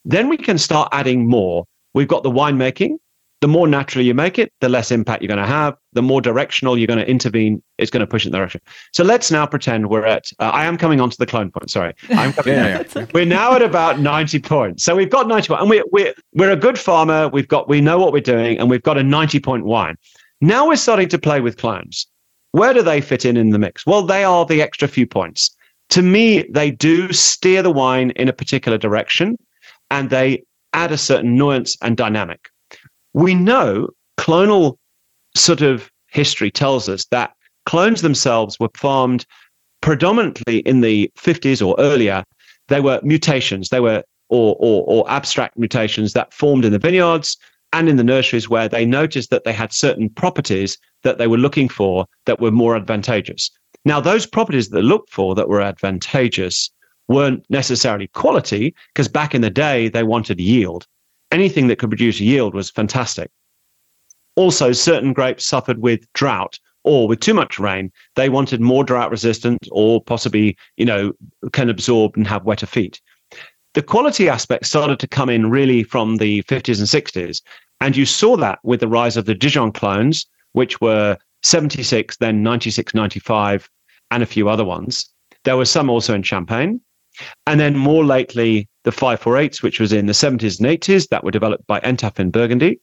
[0.04, 1.66] Then we can start adding more.
[1.94, 2.98] We've got the winemaking,
[3.40, 5.74] the more natural you make it, the less impact you're going to have.
[5.94, 8.60] The more directional you're going to intervene, it's going to push it in the direction.
[8.92, 10.30] So let's now pretend we're at.
[10.38, 11.70] Uh, I am coming on to the clone point.
[11.70, 12.54] Sorry, I'm coming.
[12.54, 13.06] yeah, yeah.
[13.14, 14.84] We're now at about 90 points.
[14.84, 17.28] So we've got 90 points, and we're we're we're a good farmer.
[17.28, 19.96] We've got we know what we're doing, and we've got a 90 point wine.
[20.42, 22.06] Now we're starting to play with clones.
[22.52, 23.86] Where do they fit in in the mix?
[23.86, 25.56] Well, they are the extra few points.
[25.90, 29.38] To me, they do steer the wine in a particular direction,
[29.90, 30.42] and they
[30.72, 32.48] add a certain nuance and dynamic
[33.12, 34.76] we know clonal
[35.36, 37.32] sort of history tells us that
[37.66, 39.24] clones themselves were farmed
[39.80, 42.24] predominantly in the 50s or earlier.
[42.68, 47.36] They were mutations, they were or, or, or abstract mutations that formed in the vineyards
[47.72, 51.38] and in the nurseries where they noticed that they had certain properties that they were
[51.38, 53.50] looking for that were more advantageous.
[53.84, 56.70] Now, those properties that they looked for that were advantageous
[57.10, 60.86] weren't necessarily quality, because back in the day, they wanted yield
[61.30, 63.30] anything that could produce a yield was fantastic.
[64.36, 67.92] Also, certain grapes suffered with drought or with too much rain.
[68.16, 71.12] They wanted more drought resistant or possibly, you know,
[71.52, 73.00] can absorb and have wetter feet.
[73.74, 77.42] The quality aspect started to come in really from the 50s and 60s.
[77.80, 82.42] And you saw that with the rise of the Dijon clones, which were 76, then
[82.42, 83.70] 96, 95,
[84.10, 85.08] and a few other ones.
[85.44, 86.80] There were some also in Champagne.
[87.46, 91.30] And then more lately, the 548s, which was in the 70s and 80s, that were
[91.30, 92.80] developed by ENTAV in Burgundy,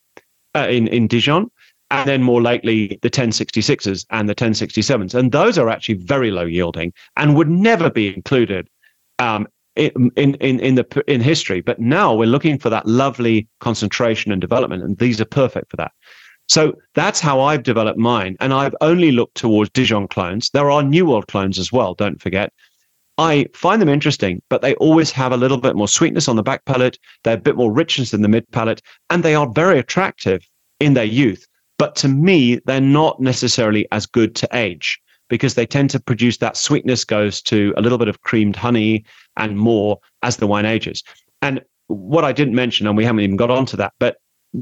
[0.55, 1.49] uh, in, in Dijon.
[1.89, 5.13] And then more lately, the 1066s and the 1067s.
[5.13, 8.67] And those are actually very low yielding and would never be included
[9.19, 11.61] um, in, in, in, the, in history.
[11.61, 14.83] But now we're looking for that lovely concentration and development.
[14.83, 15.93] And these are perfect for that.
[16.49, 18.37] So that's how I've developed mine.
[18.39, 20.49] And I've only looked towards Dijon clones.
[20.49, 22.53] There are New World clones as well, don't forget.
[23.17, 26.43] I find them interesting, but they always have a little bit more sweetness on the
[26.43, 26.99] back palate.
[27.23, 30.47] They're a bit more richness in the mid palate, and they are very attractive
[30.79, 31.47] in their youth.
[31.79, 34.99] But to me, they're not necessarily as good to age
[35.29, 39.03] because they tend to produce that sweetness goes to a little bit of creamed honey
[39.35, 41.03] and more as the wine ages.
[41.41, 44.17] And what I didn't mention, and we haven't even got onto that, but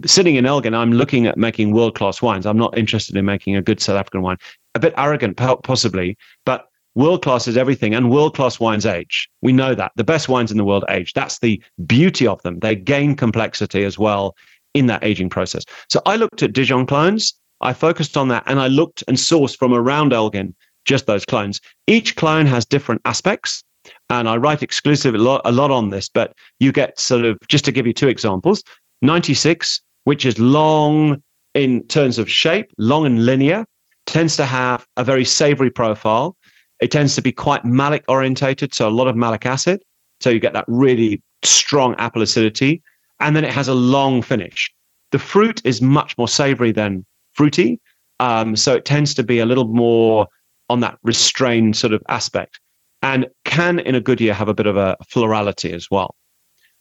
[0.05, 2.45] sitting in Elgin, I'm looking at making world class wines.
[2.45, 4.37] I'm not interested in making a good South African wine.
[4.73, 9.29] A bit arrogant, possibly, but World class is everything, and world class wines age.
[9.41, 9.91] We know that.
[9.95, 11.13] The best wines in the world age.
[11.13, 12.59] That's the beauty of them.
[12.59, 14.35] They gain complexity as well
[14.73, 15.63] in that aging process.
[15.89, 17.33] So I looked at Dijon clones.
[17.61, 20.53] I focused on that and I looked and sourced from around Elgin
[20.85, 21.59] just those clones.
[21.87, 23.63] Each clone has different aspects.
[24.09, 27.37] And I write exclusively a lot, a lot on this, but you get sort of,
[27.47, 28.63] just to give you two examples
[29.01, 31.21] 96, which is long
[31.53, 33.65] in terms of shape, long and linear,
[34.05, 36.35] tends to have a very savory profile.
[36.81, 39.83] It tends to be quite malic orientated, so a lot of malic acid.
[40.19, 42.81] So you get that really strong apple acidity.
[43.19, 44.71] And then it has a long finish.
[45.11, 47.79] The fruit is much more savory than fruity.
[48.19, 50.27] Um, so it tends to be a little more
[50.69, 52.59] on that restrained sort of aspect
[53.01, 56.15] and can, in a good year, have a bit of a florality as well.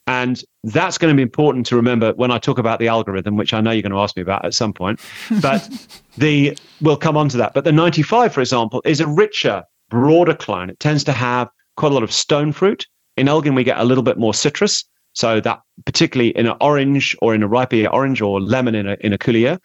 [0.06, 3.54] And that's going to be important to remember when I talk about the algorithm, which
[3.54, 5.00] I know you're going to ask me about at some point.
[5.40, 5.68] But
[6.18, 7.54] the we'll come on to that.
[7.54, 10.70] But the 95, for example, is a richer broader clone.
[10.70, 13.84] It tends to have quite a lot of stone fruit In Elgin, we get a
[13.84, 14.84] little bit more citrus.
[15.12, 18.96] So that particularly in an orange or in a ripe orange or lemon in a,
[19.00, 19.58] in a coulier,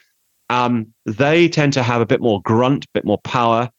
[0.50, 3.70] um, they tend to have a bit more grunt, a bit more power,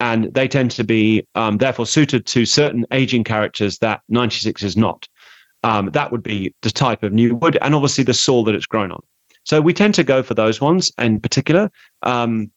[0.00, 4.76] and they tend to be um, therefore suited to certain aging characters that 96 is
[4.76, 5.08] not.
[5.62, 8.66] Um, that would be the type of new wood and obviously the soil that it's
[8.66, 9.00] grown on.
[9.44, 11.70] So we tend to go for those ones in particular.
[12.02, 12.50] Um,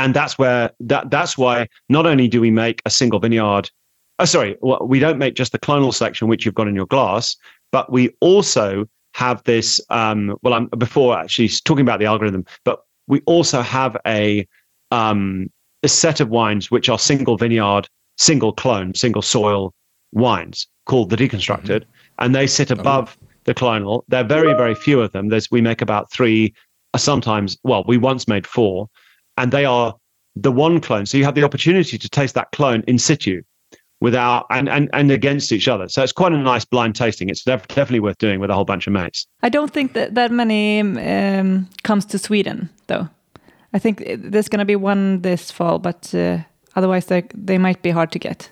[0.00, 3.70] and that's where that that's why not only do we make a single vineyard
[4.18, 7.36] oh, sorry we don't make just the clonal selection which you've got in your glass
[7.70, 12.84] but we also have this um, well i'm before actually talking about the algorithm but
[13.06, 14.46] we also have a
[14.90, 15.48] um,
[15.82, 19.74] a set of wines which are single vineyard single clone single soil
[20.12, 22.24] wines called the deconstructed mm-hmm.
[22.24, 23.26] and they sit above oh.
[23.44, 26.54] the clonal there are very very few of them there's we make about three
[26.96, 28.88] sometimes well we once made four
[29.36, 29.94] and they are
[30.36, 31.06] the one clone.
[31.06, 33.42] So you have the opportunity to taste that clone in situ
[34.00, 35.88] without and, and and against each other.
[35.88, 37.28] So it's quite a nice blind tasting.
[37.28, 39.26] It's def- definitely worth doing with a whole bunch of mates.
[39.42, 43.08] I don't think that that many um, comes to Sweden though.
[43.72, 46.38] I think there's going to be one this fall, but uh,
[46.74, 48.50] otherwise they they might be hard to get.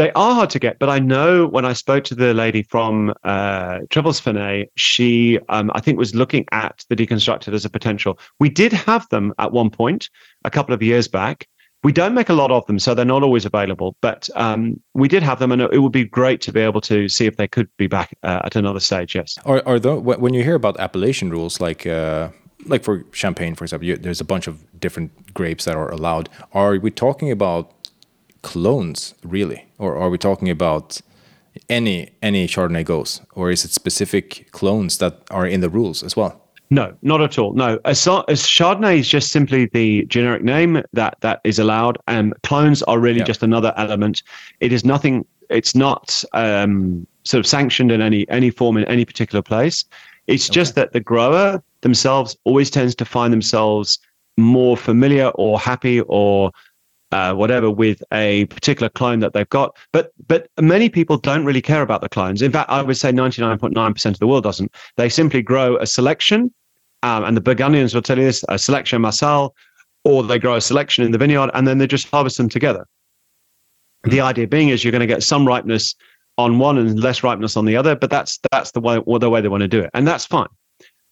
[0.00, 3.12] They are hard to get, but I know when I spoke to the lady from
[3.22, 8.18] uh, Tribblesfenet, she, um, I think, was looking at the deconstructed as a potential.
[8.38, 10.08] We did have them at one point
[10.46, 11.46] a couple of years back.
[11.82, 13.94] We don't make a lot of them, so they're not always available.
[14.00, 17.06] But um, we did have them, and it would be great to be able to
[17.10, 19.14] see if they could be back uh, at another stage.
[19.14, 19.36] Yes.
[19.44, 22.30] Are, are the, when you hear about appellation rules, like uh,
[22.64, 26.30] like for champagne, for example, you, there's a bunch of different grapes that are allowed.
[26.54, 27.74] Are we talking about
[28.42, 31.00] clones really, or are we talking about
[31.68, 36.16] any any Chardonnay goes, or is it specific clones that are in the rules as
[36.16, 36.40] well?
[36.72, 37.52] No, not at all.
[37.54, 42.32] No, as, as Chardonnay is just simply the generic name that that is allowed, and
[42.42, 43.24] clones are really yeah.
[43.24, 44.22] just another element.
[44.60, 45.26] It is nothing.
[45.48, 49.84] It's not um, sort of sanctioned in any any form in any particular place.
[50.28, 50.54] It's okay.
[50.54, 53.98] just that the grower themselves always tends to find themselves
[54.36, 56.52] more familiar or happy or
[57.12, 59.76] uh, whatever with a particular clone that they've got.
[59.92, 62.42] But but many people don't really care about the clones.
[62.42, 64.72] In fact, I would say 99.9% of the world doesn't.
[64.96, 66.52] They simply grow a selection,
[67.02, 69.54] um, and the Burgundians will tell you this: a selection massal,
[70.04, 72.86] or they grow a selection in the vineyard, and then they just harvest them together.
[74.04, 75.94] The idea being is you're going to get some ripeness
[76.38, 79.40] on one and less ripeness on the other, but that's that's the way the way
[79.40, 80.48] they want to do it, and that's fine.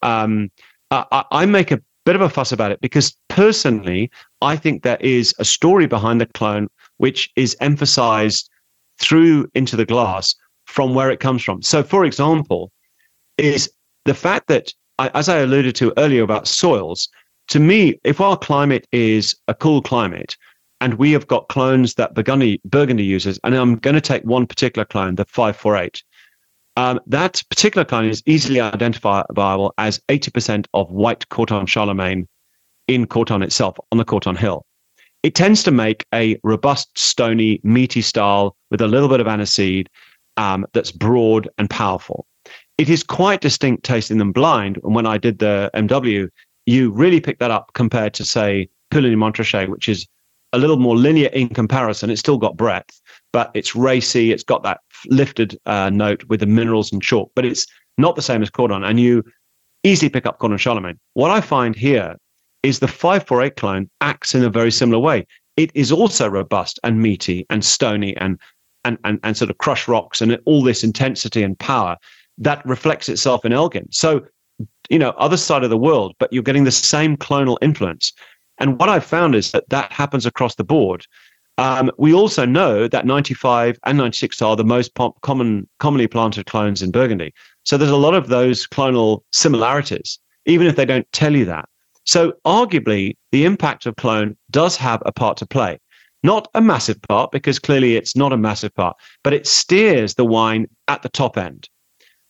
[0.01, 0.49] Um,
[0.91, 4.09] I, I make a bit of a fuss about it because personally,
[4.41, 8.49] I think there is a story behind the clone which is emphasized
[8.99, 10.33] through into the glass
[10.65, 11.61] from where it comes from.
[11.61, 12.71] So, for example,
[13.37, 13.71] is
[14.05, 17.09] the fact that, as I alluded to earlier about soils,
[17.49, 20.35] to me, if our climate is a cool climate,
[20.81, 24.47] and we have got clones that Burgundy, Burgundy uses, and I'm going to take one
[24.47, 26.01] particular clone, the 548,
[26.79, 32.25] um, that particular clone is easily identifiable as 80% of white Corton Charlemagne
[32.87, 34.65] in Corton itself, on the Corton Hill.
[35.21, 39.87] It tends to make a robust, stony, meaty style with a little bit of aniseed
[40.37, 42.25] um, that's broad and powerful.
[42.77, 44.79] It is quite distinct tasting them blind.
[44.81, 46.29] And when I did the MW,
[46.65, 50.07] you really pick that up compared to, say, Puligny Montrachet, which is
[50.53, 52.09] a little more linear in comparison.
[52.09, 53.01] It's still got breadth,
[53.33, 54.31] but it's racy.
[54.31, 57.65] It's got that lifted uh, note with the minerals and chalk, but it's
[57.97, 58.83] not the same as Corton.
[58.83, 59.23] And you
[59.83, 60.99] easily pick up Corton Charlemagne.
[61.13, 62.15] What I find here
[62.63, 65.25] is the 548 clone acts in a very similar way.
[65.57, 68.39] It is also robust and meaty and stony and
[68.85, 71.97] and and, and sort of crush rocks and all this intensity and power
[72.39, 73.87] that reflects itself in Elgin.
[73.91, 74.25] So,
[74.89, 78.13] you know, other side of the world, but you're getting the same clonal influence.
[78.57, 81.05] And what I've found is that that happens across the board.
[81.59, 86.81] Um, we also know that 95 and 96 are the most common, commonly planted clones
[86.81, 87.33] in Burgundy.
[87.65, 91.67] So there's a lot of those clonal similarities, even if they don't tell you that.
[92.05, 95.79] So arguably, the impact of clone does have a part to play.
[96.23, 100.25] Not a massive part, because clearly it's not a massive part, but it steers the
[100.25, 101.67] wine at the top end.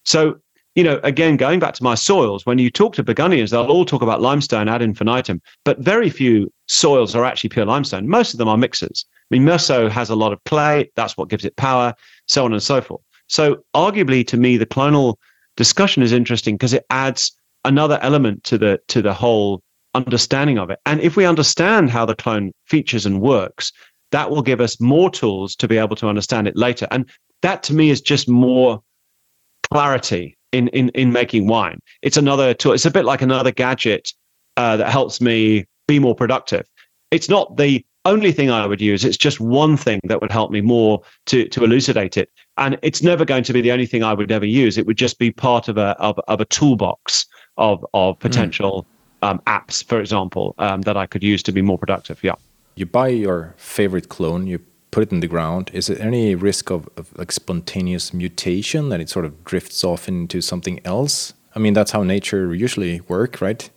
[0.06, 0.40] So,
[0.74, 3.86] you know, again, going back to my soils, when you talk to Burgundians, they'll all
[3.86, 8.08] talk about limestone ad infinitum, but very few soils are actually pure limestone.
[8.08, 9.06] Most of them are mixers.
[9.32, 10.92] I mean, Meursault has a lot of play.
[10.96, 11.94] That's what gives it power,
[12.26, 13.02] so on and so forth.
[13.28, 15.16] So, arguably, to me, the clonal
[15.56, 17.32] discussion is interesting because it adds
[17.66, 19.62] another element to the to the whole
[19.94, 20.80] understanding of it.
[20.86, 23.72] And if we understand how the clone features and works,
[24.12, 26.88] that will give us more tools to be able to understand it later.
[26.90, 27.10] And
[27.42, 28.82] that, to me, is just more
[29.72, 31.80] clarity in in in making wine.
[32.02, 32.74] It's another tool.
[32.74, 34.12] It's a bit like another gadget
[34.58, 36.68] uh, that helps me be more productive.
[37.12, 39.06] It's not the only thing I would use.
[39.06, 42.30] It's just one thing that would help me more to to elucidate it.
[42.58, 44.78] And it's never going to be the only thing I would ever use.
[44.78, 47.26] It would just be part of a of, of a toolbox
[47.58, 48.22] of of hmm.
[48.22, 48.86] potential
[49.22, 49.30] mm.
[49.30, 52.24] um, apps, for example, um, that I could use to be more productive.
[52.24, 52.36] Yeah.
[52.76, 54.60] You buy your favorite clone, you
[54.92, 55.70] put it in the ground.
[55.74, 60.08] Is there any risk of, of like spontaneous mutation that it sort of drifts off
[60.08, 61.34] into something else?
[61.56, 63.70] I mean, that's how nature usually work, right?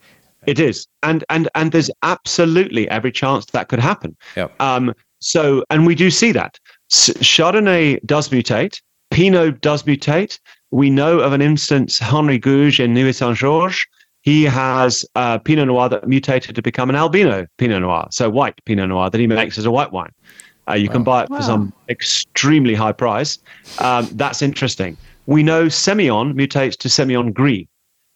[0.46, 4.16] It is, and and and there's absolutely every chance that could happen.
[4.36, 4.48] Yeah.
[4.60, 4.94] Um.
[5.20, 6.58] So, and we do see that
[6.90, 8.80] Chardonnay does mutate,
[9.12, 10.38] Pinot does mutate.
[10.70, 13.86] We know of an instance, Henri Gouge in Nuits Saint Georges.
[14.22, 18.54] He has uh, Pinot Noir that mutated to become an albino Pinot Noir, so white
[18.64, 20.12] Pinot Noir that he makes as a white wine.
[20.68, 20.92] Uh, you wow.
[20.92, 21.40] can buy it for wow.
[21.40, 23.38] some extremely high price.
[23.80, 24.96] Um, that's interesting.
[25.26, 27.66] We know Semillon mutates to Semillon Gris,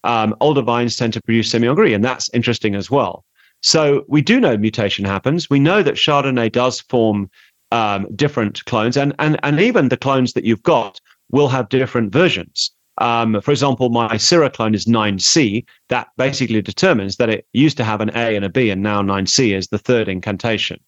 [0.03, 3.25] um, older vines tend to produce Semillon Gris, and that's interesting as well.
[3.61, 5.49] So we do know mutation happens.
[5.49, 7.29] We know that Chardonnay does form
[7.71, 10.99] um, different clones, and, and, and even the clones that you've got
[11.31, 12.71] will have different versions.
[12.99, 15.65] Um, for example, my Syrah clone is 9C.
[15.89, 19.01] That basically determines that it used to have an A and a B, and now
[19.01, 20.79] 9C is the third incantation.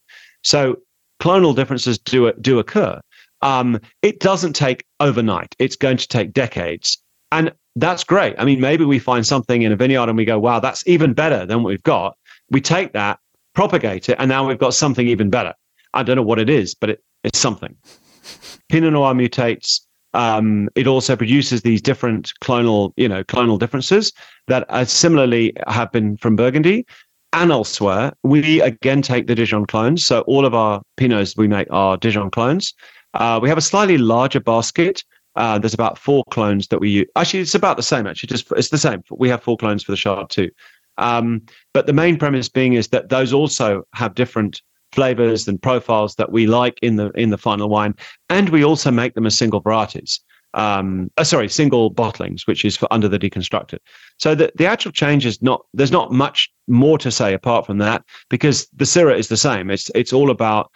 [0.44, 0.78] So
[1.22, 3.00] clonal differences do do occur.
[3.42, 5.56] Um, it doesn't take overnight.
[5.60, 6.98] It's going to take decades.
[7.32, 8.36] And that's great.
[8.38, 11.14] I mean, maybe we find something in a vineyard and we go, wow, that's even
[11.14, 12.18] better than what we've got.
[12.52, 13.20] We take that,
[13.54, 15.54] propagate it, and now we've got something even better.
[15.94, 17.76] I don't know what it is, but it, it's something.
[18.70, 19.82] Pinot Noir mutates.
[20.14, 24.12] Um, it also produces these different clonal, you know, clonal differences
[24.48, 25.54] that are similarly
[25.92, 26.86] been from Burgundy
[27.34, 28.14] and elsewhere.
[28.24, 30.04] We again take the Dijon clones.
[30.04, 32.74] So all of our Pinots we make are Dijon clones.
[33.14, 35.04] Uh, we have a slightly larger basket
[35.36, 37.08] uh, there's about four clones that we use.
[37.16, 38.08] Actually, it's about the same.
[38.08, 39.04] Actually, just it's the same.
[39.12, 40.50] We have four clones for the shard too.
[40.98, 44.62] Um, but the main premise being is that those also have different
[44.92, 47.96] flavors and profiles that we like in the in the final wine,
[48.30, 50.20] and we also make them as single varieties.
[50.56, 53.78] Um, uh, sorry, single bottlings, which is for under the deconstructed.
[54.18, 57.78] So the, the actual change is not there's not much more to say apart from
[57.78, 59.70] that because the Syrah is the same.
[59.70, 60.72] It's it's all about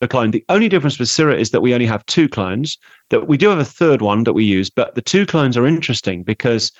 [0.00, 0.30] the clone.
[0.30, 2.78] The only difference with Syrah is that we only have two clones.
[3.10, 5.66] That we do have a third one that we use, but the two clones are
[5.66, 6.72] interesting because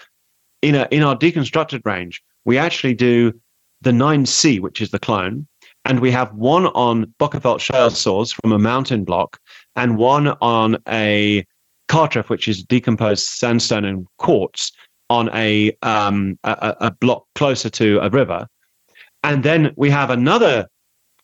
[0.63, 3.33] in a in our deconstructed range, we actually do
[3.81, 5.47] the 9C, which is the clone,
[5.85, 9.39] and we have one on Bokkeveld shale soils from a mountain block,
[9.77, 11.45] and one on a
[11.89, 14.73] Cartref, which is decomposed sandstone and quartz
[15.11, 18.47] on a, um, a, a block closer to a river.
[19.25, 20.69] And then we have another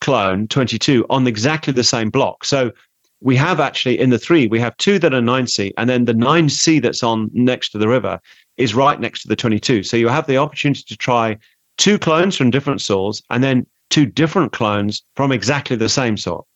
[0.00, 2.44] clone 22 on exactly the same block.
[2.44, 2.72] So
[3.20, 6.14] we have actually in the three, we have two that are 9C, and then the
[6.14, 8.20] 9C that's on next to the river
[8.56, 9.82] is right next to the 22.
[9.82, 11.36] So you have the opportunity to try
[11.76, 16.46] two clones from different soils and then two different clones from exactly the same soil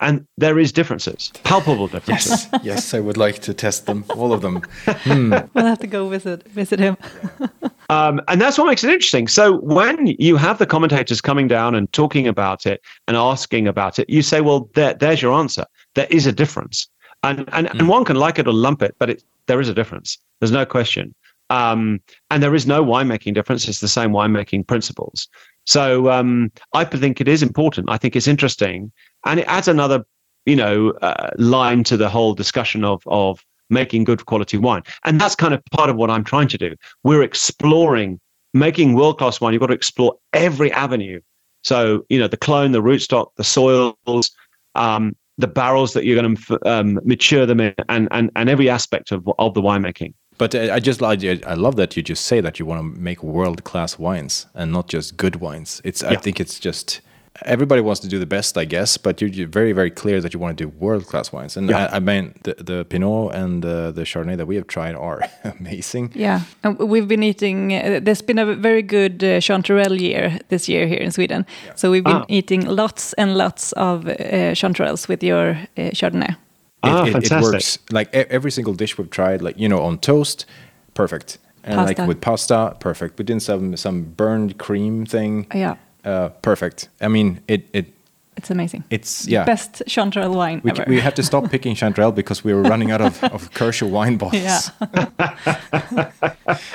[0.00, 2.46] and there is differences, palpable differences.
[2.52, 4.62] Yes, yes, I would like to test them, all of them.
[4.86, 5.34] Hmm.
[5.54, 6.96] We'll have to go visit visit him.
[7.88, 9.28] um, and that's what makes it interesting.
[9.28, 13.98] So when you have the commentators coming down and talking about it and asking about
[13.98, 15.64] it, you say, "Well, there, there's your answer.
[15.94, 16.88] There is a difference."
[17.22, 17.70] And and, mm.
[17.70, 17.88] and hmm.
[17.88, 20.18] one can like it or lump it, but it, there is a difference.
[20.40, 21.14] There's no question.
[21.50, 23.66] Um, and there is no winemaking difference.
[23.68, 25.28] It's the same winemaking principles.
[25.68, 27.90] So um, I think it is important.
[27.90, 28.90] I think it's interesting,
[29.26, 30.02] and it adds another,
[30.46, 34.82] you know, uh, line to the whole discussion of of making good quality wine.
[35.04, 36.74] And that's kind of part of what I'm trying to do.
[37.04, 38.18] We're exploring
[38.54, 39.52] making world class wine.
[39.52, 41.20] You've got to explore every avenue.
[41.64, 44.30] So you know, the clone, the rootstock, the soils,
[44.74, 48.70] um, the barrels that you're going to um, mature them in, and and and every
[48.70, 50.14] aspect of of the winemaking.
[50.38, 53.22] But I just like I love that you just say that you want to make
[53.22, 55.80] world class wines and not just good wines.
[55.84, 56.10] It's yeah.
[56.10, 57.00] I think it's just
[57.44, 60.40] everybody wants to do the best, I guess, but you're very very clear that you
[60.40, 61.56] want to do world class wines.
[61.56, 61.86] And yeah.
[61.86, 65.22] I, I, mean the, the Pinot and the, the Chardonnay that we have tried are
[65.44, 66.12] amazing.
[66.14, 67.74] Yeah, and we've been eating.
[67.74, 71.46] Uh, there's been a very good uh, Chanterelle year this year here in Sweden.
[71.66, 71.74] Yeah.
[71.74, 72.26] So we've been ah.
[72.28, 76.36] eating lots and lots of uh, Chanterelles with your uh, Chardonnay.
[76.82, 79.98] Ah, it, it, it, works like every single dish we've tried, like you know, on
[79.98, 80.46] toast,
[80.94, 82.00] perfect, and pasta.
[82.00, 83.18] like with pasta, perfect.
[83.18, 86.88] We did some some burned cream thing, yeah, uh, perfect.
[87.00, 87.92] I mean, it it
[88.36, 88.84] it's amazing.
[88.90, 90.84] It's yeah, best Chanterelle wine we, ever.
[90.86, 94.16] We have to stop picking Chanterelle because we were running out of, of Kershaw wine
[94.16, 94.40] bottles.
[94.40, 94.60] Yeah.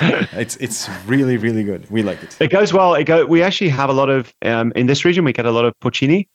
[0.36, 1.90] it's it's really really good.
[1.90, 2.36] We like it.
[2.40, 2.94] It goes well.
[2.94, 3.24] It go.
[3.24, 5.24] We actually have a lot of um, in this region.
[5.24, 6.28] We get a lot of porcini.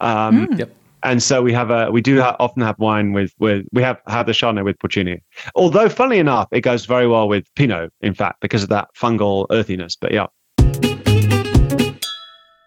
[0.00, 0.58] Um, mm.
[0.60, 3.82] Yep and so we have a we do ha- often have wine with with we
[3.82, 5.20] have have the Chardonnay with porcini.
[5.54, 7.92] Although, funnily enough, it goes very well with Pinot.
[8.00, 9.96] In fact, because of that fungal earthiness.
[9.96, 10.26] But yeah.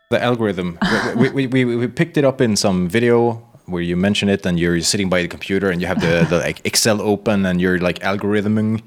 [0.10, 0.78] The algorithm.
[1.16, 4.60] we, we, we, we picked it up in some video where you mention it and
[4.60, 7.80] you're sitting by the computer and you have the, the like Excel open and you're
[7.80, 8.82] like algorithming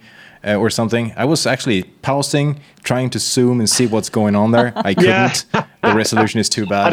[0.46, 1.14] uh, or something.
[1.16, 4.72] I was actually pausing, trying to zoom and see what's going on there.
[4.76, 5.46] I couldn't.
[5.52, 6.92] The resolution is too bad.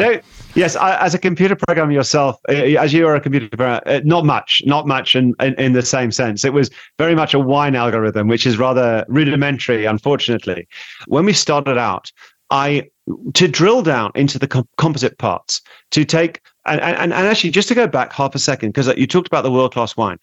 [0.54, 4.00] Yes, I, as a computer programmer yourself, uh, as you are a computer programmer, uh,
[4.04, 6.44] not much, not much in, in, in, the same sense.
[6.44, 10.68] It was very much a wine algorithm, which is rather rudimentary, unfortunately.
[11.06, 12.12] When we started out,
[12.50, 12.90] I
[13.34, 17.74] to drill down into the composite parts, to take and, and, and actually just to
[17.74, 20.18] go back half a second, because you talked about the world class wine.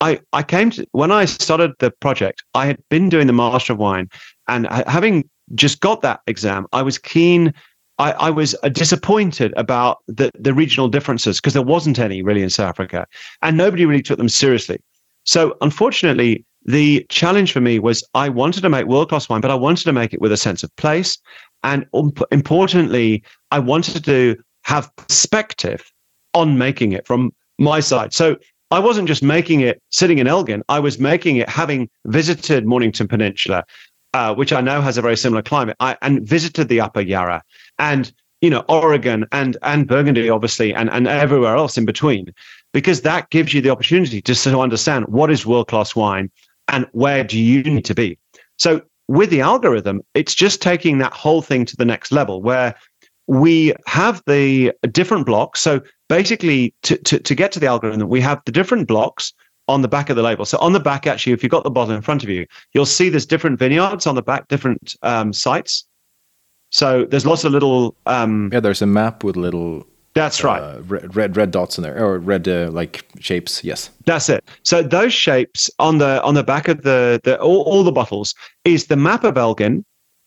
[0.00, 3.74] I, I came to when I started the project, I had been doing the Master
[3.74, 4.08] of Wine,
[4.48, 7.52] and having just got that exam, I was keen.
[7.98, 12.42] I, I was uh, disappointed about the, the regional differences because there wasn't any really
[12.42, 13.06] in South Africa,
[13.42, 14.80] and nobody really took them seriously.
[15.24, 19.50] So, unfortunately, the challenge for me was I wanted to make world class wine, but
[19.50, 21.18] I wanted to make it with a sense of place,
[21.62, 25.90] and um, importantly, I wanted to have perspective
[26.34, 28.12] on making it from my side.
[28.12, 28.36] So
[28.70, 30.62] I wasn't just making it sitting in Elgin.
[30.68, 33.64] I was making it having visited Mornington Peninsula,
[34.12, 37.42] uh, which I know has a very similar climate, I, and visited the Upper Yarra
[37.78, 42.32] and you know Oregon and and Burgundy, obviously, and and everywhere else in between,
[42.72, 46.30] because that gives you the opportunity to sort of understand what is world class wine
[46.68, 48.18] and where do you need to be.
[48.58, 52.74] So with the algorithm, it's just taking that whole thing to the next level where
[53.28, 55.60] we have the different blocks.
[55.60, 59.32] So basically, to, to, to get to the algorithm, we have the different blocks
[59.68, 60.44] on the back of the label.
[60.44, 62.86] So on the back, actually, if you've got the bottle in front of you, you'll
[62.86, 65.86] see there's different vineyards on the back, different um, sites.
[66.70, 67.96] So there's lots of little.
[68.06, 69.86] Um, yeah, there's a map with little.
[70.14, 70.62] That's right.
[70.62, 73.62] Uh, red, red, red dots in there, or red uh, like shapes.
[73.62, 73.90] Yes.
[74.06, 74.44] That's it.
[74.62, 78.34] So those shapes on the on the back of the the all, all the bottles
[78.64, 79.84] is the map of Elgin,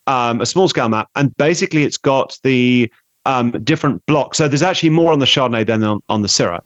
[0.07, 2.91] um, a small scale map, and basically it's got the
[3.25, 4.37] um, different blocks.
[4.37, 6.61] So there's actually more on the Chardonnay than on, on the Syrah.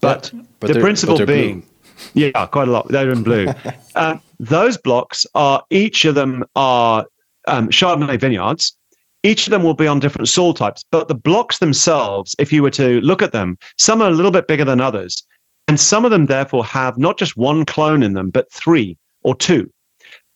[0.00, 1.68] But, but the principle but being, blue.
[2.14, 2.88] yeah, quite a lot.
[2.88, 3.48] They're in blue.
[3.94, 7.06] um, those blocks are each of them are
[7.46, 8.76] um, Chardonnay vineyards.
[9.22, 12.62] Each of them will be on different soil types, but the blocks themselves, if you
[12.62, 15.22] were to look at them, some are a little bit bigger than others.
[15.68, 19.36] And some of them, therefore, have not just one clone in them, but three or
[19.36, 19.70] two.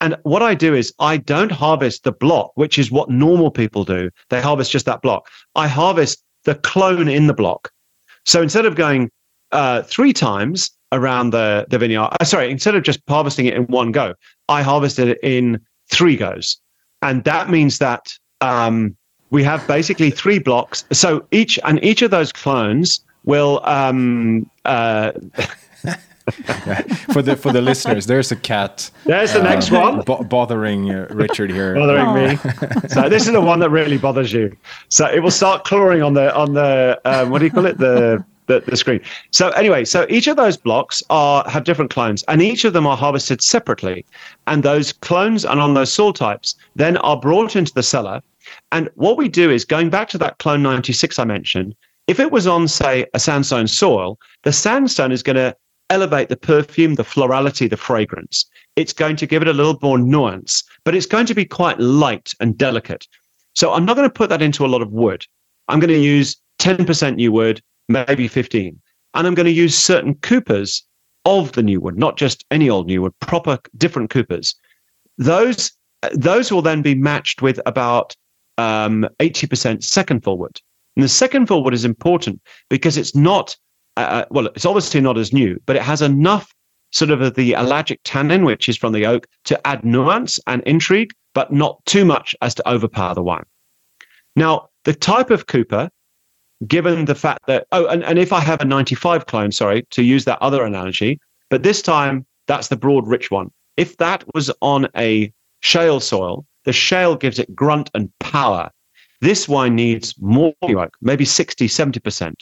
[0.01, 3.85] And what I do is I don't harvest the block, which is what normal people
[3.85, 4.11] do.
[4.31, 5.29] They harvest just that block.
[5.55, 7.73] I harvest the clone in the block.
[8.25, 9.11] So instead of going
[9.53, 13.65] uh, three times around the, the vineyard, uh, sorry, instead of just harvesting it in
[13.65, 14.15] one go,
[14.49, 15.61] I harvested it in
[15.91, 16.59] three goes.
[17.03, 18.97] And that means that um,
[19.31, 20.85] we have basically three blocks.
[20.93, 25.13] So each and each of those clones will um, uh,
[27.13, 28.91] for the for the listeners, there's a cat.
[29.05, 31.75] There's the uh, next one bothering uh, Richard here.
[31.75, 32.39] bothering me.
[32.89, 34.57] So this is the one that really bothers you.
[34.89, 37.79] So it will start clawing on the on the um, what do you call it
[37.79, 39.01] the the, the screen.
[39.31, 42.87] So anyway, so each of those blocks are have different clones, and each of them
[42.87, 44.05] are harvested separately.
[44.47, 48.23] And those clones and on those soil types then are brought into the cellar.
[48.73, 51.75] And what we do is going back to that clone 96 I mentioned.
[52.07, 55.57] If it was on, say, a sandstone soil, the sandstone is going to
[55.91, 58.47] elevate the perfume, the florality, the fragrance.
[58.77, 61.81] It's going to give it a little more nuance, but it's going to be quite
[61.81, 63.07] light and delicate.
[63.55, 65.25] So I'm not going to put that into a lot of wood.
[65.69, 68.81] I'm going to use 10% new wood, maybe 15.
[69.15, 70.85] And I'm going to use certain coopers
[71.25, 74.55] of the new wood, not just any old new wood, proper different coopers.
[75.19, 75.73] Those
[76.13, 78.15] those will then be matched with about
[78.59, 80.61] um, 80% second fill wood.
[80.95, 83.57] And the second fill wood is important because it's not
[83.97, 86.55] uh, uh, well, it's obviously not as new, but it has enough
[86.93, 91.13] sort of the ellagic tannin, which is from the oak, to add nuance and intrigue,
[91.35, 93.45] but not too much as to overpower the wine.
[94.37, 95.91] Now, the type of Cooper,
[96.67, 100.03] given the fact that, oh, and, and if I have a 95 clone, sorry, to
[100.03, 103.51] use that other analogy, but this time that's the broad, rich one.
[103.77, 108.71] If that was on a shale soil, the shale gives it grunt and power.
[109.21, 110.55] This wine needs more,
[111.01, 112.35] maybe 60, 70%.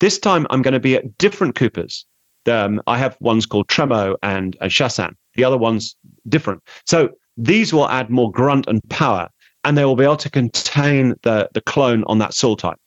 [0.00, 2.06] This time I'm going to be at different Coopers.
[2.46, 5.14] Um, I have ones called Tremo and Chassagne.
[5.34, 5.96] The other one's
[6.28, 6.62] different.
[6.86, 9.28] So these will add more grunt and power,
[9.64, 12.78] and they will be able to contain the, the clone on that soil type.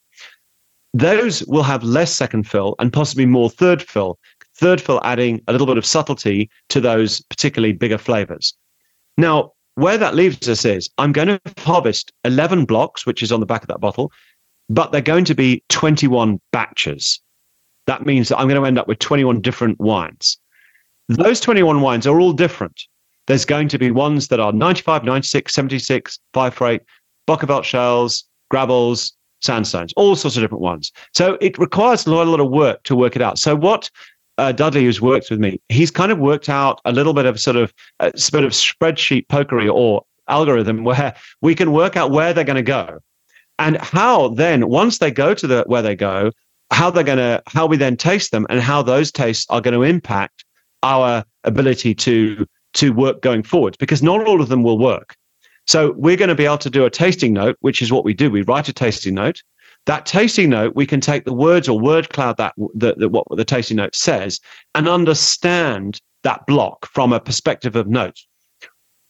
[0.94, 4.18] Those will have less second fill and possibly more third fill.
[4.54, 8.54] Third fill adding a little bit of subtlety to those particularly bigger flavors.
[9.18, 13.40] Now, where that leaves us is I'm going to harvest 11 blocks, which is on
[13.40, 14.12] the back of that bottle,
[14.68, 17.20] but they're going to be 21 batches.
[17.88, 20.38] That means that I'm going to end up with 21 different wines.
[21.08, 22.80] Those 21 wines are all different.
[23.26, 26.82] There's going to be ones that are 95, 96, 76, 5 for 8,
[27.28, 29.12] Bokkeveld shells, gravels,
[29.44, 30.92] sandstones, all sorts of different ones.
[31.12, 33.38] So it requires a lot, a lot of work to work it out.
[33.38, 33.90] So what
[34.38, 37.38] uh, Dudley, who's worked with me, he's kind of worked out a little bit of
[37.38, 42.32] sort of a bit of spreadsheet pokery or algorithm where we can work out where
[42.32, 42.98] they're going to go
[43.58, 46.30] and how then once they go to the where they go
[46.70, 49.74] how they're going to how we then taste them and how those tastes are going
[49.74, 50.44] to impact
[50.82, 55.14] our ability to to work going forward because not all of them will work
[55.66, 58.14] so we're going to be able to do a tasting note which is what we
[58.14, 59.42] do we write a tasting note
[59.86, 63.44] that tasting note, we can take the words or word cloud that, that, what the
[63.44, 64.40] tasting note says
[64.74, 68.26] and understand that block from a perspective of notes.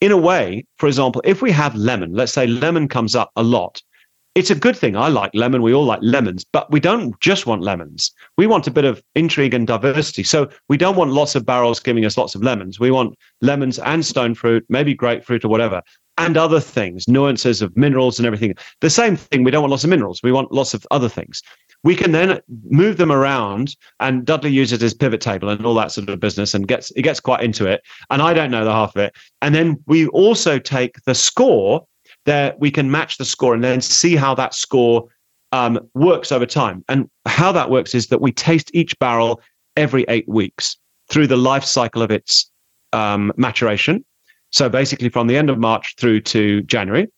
[0.00, 3.42] In a way, for example, if we have lemon, let's say lemon comes up a
[3.42, 3.80] lot,
[4.34, 4.96] it's a good thing.
[4.96, 5.62] I like lemon.
[5.62, 8.12] We all like lemons, but we don't just want lemons.
[8.36, 10.24] We want a bit of intrigue and diversity.
[10.24, 12.80] So we don't want lots of barrels giving us lots of lemons.
[12.80, 15.82] We want lemons and stone fruit, maybe grapefruit or whatever
[16.18, 18.54] and other things, nuances of minerals and everything.
[18.80, 21.42] The same thing, we don't want lots of minerals, we want lots of other things.
[21.82, 22.40] We can then
[22.70, 26.54] move them around, and Dudley uses his pivot table and all that sort of business,
[26.54, 27.82] and gets he gets quite into it.
[28.10, 29.14] And I don't know the half of it.
[29.42, 31.86] And then we also take the score
[32.24, 32.54] there.
[32.58, 35.08] We can match the score and then see how that score
[35.52, 36.84] um, works over time.
[36.88, 39.42] And how that works is that we taste each barrel
[39.76, 40.78] every eight weeks
[41.10, 42.50] through the life cycle of its
[42.92, 44.04] um, maturation
[44.54, 47.08] so basically from the end of March through to January.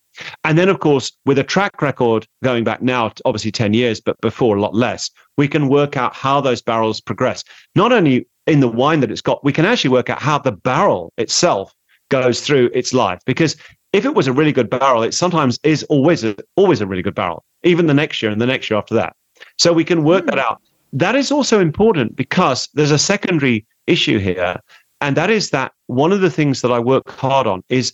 [0.44, 4.18] And then, of course, with a track record going back now, obviously 10 years, but
[4.22, 7.44] before a lot less, we can work out how those barrels progress.
[7.74, 10.52] Not only in the wine that it's got, we can actually work out how the
[10.52, 11.74] barrel itself
[12.08, 13.18] goes through its life.
[13.26, 13.54] Because
[13.92, 17.02] if it was a really good barrel, it sometimes is always a, always a really
[17.02, 19.14] good barrel, even the next year and the next year after that.
[19.58, 20.40] So we can work that hmm.
[20.40, 20.62] out.
[20.94, 24.56] That is also important because there's a secondary issue here,
[25.00, 27.92] and that is that one of the things that I work hard on is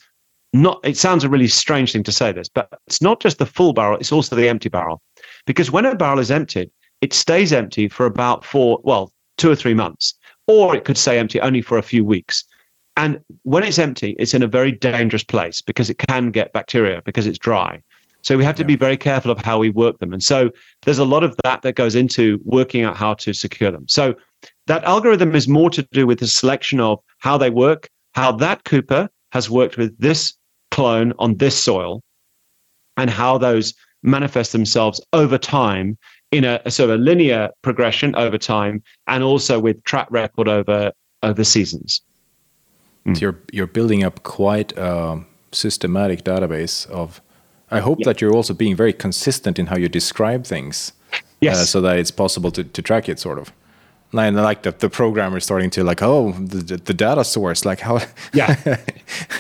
[0.53, 3.47] not, it sounds a really strange thing to say this, but it's not just the
[3.47, 5.01] full barrel, it's also the empty barrel.
[5.47, 9.57] Because when a barrel is emptied, it stays empty for about four, well, two or
[9.57, 10.15] three months,
[10.47, 12.45] or it could stay empty only for a few weeks.
[12.97, 17.01] And when it's empty, it's in a very dangerous place because it can get bacteria
[17.05, 17.83] because it's dry.
[18.21, 18.69] So we have to yeah.
[18.69, 20.13] be very careful of how we work them.
[20.13, 20.51] And so
[20.83, 23.89] there's a lot of that that goes into working out how to secure them.
[23.89, 24.15] So
[24.67, 28.65] that algorithm is more to do with the selection of how they work, how that
[28.65, 30.35] Cooper has worked with this
[30.71, 32.03] clone on this soil,
[32.97, 35.97] and how those manifest themselves over time
[36.31, 40.49] in a, a sort of a linear progression over time, and also with track record
[40.49, 40.93] over
[41.23, 42.01] over seasons.
[43.07, 43.17] Mm.
[43.17, 47.21] So you're you're building up quite a systematic database of.
[47.71, 48.05] I hope yeah.
[48.05, 50.93] that you're also being very consistent in how you describe things,
[51.41, 51.57] yes.
[51.57, 53.51] Uh, so that it's possible to, to track it, sort of
[54.13, 57.81] and like the, the programmer is starting to like oh the, the data source like
[57.81, 57.99] how
[58.35, 58.77] yeah.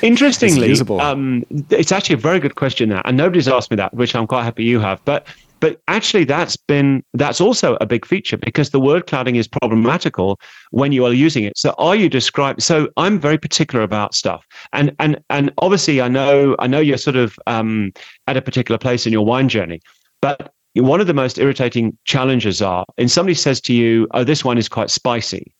[0.02, 3.92] Interestingly it's, um, it's actually a very good question now and nobody's asked me that
[3.94, 5.26] which i'm quite happy you have but
[5.62, 10.38] but actually that's been that's also a big feature because the word clouding is problematical
[10.72, 11.56] when you are using it.
[11.56, 14.44] So are you describing so i'm very particular about stuff.
[14.72, 17.92] And and and obviously i know i know you're sort of um,
[18.26, 19.80] at a particular place in your wine journey
[20.20, 24.44] but one of the most irritating challenges are, and somebody says to you, "Oh, this
[24.44, 25.52] one is quite spicy."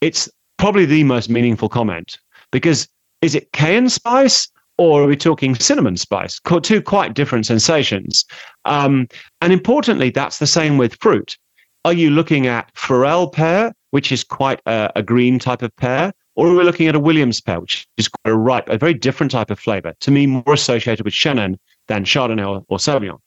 [0.00, 0.28] It's
[0.58, 2.18] probably the most meaningful comment
[2.50, 2.88] because
[3.22, 6.40] is it cayenne spice or are we talking cinnamon spice?
[6.62, 8.24] Two quite different sensations.
[8.64, 9.08] Um,
[9.40, 11.36] and importantly, that's the same with fruit.
[11.84, 16.12] Are you looking at Forelle pear, which is quite a, a green type of pear,
[16.36, 18.94] or are we looking at a Williams pear, which is quite a ripe, a very
[18.94, 19.92] different type of flavor?
[20.00, 21.56] To me, more associated with Chenin
[21.88, 23.18] than Chardonnay or, or Sauvignon.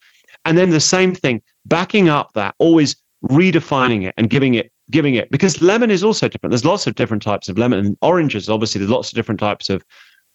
[0.45, 2.95] And then the same thing, backing up that, always
[3.29, 6.51] redefining it and giving it giving it because lemon is also different.
[6.51, 8.49] There's lots of different types of lemon and oranges.
[8.49, 9.83] Obviously, there's lots of different types of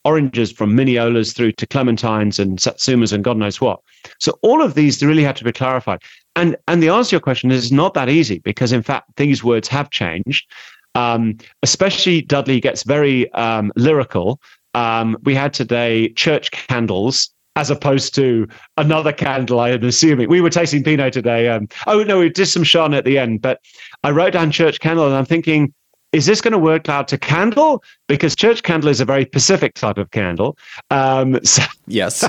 [0.05, 3.81] oranges from minneolas through to clementines and satsumas and God knows what.
[4.21, 6.01] So all of these really have to be clarified.
[6.37, 9.45] And and the answer to your question is not that easy because in fact these
[9.45, 10.51] words have changed.
[10.95, 14.41] Um, especially Dudley gets very um, lyrical.
[14.73, 18.47] Um, we had today church candles as opposed to
[18.77, 19.59] another candle.
[19.59, 21.49] I am assuming we were tasting Pinot today.
[21.49, 23.61] Um, oh no, we did some Chardonnay at the end, but
[24.05, 25.73] I wrote down church candle, and I'm thinking,
[26.13, 27.83] is this going to work out to candle?
[28.09, 30.57] Because church candle is a very Pacific type of candle.
[30.91, 32.25] Um, so, yes.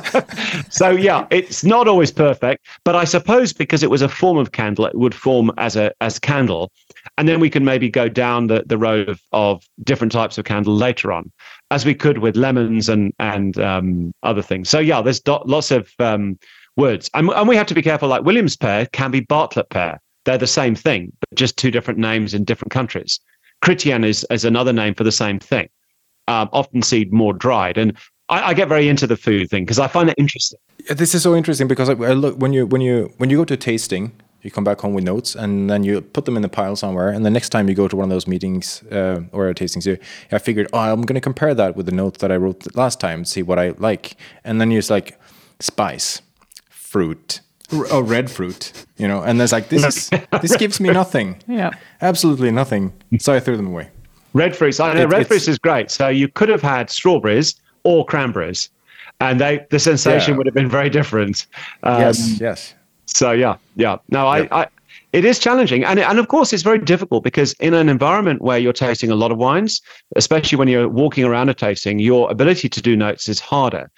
[0.69, 4.51] so yeah, it's not always perfect, but I suppose because it was a form of
[4.51, 6.71] candle, it would form as a as candle,
[7.17, 10.45] and then we can maybe go down the the road of of different types of
[10.45, 11.31] candle later on
[11.71, 14.69] as we could with lemons and and um, other things.
[14.69, 16.37] So yeah, there's do- lots of um,
[16.75, 18.09] words, and, and we have to be careful.
[18.09, 21.99] Like Williams pear can be Bartlett pear; they're the same thing, but just two different
[21.99, 23.19] names in different countries.
[23.63, 25.69] Chrétien is is another name for the same thing.
[26.27, 27.97] Um, often seed more dried, and
[28.29, 30.59] I, I get very into the food thing because I find it interesting.
[30.89, 33.45] This is so interesting because I, I look when you when you when you go
[33.45, 34.11] to tasting,
[34.47, 37.09] you come back home with notes and then you put them in a pile somewhere
[37.15, 39.97] and the next time you go to one of those meetings uh, or tastings you,
[40.31, 42.97] i figured oh i'm going to compare that with the notes that i wrote last
[42.99, 44.15] time see what i like
[44.45, 45.09] and then you're just like
[45.59, 46.21] spice
[46.69, 47.41] fruit
[47.91, 50.09] oh red fruit you know and there's like this is
[50.41, 51.71] this gives me nothing Yeah.
[52.01, 53.89] absolutely nothing so i threw them away
[54.33, 54.79] Red fruits.
[54.79, 55.89] I know It- red it's- fruits is great.
[55.89, 58.69] So you could have had strawberries or cranberries,
[59.19, 60.37] and they the sensation Yeah.
[60.37, 61.47] would have been very different.
[61.81, 62.73] Um, yes yes
[63.07, 63.97] So yeah, yeah.
[64.09, 64.47] No, I, Yeah.
[64.51, 64.67] I
[65.13, 68.57] it is challenging, and and of course it's very difficult because in an environment where
[68.57, 69.81] you're tasting a lot of wines,
[70.15, 73.89] especially when you're walking around a tasting, your ability to do notes is harder,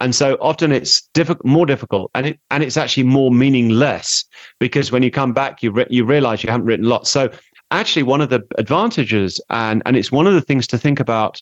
[0.00, 4.24] and so often it's difficult, more difficult, and it and it's actually more meaningless
[4.58, 7.10] because when you come back, you re- you realize you haven't written lots.
[7.10, 7.30] So
[7.70, 11.40] actually, one of the advantages, and and it's one of the things to think about.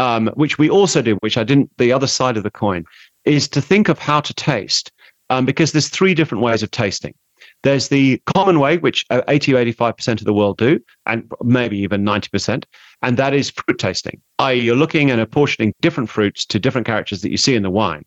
[0.00, 2.84] Um, which we also do, which I didn't, the other side of the coin,
[3.24, 4.92] is to think of how to taste
[5.30, 7.14] um, because there's three different ways of tasting.
[7.62, 11.78] There's the common way, which uh, 80 or 85% of the world do, and maybe
[11.78, 12.64] even 90%,
[13.02, 17.22] and that is fruit tasting, i.e., you're looking and apportioning different fruits to different characters
[17.22, 18.04] that you see in the wine.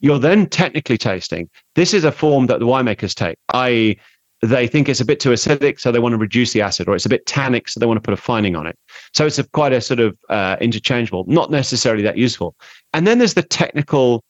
[0.00, 1.50] You're then technically tasting.
[1.74, 3.98] This is a form that the winemakers take, i.e.,
[4.42, 6.94] they think it's a bit too acidic, so they want to reduce the acid, or
[6.94, 8.78] it's a bit tannic, so they want to put a fining on it.
[9.12, 12.56] So it's a, quite a sort of uh, interchangeable, not necessarily that useful.
[12.94, 14.24] And then there's the technical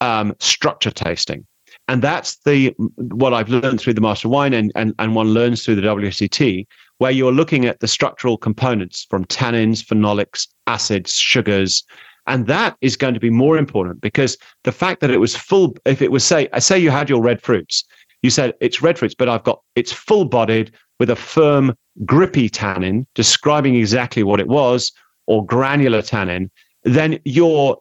[0.00, 1.44] um, structure tasting
[1.88, 5.64] and that's the what I've learned through the Master Wine and, and and one learns
[5.64, 6.66] through the WSET,
[6.98, 11.82] where you're looking at the structural components from tannins, phenolics, acids, sugars,
[12.26, 15.74] and that is going to be more important because the fact that it was full,
[15.86, 17.84] if it was say, uh, say you had your red fruits,
[18.22, 21.74] you said it's red fruits, but I've got it's full bodied with a firm,
[22.04, 24.92] grippy tannin, describing exactly what it was,
[25.26, 26.50] or granular tannin,
[26.84, 27.78] then your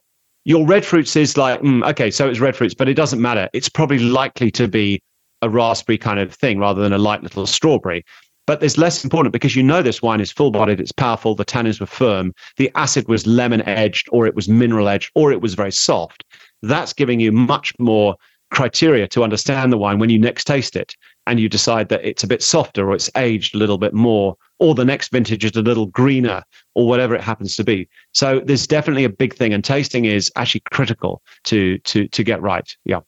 [0.47, 3.49] your red fruits is like mm, okay so it's red fruits but it doesn't matter.
[3.51, 5.01] It's probably likely to be
[5.41, 8.05] a raspberry kind of thing rather than a light little strawberry.
[8.47, 11.43] But it's less important because you know this wine is full bodied it's powerful the
[11.43, 15.41] tannins were firm the acid was lemon edged or it was mineral edged or it
[15.41, 16.23] was very soft.
[16.61, 18.15] That's giving you much more
[18.49, 20.95] criteria to understand the wine when you next taste it
[21.27, 24.35] and you decide that it's a bit softer or it's aged a little bit more
[24.59, 26.41] or the next vintage is a little greener
[26.73, 27.87] or whatever it happens to be.
[28.13, 32.41] So there's definitely a big thing and tasting is actually critical to to to get
[32.41, 32.75] right.
[32.85, 33.01] Yeah.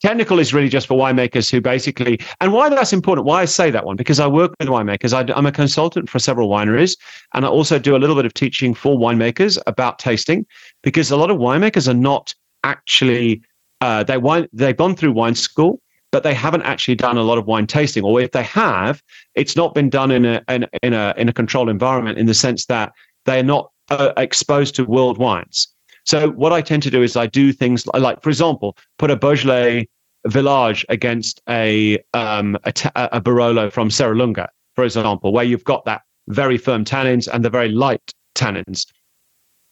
[0.00, 3.68] Technical is really just for winemakers who basically and why that's important why i say
[3.68, 5.12] that one because i work with winemakers.
[5.12, 6.96] I, i'm a consultant for several wineries
[7.34, 10.46] and i also do a little bit of teaching for winemakers about tasting
[10.84, 12.32] because a lot of winemakers are not
[12.62, 13.42] actually
[13.80, 17.38] uh, they wine they've gone through wine school but they haven't actually done a lot
[17.38, 18.04] of wine tasting.
[18.04, 19.02] Or if they have
[19.34, 22.34] it's not been done in a in, in a in a controlled environment in the
[22.34, 22.92] sense that
[23.24, 25.68] they're not uh, exposed to world wines.
[26.04, 29.10] So what i tend to do is i do things like, like for example put
[29.10, 29.88] a beaujolais
[30.26, 32.72] village against a um a,
[33.12, 37.50] a barolo from serralunga for example where you've got that very firm tannins and the
[37.50, 38.86] very light tannins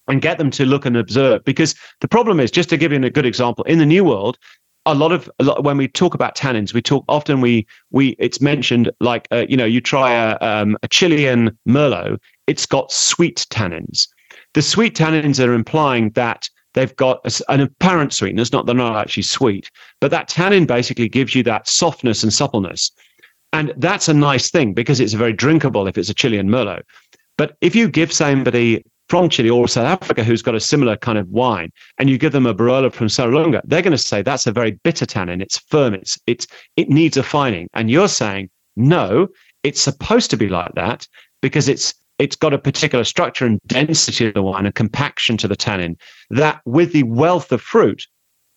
[0.08, 1.44] and get them to look and observe.
[1.44, 4.38] Because the problem is just to give you a good example in the new world
[4.86, 8.16] a lot of a lot, when we talk about tannins we talk often we we
[8.18, 12.92] it's mentioned like uh, you know you try a um, a chilean merlot it's got
[12.92, 14.08] sweet tannins.
[14.54, 18.96] The sweet tannins are implying that they've got a an apparent sweetness not they're not
[18.96, 22.90] actually sweet but that tannin basically gives you that softness and suppleness.
[23.52, 26.82] And that's a nice thing because it's very drinkable if it's a chilean merlot.
[27.38, 31.18] But if you give somebody from Chile or South Africa who's got a similar kind
[31.18, 34.46] of wine, and you give them a Barolo from Serralunga, they're going to say that's
[34.46, 35.40] a very bitter tannin.
[35.40, 35.94] It's firm.
[35.94, 36.46] It's it's
[36.76, 37.68] it needs a fining.
[37.74, 39.28] And you're saying no,
[39.62, 41.06] it's supposed to be like that
[41.40, 45.48] because it's it's got a particular structure and density of the wine and compaction to
[45.48, 45.96] the tannin
[46.30, 48.06] that with the wealth of fruit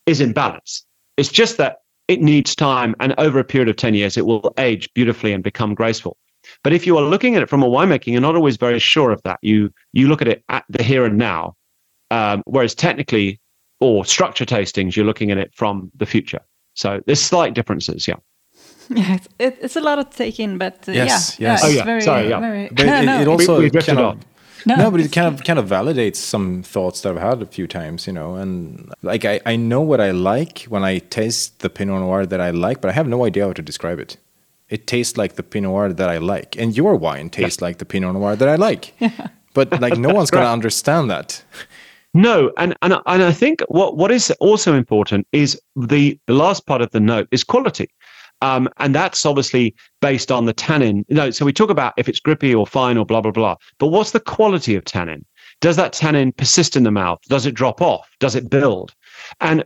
[0.06, 0.84] is in balance.
[1.16, 1.78] It's just that
[2.08, 5.44] it needs time, and over a period of ten years, it will age beautifully and
[5.44, 6.16] become graceful.
[6.62, 9.10] But if you are looking at it from a winemaking, you're not always very sure
[9.10, 9.38] of that.
[9.42, 11.56] You you look at it at the here and now,
[12.10, 13.40] um, whereas technically
[13.80, 16.40] or structure tastings, you're looking at it from the future.
[16.74, 18.06] So there's slight differences.
[18.06, 18.16] Yeah.
[18.92, 21.60] Yeah, it's, it's a lot to take in, but uh, Yes, yeah, yes.
[21.62, 22.40] yeah, Oh, it's yeah, very, sorry, yeah.
[22.40, 22.68] very.
[22.72, 24.18] But no, it, no, it also we drifted kind of
[24.66, 27.46] No, no, but it kind of kind of validates some thoughts that I've had a
[27.46, 28.34] few times, you know.
[28.34, 32.40] And like I, I know what I like when I taste the Pinot Noir that
[32.40, 34.16] I like, but I have no idea how to describe it.
[34.70, 37.84] It tastes like the Pinot Noir that I like, and your wine tastes like the
[37.84, 38.94] Pinot Noir that I like.
[39.52, 41.42] But like no one's gonna understand that.
[42.14, 46.66] No, and and and I think what what is also important is the the last
[46.66, 47.88] part of the note is quality.
[48.42, 51.04] Um, and that's obviously based on the tannin.
[51.08, 53.56] You know, so we talk about if it's grippy or fine or blah blah blah.
[53.78, 55.24] But what's the quality of tannin?
[55.60, 57.18] Does that tannin persist in the mouth?
[57.28, 58.08] Does it drop off?
[58.18, 58.94] Does it build?
[59.40, 59.64] And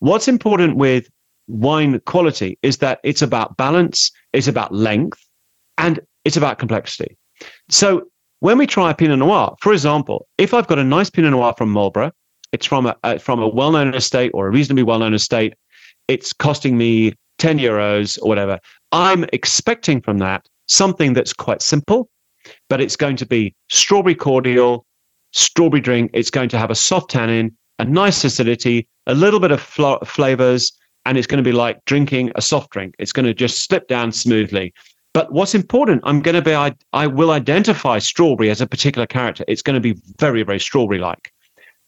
[0.00, 1.08] what's important with
[1.48, 5.24] wine quality is that it's about balance, it's about length,
[5.78, 7.16] and it's about complexity.
[7.68, 8.08] So
[8.40, 11.54] when we try a Pinot Noir, for example, if I've got a nice Pinot Noir
[11.56, 12.12] from Marlborough,
[12.52, 15.54] it's from a, a from a well-known estate or a reasonably well-known estate,
[16.08, 18.58] it's costing me 10 euros or whatever.
[18.92, 22.08] I'm expecting from that something that's quite simple,
[22.68, 24.86] but it's going to be strawberry cordial,
[25.32, 26.10] strawberry drink.
[26.14, 30.04] It's going to have a soft tannin, a nice acidity, a little bit of fl-
[30.04, 30.72] flavors,
[31.06, 32.94] and it's going to be like drinking a soft drink.
[32.98, 34.74] It's going to just slip down smoothly.
[35.14, 39.06] But what's important, I'm going to be, I, I will identify strawberry as a particular
[39.06, 39.44] character.
[39.48, 41.32] It's going to be very, very strawberry like.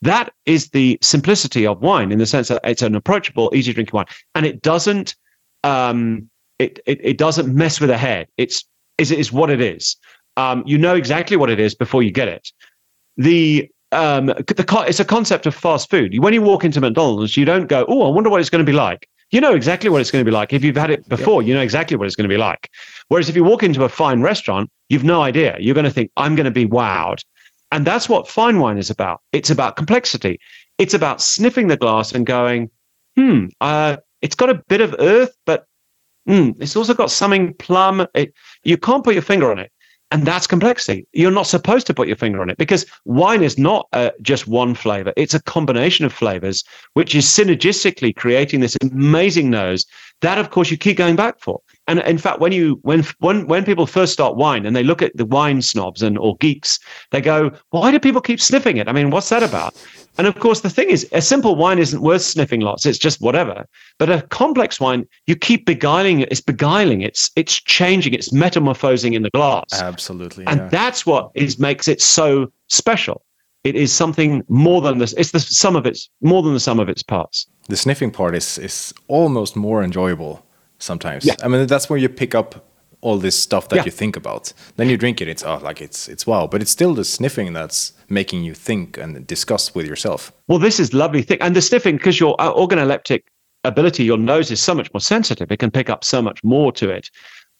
[0.00, 3.96] That is the simplicity of wine in the sense that it's an approachable, easy drinking
[3.96, 4.06] wine.
[4.34, 5.16] And it doesn't,
[5.64, 8.28] um, it, it, it doesn't mess with the head.
[8.36, 8.64] It's,
[8.96, 9.96] is, is what it is.
[10.36, 12.48] Um, you know exactly what it is before you get it.
[13.16, 16.18] The um, the it's a concept of fast food.
[16.18, 18.70] When you walk into McDonald's, you don't go, "Oh, I wonder what it's going to
[18.70, 20.52] be like." You know exactly what it's going to be like.
[20.52, 22.70] If you've had it before, you know exactly what it's going to be like.
[23.08, 25.56] Whereas if you walk into a fine restaurant, you've no idea.
[25.60, 27.22] You're going to think, "I'm going to be wowed,"
[27.72, 29.22] and that's what fine wine is about.
[29.32, 30.38] It's about complexity.
[30.78, 32.70] It's about sniffing the glass and going,
[33.16, 35.66] "Hmm, uh, it's got a bit of earth, but
[36.28, 38.34] mm, it's also got something plum." It,
[38.64, 39.72] you can't put your finger on it.
[40.10, 41.06] And that's complexity.
[41.12, 44.48] You're not supposed to put your finger on it because wine is not uh, just
[44.48, 45.12] one flavor.
[45.16, 46.64] It's a combination of flavors,
[46.94, 49.84] which is synergistically creating this amazing nose
[50.20, 51.60] that, of course, you keep going back for.
[51.86, 55.02] And in fact, when you when when when people first start wine and they look
[55.02, 56.78] at the wine snobs and or geeks,
[57.10, 58.88] they go, "Why do people keep sniffing it?
[58.88, 59.74] I mean, what's that about?"
[60.18, 62.84] And of course, the thing is, a simple wine isn't worth sniffing lots.
[62.84, 63.66] It's just whatever.
[63.98, 66.28] But a complex wine, you keep beguiling it.
[66.30, 67.02] It's beguiling.
[67.02, 68.14] It's it's changing.
[68.14, 69.72] It's metamorphosing in the glass.
[69.72, 70.44] Absolutely.
[70.46, 70.68] And yeah.
[70.68, 73.22] that's what is makes it so special.
[73.62, 75.12] It is something more than this.
[75.14, 77.46] It's the sum of its more than the sum of its parts.
[77.68, 80.44] The sniffing part is is almost more enjoyable
[80.78, 81.24] sometimes.
[81.24, 81.34] Yeah.
[81.42, 82.67] I mean, that's where you pick up
[83.00, 83.84] all this stuff that yeah.
[83.84, 84.52] you think about.
[84.76, 87.52] Then you drink it, it's oh, like it's it's wow, but it's still the sniffing
[87.52, 90.32] that's making you think and discuss with yourself.
[90.48, 93.22] Well, this is lovely thing, and the sniffing because your uh, organoleptic
[93.64, 96.72] ability, your nose is so much more sensitive; it can pick up so much more
[96.72, 97.10] to it.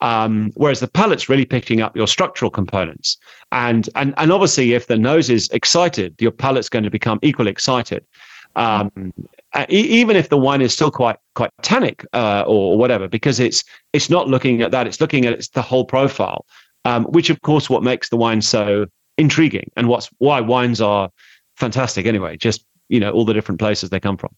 [0.01, 3.17] Um, whereas the palate's really picking up your structural components,
[3.53, 7.51] and and and obviously, if the nose is excited, your palate's going to become equally
[7.51, 8.05] excited.
[8.57, 9.13] Um,
[9.55, 13.65] uh, even if the wine is still quite quite tannic uh, or whatever, because it's
[13.93, 16.45] it's not looking at that; it's looking at it's the whole profile,
[16.85, 21.11] um, which of course what makes the wine so intriguing and what's why wines are
[21.57, 22.37] fantastic anyway.
[22.37, 24.35] Just you know all the different places they come from.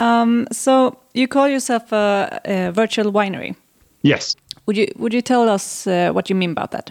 [0.00, 3.56] Um, so you call yourself a, a, virtual winery?
[4.02, 4.36] Yes.
[4.66, 6.90] Would you would you tell us uh, what you mean about that?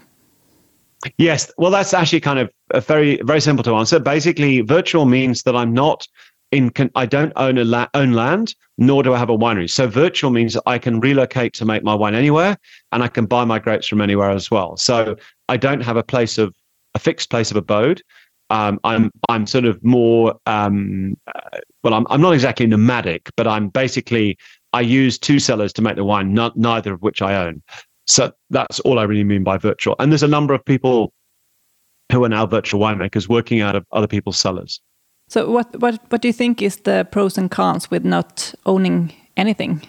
[1.18, 1.52] Yes.
[1.58, 4.00] Well, that's actually kind of a very very simple to answer.
[4.00, 6.08] Basically, virtual means that I'm not
[6.52, 6.72] in.
[6.96, 9.70] I don't own a la- own land, nor do I have a winery.
[9.70, 12.58] So virtual means I can relocate to make my wine anywhere,
[12.92, 14.76] and I can buy my grapes from anywhere as well.
[14.78, 15.16] So
[15.50, 16.56] I don't have a place of
[16.96, 18.02] a fixed place of abode.
[18.50, 21.94] Um, I'm I'm sort of more um, uh, well.
[21.94, 24.38] I'm I'm not exactly nomadic, but I'm basically
[24.74, 27.62] I use two cellars to make the wine, not, neither of which I own.
[28.08, 29.96] So that's all I really mean by virtual.
[30.00, 31.14] And there's a number of people
[32.12, 34.82] who are now virtual winemakers working out of other people's cellars.
[35.30, 39.14] So what what what do you think is the pros and cons with not owning
[39.36, 39.82] anything?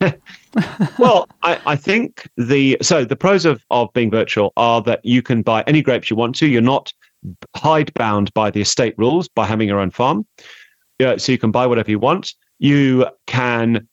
[0.98, 5.22] well, I, I think the so the pros of, of being virtual are that you
[5.22, 6.46] can buy any grapes you want to.
[6.46, 6.92] You're not
[7.56, 10.26] hidebound by the estate rules by having your own farm.
[10.98, 12.34] Yeah, so you can buy whatever you want.
[12.58, 13.88] You can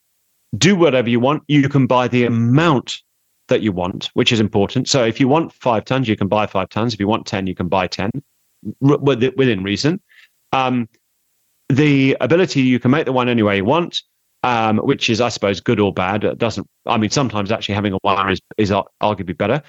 [0.57, 1.43] do whatever you want.
[1.47, 3.01] You can buy the amount
[3.47, 4.89] that you want, which is important.
[4.89, 6.93] So if you want five tons, you can buy five tons.
[6.93, 8.09] If you want 10, you can buy 10
[8.79, 10.01] within reason.
[10.51, 10.89] Um,
[11.69, 14.03] the ability you can make the wine any way you want,
[14.43, 16.23] um, which is, I suppose, good or bad.
[16.23, 19.61] It doesn't, I mean, sometimes actually having a wine is, is arguably better.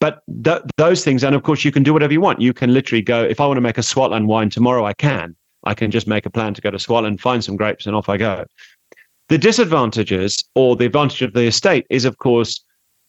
[0.00, 2.40] But th- those things, and of course, you can do whatever you want.
[2.40, 5.34] You can literally go, if I want to make a Swartland wine tomorrow, I can.
[5.64, 8.08] I can just make a plan to go to Swartland, find some grapes, and off
[8.08, 8.44] I go.
[9.28, 12.64] The disadvantages or the advantage of the estate is, of course,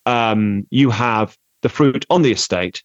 [0.08, 2.82] um, you have the fruit on the estate.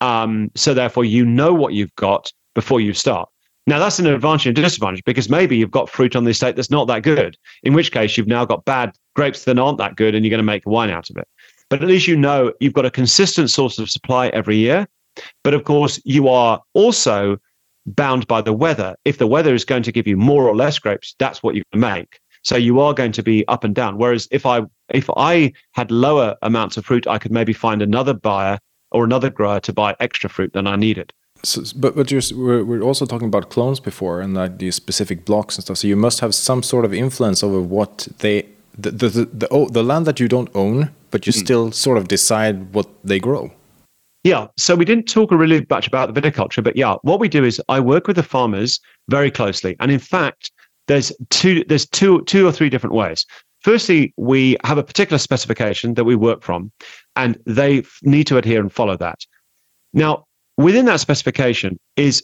[0.00, 3.28] Um, so therefore, you know what you've got before you start.
[3.66, 6.70] Now that's an advantage and disadvantage because maybe you've got fruit on the estate that's
[6.70, 7.36] not that good.
[7.62, 10.38] In which case, you've now got bad grapes that aren't that good, and you're going
[10.38, 11.28] to make wine out of it.
[11.70, 14.86] But at least you know you've got a consistent source of supply every year.
[15.44, 17.38] But of course, you are also
[17.86, 18.96] bound by the weather.
[19.04, 21.62] If the weather is going to give you more or less grapes, that's what you
[21.74, 22.20] make.
[22.44, 23.96] So you are going to be up and down.
[23.98, 28.14] Whereas if I if I had lower amounts of fruit, I could maybe find another
[28.14, 28.58] buyer
[28.92, 31.12] or another grower to buy extra fruit than I needed.
[31.42, 35.24] So, but but you're, we're, we're also talking about clones before and like these specific
[35.24, 35.78] blocks and stuff.
[35.78, 38.46] So you must have some sort of influence over what they
[38.78, 41.38] the the the, the, oh, the land that you don't own, but you mm.
[41.38, 43.50] still sort of decide what they grow.
[44.22, 47.44] Yeah, so we didn't talk really much about the viticulture, but yeah, what we do
[47.44, 48.80] is I work with the farmers
[49.10, 50.50] very closely, and in fact,
[50.86, 53.26] there's two there's two two or three different ways.
[53.60, 56.70] Firstly, we have a particular specification that we work from,
[57.16, 59.20] and they need to adhere and follow that.
[59.94, 60.26] Now,
[60.58, 62.22] within that specification is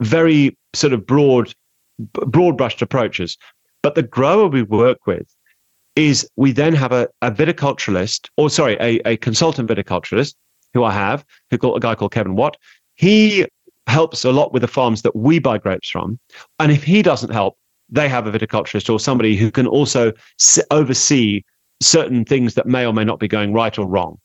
[0.00, 1.52] very sort of broad,
[1.98, 3.36] broad brushed approaches.
[3.82, 5.26] But the grower we work with
[5.96, 10.34] is we then have a, a viticulturalist, or sorry, a, a consultant viticulturalist
[10.72, 12.56] who I have, who called a guy called Kevin Watt.
[12.94, 13.46] He
[13.86, 16.18] helps a lot with the farms that we buy grapes from.
[16.58, 17.56] And if he doesn't help,
[17.90, 20.12] they have a viticulturist or somebody who can also
[20.70, 21.42] oversee
[21.80, 24.18] certain things that may or may not be going right or wrong.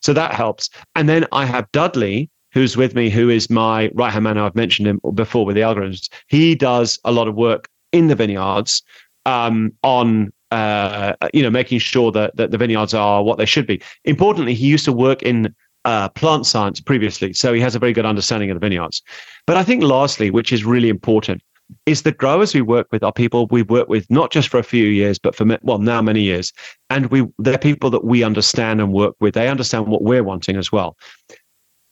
[0.00, 0.70] So that helps.
[0.94, 4.38] And then I have Dudley, who's with me, who is my right hand man.
[4.38, 6.08] I've mentioned him before with the algorithms.
[6.28, 8.82] He does a lot of work in the vineyards
[9.26, 13.66] um, on uh, you know making sure that, that the vineyards are what they should
[13.66, 13.82] be.
[14.04, 15.54] Importantly, he used to work in
[15.84, 19.02] uh, plant science previously, so he has a very good understanding of the vineyards.
[19.46, 21.42] But I think lastly, which is really important,
[21.86, 24.62] is the growers we work with are people we work with not just for a
[24.62, 26.52] few years, but for well now many years,
[26.90, 29.34] and we they're people that we understand and work with.
[29.34, 30.96] They understand what we're wanting as well.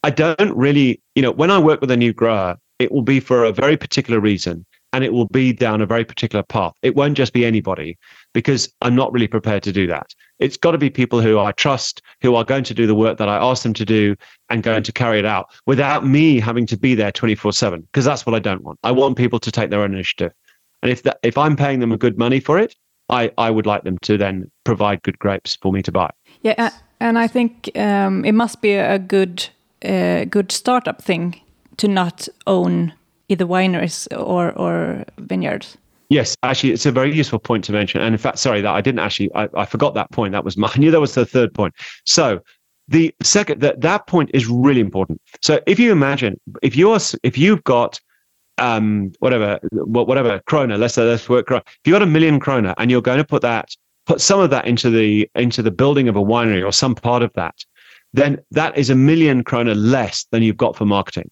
[0.02, 3.20] I don't really, you know, when I work with a new grower, it will be
[3.20, 6.72] for a very particular reason and it will be down a very particular path.
[6.82, 7.98] It won't just be anybody
[8.32, 10.14] because I'm not really prepared to do that.
[10.38, 13.18] It's got to be people who I trust, who are going to do the work
[13.18, 14.16] that I ask them to do
[14.50, 18.04] and going to carry it out without me having to be there 24 7 because
[18.04, 18.78] that's what I don't want.
[18.82, 20.32] I want people to take their own initiative.
[20.82, 22.74] And if that, if I'm paying them a good money for it,
[23.08, 26.10] I, I would like them to then provide good grapes for me to buy.
[26.42, 29.48] Yeah, and I think um, it must be a good
[29.82, 31.40] a good startup thing
[31.76, 32.94] to not own
[33.28, 35.76] either wineries or or vineyards.
[36.08, 38.00] Yes, actually, it's a very useful point to mention.
[38.00, 40.32] And in fact, sorry that I didn't actually, I, I forgot that point.
[40.32, 41.74] That was my, I knew that was the third point.
[42.04, 42.40] So
[42.88, 45.20] the second, that that point is really important.
[45.42, 48.00] So if you imagine, if you're, if you've got,
[48.58, 51.62] um, whatever, whatever krona, let's let's work krona.
[51.66, 53.68] If you got a million krona and you're going to put that,
[54.06, 57.22] put some of that into the into the building of a winery or some part
[57.22, 57.54] of that,
[58.14, 61.30] then that is a million krona less than you've got for marketing.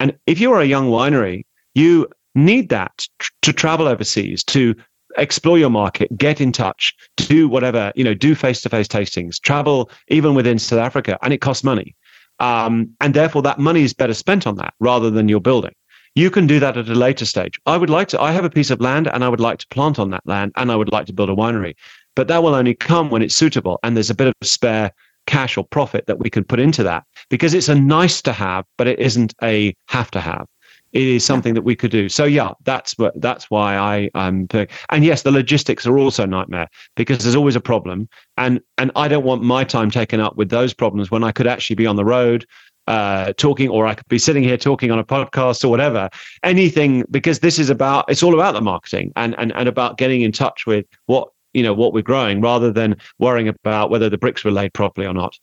[0.00, 1.44] And if you're a young winery,
[1.74, 4.74] you need that tr- to travel overseas, to
[5.16, 9.40] explore your market, get in touch, do whatever, you know, do face to face tastings,
[9.40, 11.94] travel even within South Africa, and it costs money.
[12.40, 15.74] Um, and therefore, that money is better spent on that rather than your building.
[16.16, 17.60] You can do that at a later stage.
[17.66, 19.68] I would like to, I have a piece of land and I would like to
[19.68, 21.74] plant on that land and I would like to build a winery.
[22.14, 24.92] But that will only come when it's suitable and there's a bit of spare
[25.26, 28.64] cash or profit that we can put into that because it's a nice to have,
[28.76, 30.46] but it isn't a have to have.
[30.92, 32.08] It is something that we could do.
[32.08, 34.46] So yeah, that's what that's why I am.
[34.52, 38.60] Um, and yes, the logistics are also a nightmare because there's always a problem, and
[38.78, 41.76] and I don't want my time taken up with those problems when I could actually
[41.76, 42.46] be on the road
[42.86, 46.08] uh, talking, or I could be sitting here talking on a podcast or whatever.
[46.42, 50.22] Anything because this is about it's all about the marketing and and and about getting
[50.22, 54.18] in touch with what you know what we're growing rather than worrying about whether the
[54.18, 55.38] bricks were laid properly or not.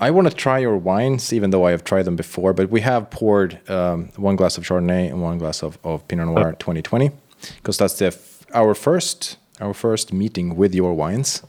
[0.00, 2.52] I want to try your wines, even though I have tried them before.
[2.52, 6.26] But we have poured um, one glass of Chardonnay and one glass of, of Pinot
[6.26, 7.10] Noir 2020,
[7.56, 8.16] because that's the
[8.54, 11.42] our first our first meeting with your wines,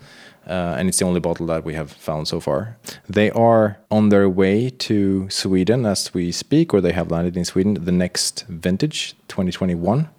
[0.47, 2.75] uh, and it's the only bottle that we have found so far.
[3.07, 7.45] They are on their way to Sweden as we speak, or they have landed in
[7.45, 7.75] Sweden.
[7.75, 10.09] The next vintage, 2021.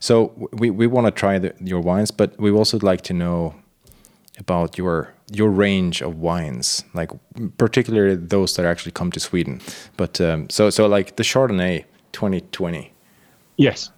[0.00, 3.54] So we, we want to try the, your wines, but we also like to know
[4.38, 7.10] about your your range of wines, like
[7.56, 9.60] particularly those that actually come to Sweden.
[9.96, 12.92] But um, so so like the Chardonnay 2020.
[13.56, 13.90] Yes.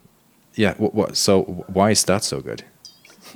[0.54, 0.74] Yeah.
[0.74, 2.64] What, what, so why is that so good?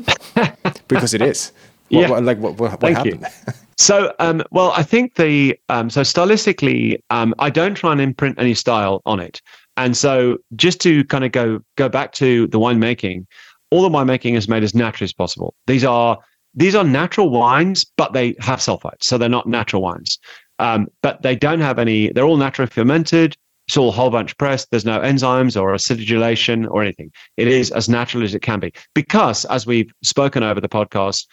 [0.89, 1.53] because it is.
[1.89, 2.11] What, yeah.
[2.11, 3.27] What, like what, what, Thank happened?
[3.47, 3.53] You.
[3.81, 8.39] So, um, well, I think the um, so stylistically, um, I don't try and imprint
[8.39, 9.41] any style on it.
[9.77, 13.27] And so just to kind of go go back to the winemaking,
[13.71, 15.55] all the winemaking is made as naturally as possible.
[15.67, 16.19] These are
[16.55, 20.19] these are natural wines, but they have sulfites, so they're not natural wines.
[20.59, 22.13] Um, but they don't have any.
[22.13, 23.37] They're all naturally fermented.
[23.69, 24.69] It's all whole bunch pressed.
[24.71, 27.13] There's no enzymes or acidulation or anything.
[27.37, 28.73] It is as natural as it can be.
[28.95, 31.27] Because, as we've spoken over the podcast,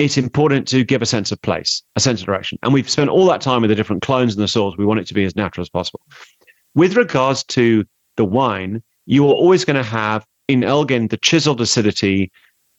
[0.00, 2.58] it's important to give a sense of place, a sense of direction.
[2.62, 4.76] And we've spent all that time with the different clones and the soils.
[4.76, 6.00] We want it to be as natural as possible.
[6.74, 7.84] With regards to
[8.16, 12.30] the wine, you are always going to have in Elgin the chiseled acidity,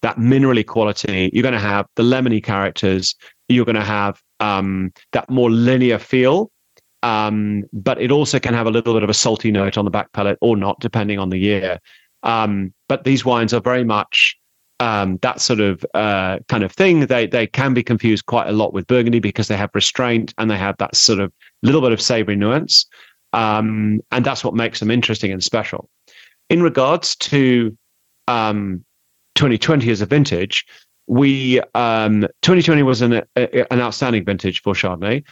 [0.01, 1.29] that minerally quality.
[1.33, 3.15] You're going to have the lemony characters.
[3.47, 6.51] You're going to have um, that more linear feel.
[7.03, 9.91] Um, but it also can have a little bit of a salty note on the
[9.91, 11.79] back palate or not, depending on the year.
[12.23, 14.35] Um, but these wines are very much
[14.79, 17.01] um, that sort of uh, kind of thing.
[17.01, 20.49] They they can be confused quite a lot with Burgundy because they have restraint and
[20.49, 21.31] they have that sort of
[21.61, 22.85] little bit of savory nuance,
[23.35, 25.89] um, and that's what makes them interesting and special.
[26.49, 27.77] In regards to
[28.27, 28.83] um,
[29.35, 30.65] 2020 as a vintage,
[31.07, 35.23] we 2020 um, was an a, an outstanding vintage for Chardonnay.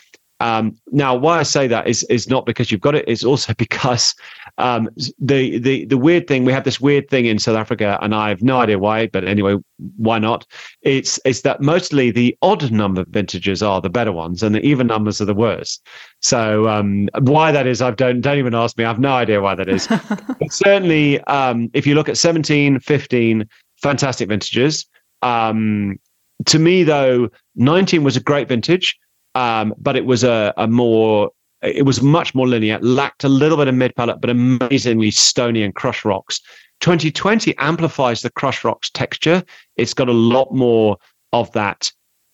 [0.44, 3.54] Um, now, why I say that is is not because you've got it; it's also
[3.58, 4.14] because
[4.58, 8.14] um, the the the weird thing we have this weird thing in South Africa, and
[8.14, 9.56] I have no idea why, but anyway,
[9.96, 10.46] why not?
[10.82, 14.86] It's it's that mostly the odd number vintages are the better ones, and the even
[14.86, 15.88] numbers are the worst.
[16.22, 18.84] So um, why that is, I don't don't even ask me.
[18.84, 19.88] I have no idea why that is.
[20.40, 23.48] but certainly, um, if you look at 17, 15,
[23.82, 24.86] fantastic vintages.
[25.22, 26.00] Um,
[26.48, 29.00] to me, though, 19 was a great vintage
[29.36, 31.32] um, but it was a, a more
[31.62, 35.64] it was much more linear, lacked a little bit of mid palate, but amazingly stony
[35.64, 36.42] and crush rocks.
[36.82, 39.42] 2020 amplifies the crush rocks texture.
[39.78, 40.98] It's got a lot more
[41.32, 41.90] of that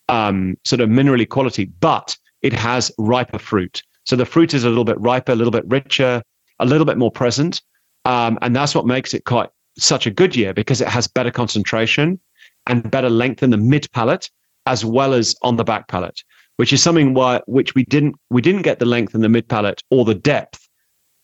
[0.08, 3.82] um, sort of minerally quality, but it has riper fruit.
[4.04, 6.22] So the fruit is a little bit riper, a little bit richer,
[6.58, 7.62] a little bit more present.
[8.04, 11.30] Um, and that's what makes it quite such a good year because it has better
[11.30, 12.18] concentration
[12.66, 14.28] and better length in the mid palate
[14.66, 16.22] as well as on the back palate
[16.60, 19.48] which is something why which we didn't we didn't get the length in the mid
[19.48, 20.68] palate or the depth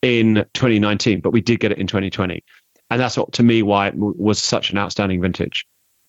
[0.01, 2.43] in 2019, but we did get it in 2020,
[2.89, 5.63] and that's what to me why it was such an outstanding vintage.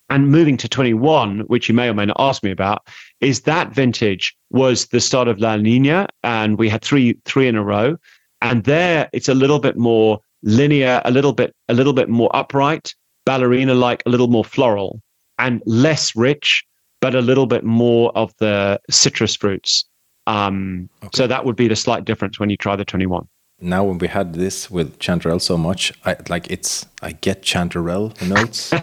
[0.09, 2.87] And moving to 21, which you may or may not ask me about,
[3.21, 7.55] is that vintage was the start of La Nina, and we had three three in
[7.55, 7.97] a row,
[8.41, 12.35] and there it's a little bit more linear, a little bit a little bit more
[12.35, 12.95] upright,
[13.27, 15.03] ballerina like, a little more floral,
[15.37, 16.65] and less rich
[17.01, 19.85] but a little bit more of the citrus fruits.
[20.27, 21.09] Um, okay.
[21.13, 23.27] So that would be the slight difference when you try the 21.
[23.61, 28.13] Now, when we had this with chanterelle so much, I like it's I get chanterelle
[28.27, 28.73] notes.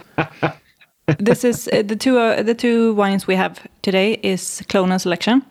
[1.19, 5.01] this is uh, the two uh, the two wines we have today is clone and
[5.01, 5.43] selection,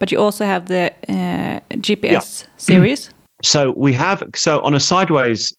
[0.00, 2.48] but you also have the uh, GPS yeah.
[2.56, 3.10] series.
[3.44, 5.54] So we have so on a sideways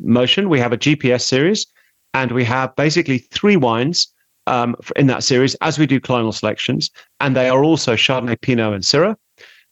[0.00, 1.66] motion, we have a GPS series,
[2.12, 4.08] and we have basically three wines
[4.48, 8.74] um, in that series, as we do clonal selections, and they are also Chardonnay, Pinot,
[8.74, 9.16] and Syrah,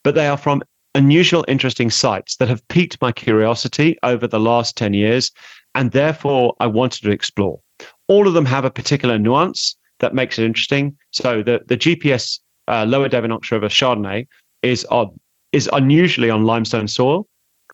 [0.05, 0.62] but they are from
[0.94, 5.32] unusual, interesting sites that have piqued my curiosity over the last 10 years,
[5.74, 7.61] and therefore I wanted to explore.
[8.09, 10.97] All of them have a particular nuance that makes it interesting.
[11.11, 12.39] So the, the GPS
[12.69, 14.27] uh, Lower Duivenhoks River Chardonnay
[14.62, 15.19] is, on,
[15.53, 17.27] is unusually on limestone soil,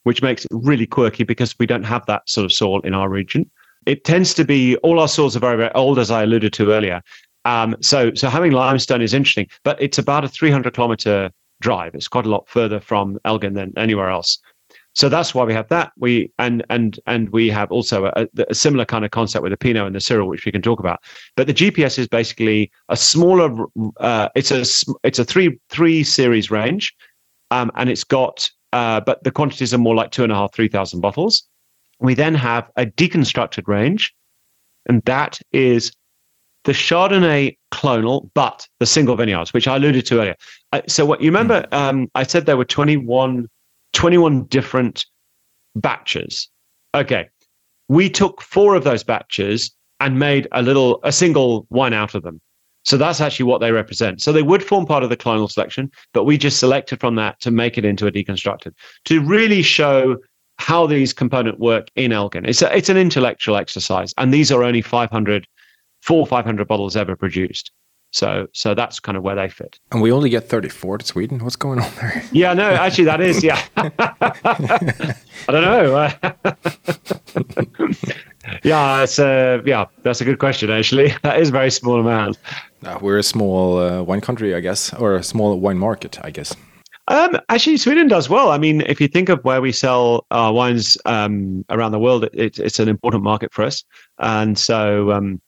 [0.04, 3.08] which makes it really quirky because we don't have that sort of soil in our
[3.08, 3.50] region
[3.86, 6.72] it tends to be all our soils are very very old, as I alluded to
[6.72, 7.02] earlier.
[7.44, 11.30] Um, so so having limestone is interesting, but it's about a 300 kilometer
[11.60, 11.94] drive.
[11.94, 14.38] It's quite a lot further from Elgin than anywhere else.
[14.94, 15.92] So that's why we have that.
[15.96, 19.56] We and and and we have also a, a similar kind of concept with the
[19.56, 21.00] Pinot and the Syrah, which we can talk about.
[21.34, 23.66] But the GPS is basically a smaller.
[23.98, 24.60] Uh, it's a
[25.02, 26.94] it's a three three series range,
[27.50, 30.52] um, and it's got uh, but the quantities are more like two and a half
[30.52, 31.44] three thousand bottles.
[32.02, 34.14] We then have a deconstructed range,
[34.86, 35.92] and that is
[36.64, 40.36] the Chardonnay clonal, but the single vineyards, which I alluded to earlier.
[40.72, 41.74] Uh, so, what you remember, hmm.
[41.74, 43.48] um, I said there were 21,
[43.92, 45.06] 21 different
[45.76, 46.48] batches.
[46.94, 47.28] Okay.
[47.88, 49.70] We took four of those batches
[50.00, 52.40] and made a little, a single wine out of them.
[52.84, 54.20] So that's actually what they represent.
[54.20, 57.38] So they would form part of the clonal selection, but we just selected from that
[57.40, 58.72] to make it into a deconstructed
[59.04, 60.16] to really show
[60.58, 62.46] how these components work in Elgin.
[62.46, 65.46] It's a, it's an intellectual exercise, and these are only 500,
[66.02, 67.70] four 500 bottles ever produced.
[68.12, 69.80] So so that's kind of where they fit.
[69.90, 71.42] And we only get 34 to Sweden.
[71.42, 72.22] What's going on there?
[72.32, 73.62] Yeah, no, actually that is yeah.
[73.76, 75.14] I
[75.48, 76.10] don't know.
[78.62, 81.14] yeah, it's a yeah, that's a good question actually.
[81.22, 82.38] That is a very small amount.
[82.84, 86.30] Uh, we're a small uh, wine country, I guess, or a small wine market, I
[86.30, 86.54] guess.
[87.08, 88.50] Um, actually, Sweden does well.
[88.50, 92.28] I mean, if you think of where we sell our wines um, around the world,
[92.32, 93.84] it, it's an important market for us.
[94.18, 95.40] And so, um,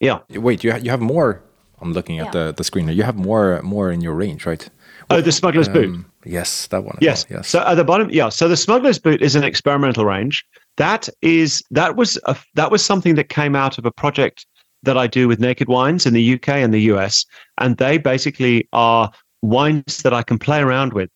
[0.00, 0.20] yeah.
[0.30, 1.42] Wait, you ha- you have more.
[1.80, 2.30] I'm looking at yeah.
[2.44, 2.88] the the screen.
[2.88, 4.66] You have more more in your range, right?
[5.10, 5.86] Oh, the Smuggler's Boot.
[5.86, 6.98] Um, yes, that one.
[7.00, 7.28] Yes.
[7.28, 7.40] Well.
[7.40, 7.48] yes.
[7.48, 8.28] So at the bottom, yeah.
[8.28, 10.44] So the Smuggler's Boot is an experimental range.
[10.76, 14.46] That is that was a, that was something that came out of a project
[14.82, 17.26] that I do with Naked Wines in the UK and the US,
[17.58, 19.10] and they basically are
[19.48, 21.10] wines that I can play around with.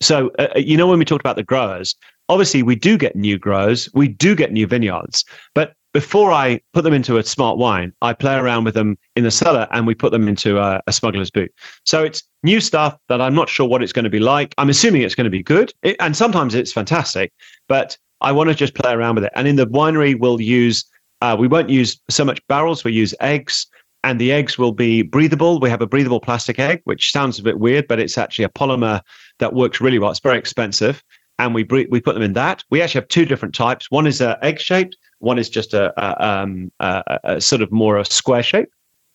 [0.00, 1.94] So, uh, uh, you know, when we talked about the growers,
[2.28, 5.24] obviously we do get new growers, we do get new vineyards,
[5.54, 9.24] but before I put them into a smart wine, I play around with them in
[9.24, 11.52] the cellar and we put them into a, a smuggler's boot.
[11.84, 14.54] So it's new stuff that I'm not sure what it's going to be like.
[14.56, 15.72] I'm assuming it's going to be good.
[15.82, 17.32] It, and sometimes it's fantastic,
[17.68, 19.32] but I want to just play around with it.
[19.34, 20.84] And in the winery, we'll use,
[21.20, 23.66] uh, we won't use so much barrels, we use eggs.
[24.04, 25.60] And the eggs will be breathable.
[25.60, 28.48] We have a breathable plastic egg, which sounds a bit weird, but it's actually a
[28.48, 29.00] polymer
[29.38, 30.10] that works really well.
[30.10, 31.02] It's very expensive
[31.38, 32.62] and we we put them in that.
[32.70, 33.90] We actually have two different types.
[33.90, 34.96] One is a egg shaped.
[35.18, 38.68] One is just a, a, um, a, a, sort of more a square shape.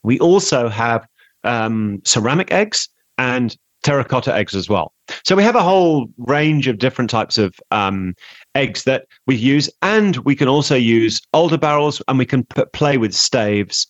[0.04, 1.06] We also have
[1.44, 2.88] um, ceramic eggs
[3.18, 4.94] and terracotta eggs as well.
[5.24, 8.16] So we have a whole range of different types of um,
[8.56, 12.44] eggs that we use, and we can also use older barrels, and we can
[12.74, 13.88] play with staves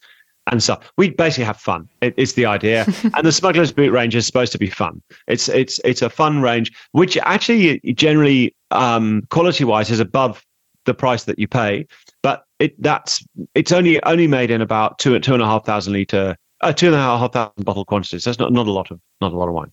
[0.48, 1.88] and so we basically have fun.
[2.02, 5.02] It, it's the idea, and the Smuggler's Boot range is supposed to be fun.
[5.28, 10.46] It's it's it's a fun range, which actually generally um, quality wise is above
[10.86, 11.86] the price that you pay,
[12.24, 15.94] but it that's it's only only made in about two two and a half thousand
[15.94, 16.36] liter.
[16.62, 18.24] Uh, two and a half thousand bottle quantities.
[18.24, 19.72] That's not, not a lot of not a lot of wine.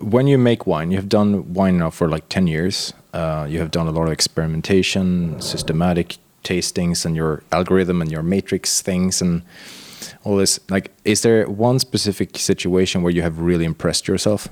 [0.00, 2.94] When you make wine, you have done wine now for like ten years.
[3.12, 8.22] Uh, you have done a lot of experimentation, systematic tastings, and your algorithm and your
[8.22, 9.42] matrix things, and
[10.24, 14.48] all this like is there one specific situation where you have really impressed yourself?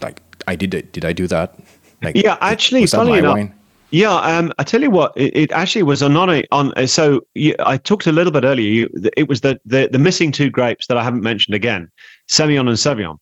[0.00, 1.58] Like i did it did i do that?
[2.02, 3.54] Like yeah actually funny enough wine?
[3.94, 7.20] yeah um i tell you what it, it actually was on a, on uh, so
[7.34, 10.50] you, i talked a little bit earlier you, it was the, the the missing two
[10.50, 11.88] grapes that i haven't mentioned again
[12.28, 13.18] semillon and sauvignon.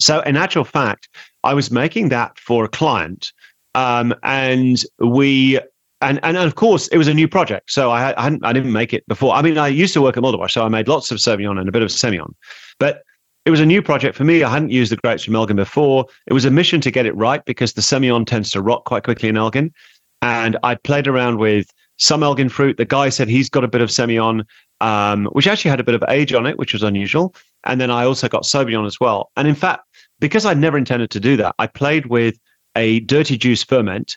[0.00, 1.08] So in actual fact
[1.44, 3.32] i was making that for a client
[3.74, 5.60] um, and we
[6.00, 8.72] and, and of course it was a new project so I, I hadn't I didn't
[8.72, 9.34] make it before.
[9.34, 11.68] I mean I used to work at Mulderbosch so I made lots of Sauvignon and
[11.68, 12.34] a bit of Semillon
[12.78, 13.02] but
[13.46, 14.42] it was a new project for me.
[14.42, 16.06] I hadn't used the grapes from Elgin before.
[16.26, 19.04] It was a mission to get it right because the Semillon tends to rot quite
[19.04, 19.72] quickly in Elgin.
[20.20, 22.76] And I played around with some Elgin fruit.
[22.76, 24.44] The guy said he's got a bit of Semillon
[24.80, 27.36] um, which actually had a bit of age on it which was unusual.
[27.64, 29.30] And then I also got Sauvignon as well.
[29.36, 29.84] And in fact
[30.18, 32.36] because I'd never intended to do that I played with
[32.74, 34.16] a dirty juice ferment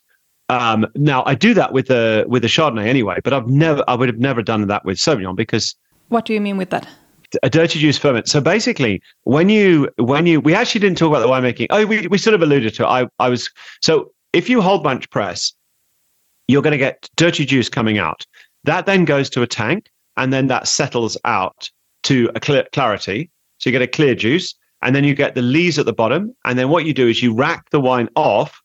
[0.50, 3.96] um, now I do that with the with the Chardonnay anyway, but I've never I
[3.96, 5.76] would have never done that with Sauvignon because.
[6.10, 6.88] What do you mean with that?
[7.44, 8.28] A dirty juice ferment.
[8.28, 11.68] So basically, when you when you we actually didn't talk about the winemaking.
[11.70, 12.84] Oh, we we sort of alluded to.
[12.84, 12.88] It.
[12.88, 13.52] I I was
[13.82, 15.54] so if you hold bunch press,
[16.48, 18.26] you're going to get dirty juice coming out.
[18.64, 21.70] That then goes to a tank, and then that settles out
[22.04, 23.30] to a clear, clarity.
[23.60, 26.36] So you get a clear juice, and then you get the lees at the bottom.
[26.46, 28.60] And then what you do is you rack the wine off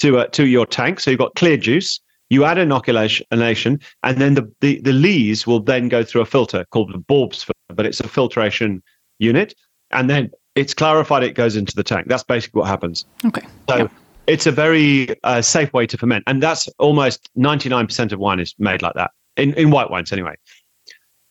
[0.00, 1.00] to uh, to your tank.
[1.00, 2.00] So you've got clear juice.
[2.28, 6.64] You add inoculation, and then the, the, the lees will then go through a filter
[6.70, 8.84] called the Borbs, but it's a filtration
[9.18, 9.52] unit.
[9.90, 12.06] And then it's clarified, it goes into the tank.
[12.08, 13.04] That's basically what happens.
[13.24, 13.46] Okay.
[13.68, 13.88] So yeah.
[14.26, 16.24] it's a very uh, safe way to ferment.
[16.26, 20.34] And that's almost 99% of wine is made like that, in, in white wines anyway.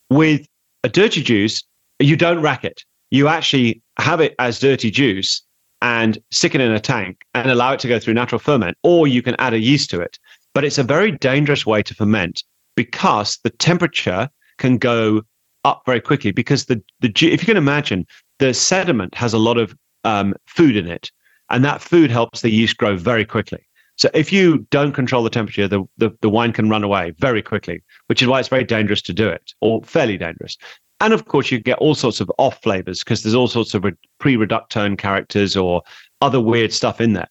[0.09, 0.45] With
[0.83, 1.63] a dirty juice,
[1.99, 2.83] you don't rack it.
[3.11, 5.41] You actually have it as dirty juice
[5.81, 9.07] and stick it in a tank and allow it to go through natural ferment, or
[9.07, 10.19] you can add a yeast to it.
[10.53, 12.43] But it's a very dangerous way to ferment
[12.75, 15.21] because the temperature can go
[15.63, 16.31] up very quickly.
[16.31, 18.05] Because the, the if you can imagine,
[18.39, 21.11] the sediment has a lot of um, food in it,
[21.49, 23.65] and that food helps the yeast grow very quickly.
[23.97, 27.41] So if you don't control the temperature, the, the, the wine can run away very
[27.41, 30.57] quickly, which is why it's very dangerous to do it, or fairly dangerous.
[31.01, 33.85] And of course, you get all sorts of off flavors because there's all sorts of
[34.19, 35.81] pre reductone characters or
[36.21, 37.29] other weird stuff in there.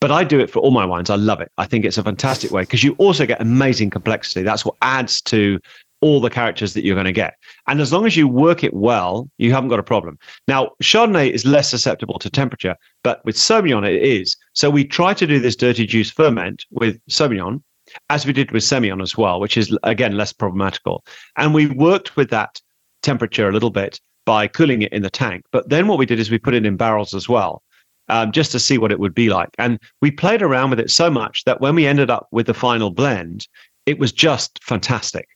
[0.00, 1.10] But I do it for all my wines.
[1.10, 1.52] I love it.
[1.58, 4.42] I think it's a fantastic way because you also get amazing complexity.
[4.42, 5.60] That's what adds to
[6.00, 7.34] all the characters that you're going to get.
[7.66, 10.18] And as long as you work it well, you haven't got a problem.
[10.48, 14.36] Now, Chardonnay is less susceptible to temperature, but with Sauvignon it is.
[14.54, 17.62] So we try to do this dirty juice ferment with Sauvignon,
[18.08, 21.04] as we did with Semillon as well, which is again less problematical.
[21.36, 22.60] And we worked with that
[23.02, 25.44] temperature a little bit by cooling it in the tank.
[25.50, 27.62] But then what we did is we put it in barrels as well,
[28.08, 29.50] um, just to see what it would be like.
[29.58, 32.54] And we played around with it so much that when we ended up with the
[32.54, 33.48] final blend,
[33.86, 35.28] it was just fantastic.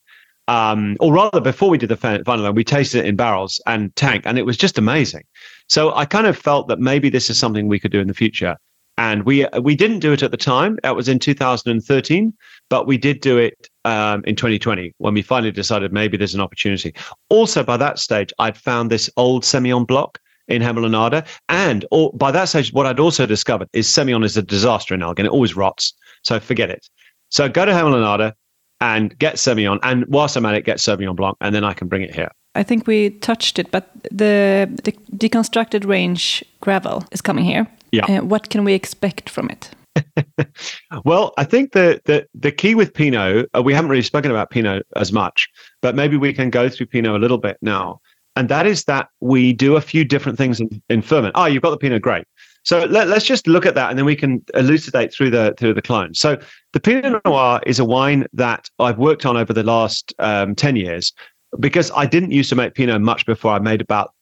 [0.47, 3.95] Um, or rather, before we did the final blend, we tasted it in barrels and
[3.97, 5.25] tank, and it was just amazing.
[5.69, 8.15] So I kind of felt that maybe this is something we could do in the
[8.15, 8.57] future.
[8.97, 10.79] And we we didn't do it at the time.
[10.83, 12.33] That was in 2013,
[12.69, 16.41] but we did do it um, in 2020 when we finally decided maybe there's an
[16.41, 16.95] opportunity.
[17.29, 21.27] Also, by that stage, I'd found this old Semillon block in Hemel-en-Aarde.
[21.49, 25.03] And or, by that stage, what I'd also discovered is Semillon is a disaster in
[25.03, 25.27] Elgin.
[25.27, 25.93] It always rots.
[26.23, 26.89] So forget it.
[27.31, 28.35] So go to Hemel-en-Aarde
[28.81, 29.79] and get Semillon.
[29.83, 32.31] And whilst I'm at it, get Sauvignon Blanc, and then I can bring it here.
[32.55, 37.67] I think we touched it, but the, the deconstructed range gravel is coming here.
[37.91, 38.05] Yeah.
[38.07, 39.71] Uh, what can we expect from it?
[41.05, 44.51] well, I think the, the the key with Pinot, uh, we haven't really spoken about
[44.51, 45.49] Pinot as much,
[45.83, 48.01] but maybe we can go through Pinot a little bit now.
[48.37, 51.35] And that is that we do a few different things in, in ferment.
[51.37, 52.25] Oh, you've got the Pinot, great.
[52.65, 55.75] So let, us just look at that, and then we can elucidate through the through
[55.75, 56.19] the clones.
[56.19, 56.39] So
[56.73, 60.75] the Pinot Noir is a wine that I've worked on over the last um, ten
[60.75, 61.13] years
[61.61, 63.53] because I didn't used to make Pinot much before.
[63.53, 64.14] I made about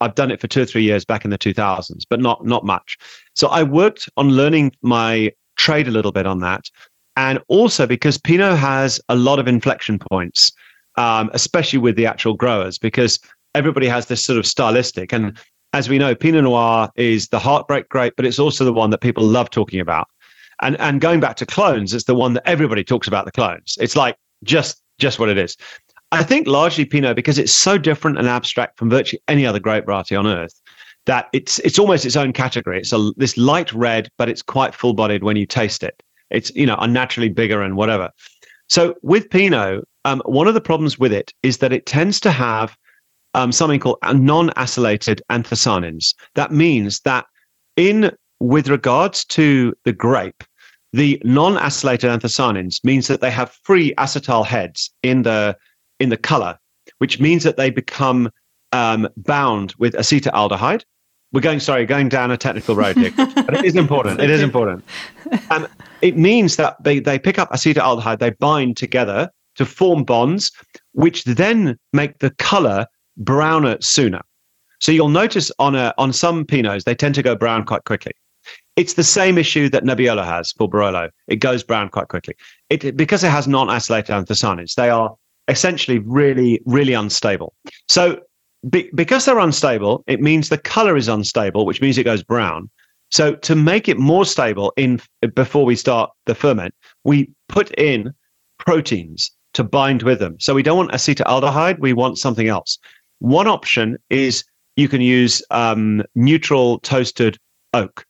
[0.00, 2.64] I've done it for two or three years back in the 2000s, but not not
[2.64, 2.98] much.
[3.34, 6.70] So I worked on learning my trade a little bit on that,
[7.16, 10.52] and also because Pinot has a lot of inflection points,
[10.96, 13.18] um, especially with the actual growers, because
[13.54, 15.36] everybody has this sort of stylistic and
[15.72, 19.00] as we know, Pinot Noir is the heartbreak grape, but it's also the one that
[19.00, 20.08] people love talking about.
[20.62, 23.78] And and going back to clones, it's the one that everybody talks about the clones.
[23.80, 25.56] It's like just just what it is.
[26.12, 29.86] I think largely Pinot because it's so different and abstract from virtually any other grape
[29.86, 30.60] variety on earth
[31.06, 32.80] that it's it's almost its own category.
[32.80, 36.02] It's a this light red, but it's quite full bodied when you taste it.
[36.30, 38.10] It's you know unnaturally bigger and whatever.
[38.68, 42.30] So with Pinot, um, one of the problems with it is that it tends to
[42.30, 42.76] have
[43.34, 46.14] um, something called non-acylated anthocyanins.
[46.34, 47.26] That means that
[47.76, 50.44] in with regards to the grape,
[50.92, 55.56] the non-acylated anthocyanins means that they have free acetyl heads in the
[56.00, 56.58] in the color,
[56.98, 58.30] which means that they become
[58.72, 60.82] um, bound with acetaldehyde.
[61.32, 64.20] We're going, sorry, going down a technical road here, but it is important.
[64.20, 64.84] It is important.
[65.50, 65.68] Um,
[66.02, 70.50] it means that they, they pick up acetaldehyde, they bind together to form bonds,
[70.92, 72.86] which then make the color
[73.16, 74.22] browner sooner.
[74.80, 78.12] So you'll notice on a, on some Pinots, they tend to go brown quite quickly.
[78.76, 81.10] It's the same issue that Nebbiolo has for Barolo.
[81.28, 82.34] It goes brown quite quickly.
[82.70, 85.14] It, because it has non-acylated anthocyanins, they are
[85.50, 87.54] essentially really, really unstable.
[87.88, 88.20] So
[88.68, 92.70] be, because they're unstable, it means the color is unstable, which means it goes brown.
[93.10, 95.00] So to make it more stable in
[95.34, 96.74] before we start the ferment,
[97.04, 98.12] we put in
[98.58, 100.38] proteins to bind with them.
[100.38, 102.78] So we don't want acetaldehyde, we want something else.
[103.18, 104.44] One option is
[104.76, 107.36] you can use um, neutral toasted
[107.74, 108.06] oak,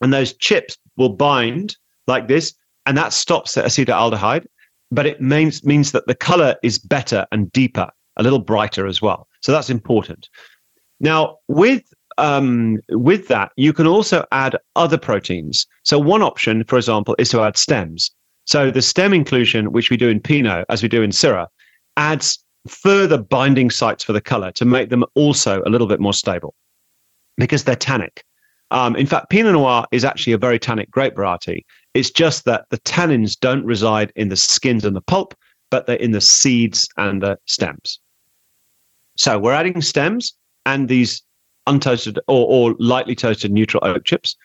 [0.00, 1.76] and those chips will bind
[2.06, 2.54] like this,
[2.86, 4.46] and that stops the acetaldehyde.
[4.90, 9.02] But it means means that the color is better and deeper, a little brighter as
[9.02, 9.28] well.
[9.40, 10.28] So that's important.
[11.00, 11.82] Now with
[12.18, 15.66] um, with that, you can also add other proteins.
[15.82, 18.10] So one option, for example, is to add stems.
[18.46, 21.48] So the stem inclusion, which we do in Pinot, as we do in Syrah,
[21.96, 26.14] adds further binding sites for the color to make them also a little bit more
[26.14, 26.54] stable
[27.36, 28.24] because they're tannic.
[28.70, 31.64] Um, in fact, Pinot Noir is actually a very tannic grape variety.
[31.96, 35.34] It's just that the tannins don't reside in the skins and the pulp,
[35.70, 38.00] but they're in the seeds and the stems.
[39.16, 40.34] So we're adding stems
[40.66, 41.22] and these
[41.66, 44.36] untoasted or, or lightly toasted neutral oak chips.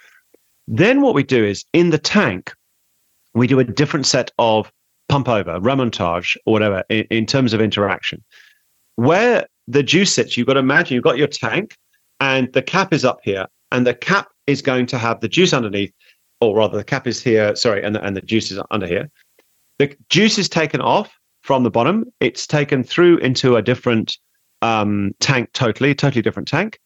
[0.66, 2.54] Then what we do is in the tank,
[3.34, 4.72] we do a different set of
[5.10, 8.24] pump over, remontage, or whatever, in, in terms of interaction.
[8.96, 11.76] Where the juice sits, you've got to imagine you've got your tank
[12.22, 15.52] and the cap is up here, and the cap is going to have the juice
[15.52, 15.92] underneath,
[16.42, 19.10] or rather, the cap is here, sorry, and the, and the juice is under here.
[19.80, 21.12] The juice is taken off
[21.42, 24.18] from the bottom, it's taken through into a different
[24.62, 26.80] um, tank, totally, totally different tank,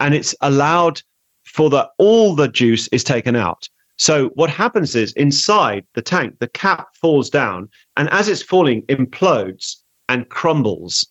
[0.00, 1.02] and it's allowed
[1.44, 3.68] for the all the juice is taken out.
[3.96, 8.82] So what happens is inside the tank, the cap falls down, and as it's falling,
[8.82, 9.76] implodes
[10.08, 11.06] and crumbles.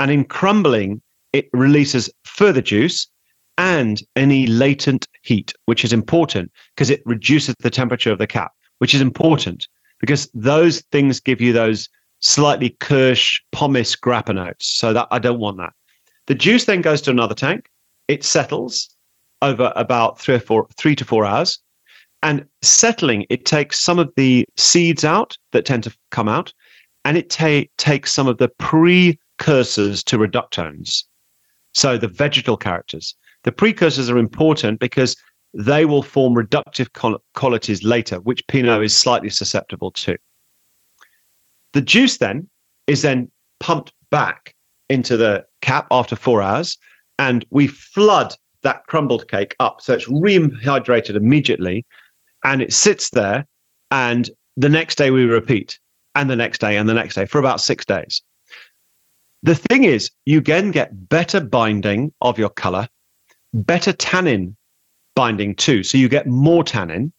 [0.00, 1.00] And in crumbling,
[1.32, 3.06] it releases further juice
[3.58, 8.52] and any latent heat, which is important because it reduces the temperature of the cap,
[8.78, 9.68] which is important
[10.00, 11.88] because those things give you those
[12.20, 14.66] slightly kirsch pomace grappa notes.
[14.66, 15.72] So that I don't want that.
[16.26, 17.70] The juice then goes to another tank.
[18.08, 18.94] It settles
[19.42, 21.58] over about three or four, three to four hours.
[22.22, 26.54] And settling, it takes some of the seeds out that tend to come out,
[27.04, 31.04] and it ta- takes some of the precursors to reductones.
[31.74, 33.14] So the vegetal characters.
[33.44, 35.16] The precursors are important because
[35.54, 36.88] they will form reductive
[37.34, 40.16] qualities later, which Pinot is slightly susceptible to.
[41.72, 42.48] The juice then
[42.86, 43.30] is then
[43.60, 44.54] pumped back
[44.88, 46.76] into the cap after four hours,
[47.18, 49.80] and we flood that crumbled cake up.
[49.80, 51.86] So it's rehydrated immediately
[52.44, 53.46] and it sits there
[53.90, 55.78] and the next day we repeat
[56.14, 58.22] and the next day and the next day for about six days
[59.42, 62.86] the thing is you again get better binding of your color
[63.54, 64.56] better tannin
[65.14, 65.82] binding too.
[65.82, 67.12] So you get more tannin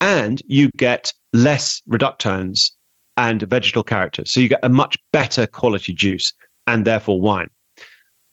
[0.00, 2.70] and you get less reductones
[3.16, 4.30] and vegetal characters.
[4.30, 6.32] So you get a much better quality juice
[6.66, 7.50] and therefore wine.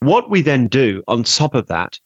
[0.00, 1.98] What we then do on top of that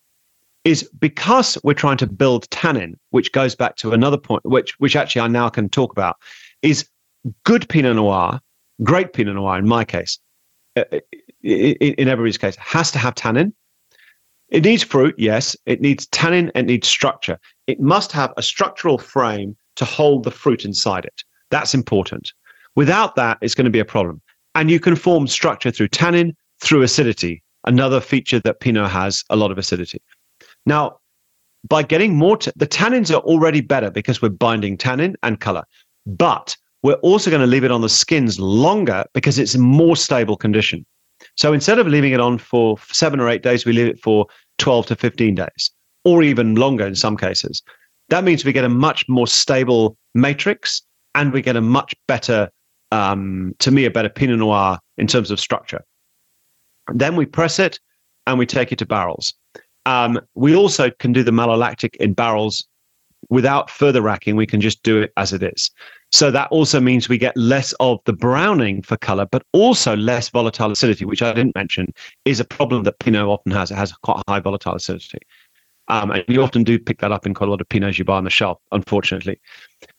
[0.64, 4.94] is because we're trying to build tannin, which goes back to another point, which which
[4.94, 6.16] actually I now can talk about,
[6.62, 6.88] is
[7.44, 8.40] good Pinot Noir,
[8.82, 10.18] great Pinot Noir in my case,
[10.76, 10.84] uh,
[11.42, 13.54] in, in everybody's case, has to have tannin.
[14.50, 15.56] It needs fruit, yes.
[15.66, 16.50] It needs tannin.
[16.54, 17.38] It needs structure.
[17.66, 21.22] It must have a structural frame to hold the fruit inside it.
[21.50, 22.32] That's important.
[22.76, 24.20] Without that, it's going to be a problem.
[24.54, 29.36] And you can form structure through tannin, through acidity, another feature that Pinot has a
[29.36, 30.02] lot of acidity.
[30.66, 30.98] Now,
[31.68, 35.64] by getting more, t- the tannins are already better because we're binding tannin and color.
[36.06, 39.96] But we're also going to leave it on the skins longer because it's a more
[39.96, 40.86] stable condition.
[41.36, 44.26] So instead of leaving it on for seven or eight days, we leave it for
[44.58, 45.70] 12 to 15 days,
[46.04, 47.62] or even longer in some cases.
[48.08, 50.82] That means we get a much more stable matrix
[51.14, 52.50] and we get a much better,
[52.92, 55.82] um, to me, a better Pinot Noir in terms of structure.
[56.92, 57.78] Then we press it
[58.26, 59.32] and we take it to barrels.
[59.86, 62.66] Um, we also can do the malolactic in barrels
[63.28, 64.36] without further racking.
[64.36, 65.70] We can just do it as it is.
[66.12, 70.28] So that also means we get less of the browning for color, but also less
[70.28, 73.70] volatile acidity, which I didn't mention is a problem that Pinot often has.
[73.70, 75.18] It has quite high volatile acidity.
[75.88, 78.04] Um, and you often do pick that up in quite a lot of Pinots you
[78.04, 79.40] buy on the shelf, unfortunately.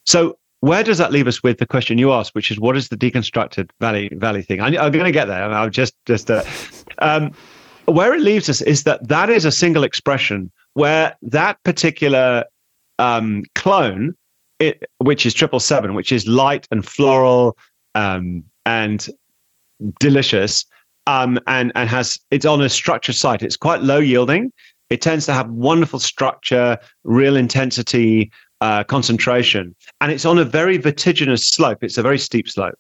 [0.06, 2.90] So where does that leave us with the question you asked, which is what is
[2.90, 4.62] the deconstructed valley valley thing?
[4.62, 5.44] I, am going to get there.
[5.44, 6.44] I'll just just uh,
[7.00, 7.32] um,
[7.86, 12.46] where it leaves us is that that is a single expression where that particular
[13.00, 14.16] um, clone
[14.62, 17.58] it, which is triple seven, which is light and floral
[17.96, 19.10] um, and
[20.00, 20.66] delicious,
[21.08, 23.42] um, and and has it's on a structure site.
[23.42, 24.54] It's quite low yielding.
[24.90, 28.32] It tends to have wonderful structure, real intensity,
[28.62, 31.84] uh, concentration, and it's on a very vertiginous slope.
[31.84, 32.76] It's a very steep slope.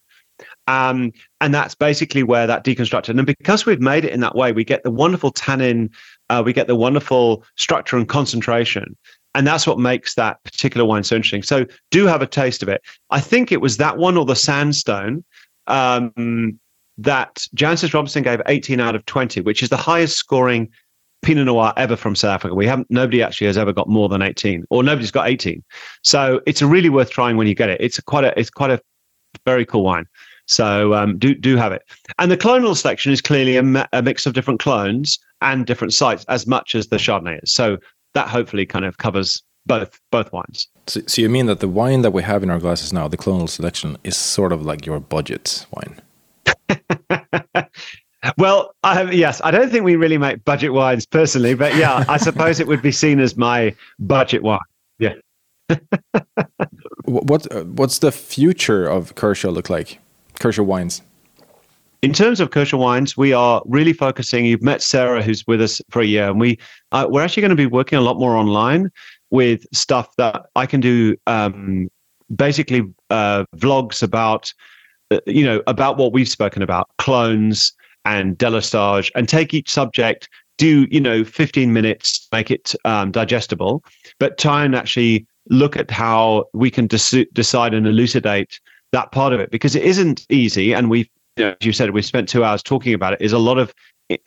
[0.67, 3.17] Um, and that's basically where that deconstructed.
[3.17, 5.89] And because we've made it in that way, we get the wonderful tannin,
[6.29, 8.95] uh, we get the wonderful structure and concentration
[9.35, 11.43] and that's what makes that particular wine so interesting.
[11.43, 12.81] So do have a taste of it.
[13.09, 15.23] I think it was that one or the sandstone
[15.67, 16.59] um,
[16.97, 20.69] that Jancis Robinson gave 18 out of 20, which is the highest scoring
[21.21, 22.55] Pinot Noir ever from South Africa.
[22.55, 25.63] We haven't nobody actually has ever got more than 18, or nobody's got 18.
[26.03, 27.79] So it's really worth trying when you get it.
[27.79, 28.81] It's a quite a it's quite a
[29.45, 30.05] very cool wine.
[30.47, 31.83] So um, do do have it.
[32.17, 36.25] And the clonal selection is clearly a, a, mix of different clones and different sites,
[36.27, 37.53] as much as the Chardonnay is.
[37.53, 37.77] So
[38.13, 40.67] that hopefully kind of covers both both wines.
[40.87, 43.17] So, so you mean that the wine that we have in our glasses now, the
[43.17, 46.01] clonal selection, is sort of like your budget wine?
[48.37, 52.17] well, I, yes, I don't think we really make budget wines personally, but yeah, I
[52.27, 54.59] suppose it would be seen as my budget wine.
[54.99, 55.13] Yeah.
[57.05, 59.99] what uh, what's the future of Kershaw look like?
[60.39, 61.01] Kershaw wines.
[62.01, 64.45] In terms of Kershaw wines, we are really focusing.
[64.45, 66.57] You've met Sarah, who's with us for a year, and we
[66.91, 68.89] uh, we're actually going to be working a lot more online
[69.29, 71.15] with stuff that I can do.
[71.27, 71.89] Um,
[72.35, 74.51] basically, uh, vlogs about
[75.11, 77.71] uh, you know about what we've spoken about, clones
[78.03, 83.83] and delestage, and take each subject, do you know 15 minutes, make it um, digestible,
[84.17, 88.59] but try and actually look at how we can decide and elucidate
[88.91, 91.09] that part of it because it isn't easy and we've
[91.41, 93.21] you know, as you said, we spent two hours talking about it.
[93.21, 93.73] Is a lot of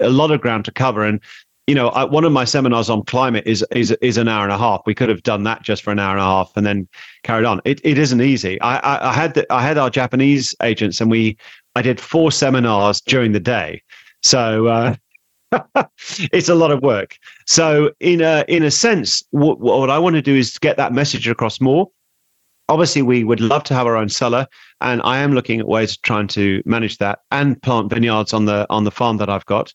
[0.00, 1.20] a lot of ground to cover, and
[1.68, 4.52] you know, I, one of my seminars on climate is is is an hour and
[4.52, 4.82] a half.
[4.84, 6.88] We could have done that just for an hour and a half and then
[7.22, 7.60] carried on.
[7.64, 8.60] It it isn't easy.
[8.60, 11.36] I I, I had the, I had our Japanese agents, and we
[11.76, 13.82] I did four seminars during the day,
[14.22, 14.66] so.
[14.66, 14.94] Uh,
[16.32, 17.16] it's a lot of work.
[17.46, 20.92] So, in a in a sense, what, what I want to do is get that
[20.92, 21.88] message across more
[22.68, 24.46] obviously we would love to have our own cellar
[24.80, 28.46] and i am looking at ways of trying to manage that and plant vineyards on
[28.46, 29.72] the on the farm that i've got.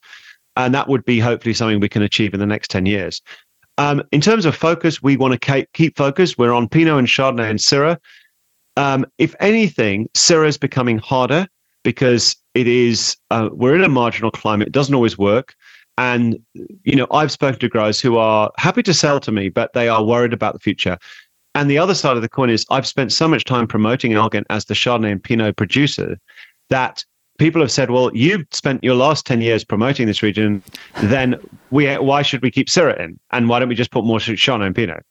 [0.55, 3.21] And that would be hopefully something we can achieve in the next 10 years.
[3.77, 6.37] Um, in terms of focus we want to keep focus.
[6.37, 7.97] We're on pinot and chardonnay and syrah.
[8.75, 11.47] Um, if anything syrah is becoming harder
[11.83, 14.67] because it is uh, we're in a marginal climate.
[14.67, 15.55] It doesn't always work.
[15.97, 16.39] And
[16.83, 19.89] you know i've spoken to growers who are happy to sell to me but they
[19.89, 20.97] are worried about the future
[21.55, 24.45] and the other side of the coin is I've spent so much time promoting Elgin
[24.49, 26.17] as the Chardonnay and Pinot producer
[26.69, 27.03] that
[27.39, 30.61] people have said, well, you've spent your last 10 years promoting this region,
[31.03, 31.35] then
[31.71, 33.19] we why should we keep Syrah in?
[33.31, 35.03] And why don't we just put more Chardonnay and Pinot?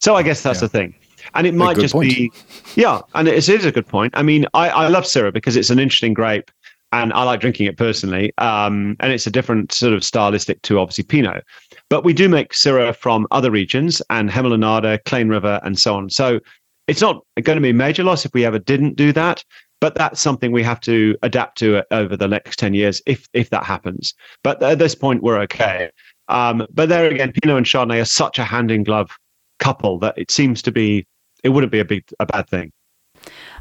[0.00, 0.60] So I guess that's yeah.
[0.62, 0.94] the thing.
[1.34, 2.10] And it might just point.
[2.10, 2.32] be,
[2.74, 4.14] yeah, and it is a good point.
[4.16, 6.50] I mean, I, I love Syrah because it's an interesting grape
[6.92, 8.32] and I like drinking it personally.
[8.38, 11.44] Um, and it's a different sort of stylistic to obviously Pinot.
[11.90, 16.10] But we do make Syrah from other regions and Hemel-en-Aarde, Klein River, and so on.
[16.10, 16.40] So
[16.86, 19.44] it's not going to be a major loss if we ever didn't do that.
[19.80, 23.50] But that's something we have to adapt to over the next 10 years if if
[23.50, 24.12] that happens.
[24.42, 25.90] But at this point, we're okay.
[26.26, 29.16] Um, but there again, Pinot and Chardonnay are such a hand in glove
[29.60, 31.06] couple that it seems to be
[31.44, 32.72] it wouldn't be a big a bad thing.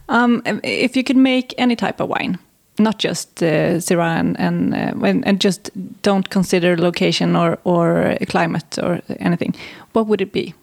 [0.10, 2.40] Um, if you could make any type of wine,
[2.80, 5.72] not just uh, Syrah and and, uh, and just
[6.02, 9.56] don't consider location or or climate or anything,
[9.94, 10.54] what would it be?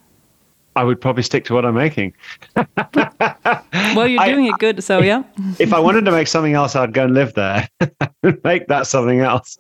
[0.76, 2.14] I would probably stick to what I'm making.
[2.56, 5.22] well, you're doing I, it good, so yeah.
[5.58, 7.68] if I wanted to make something else, I'd go and live there.
[8.44, 9.56] make that something else.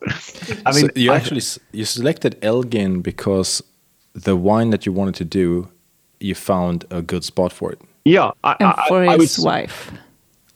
[0.66, 3.62] I mean, so you I, actually you selected Elgin because
[4.12, 5.68] the wine that you wanted to do,
[6.18, 7.80] you found a good spot for it.
[8.04, 9.92] Yeah, I, and for I, his wife.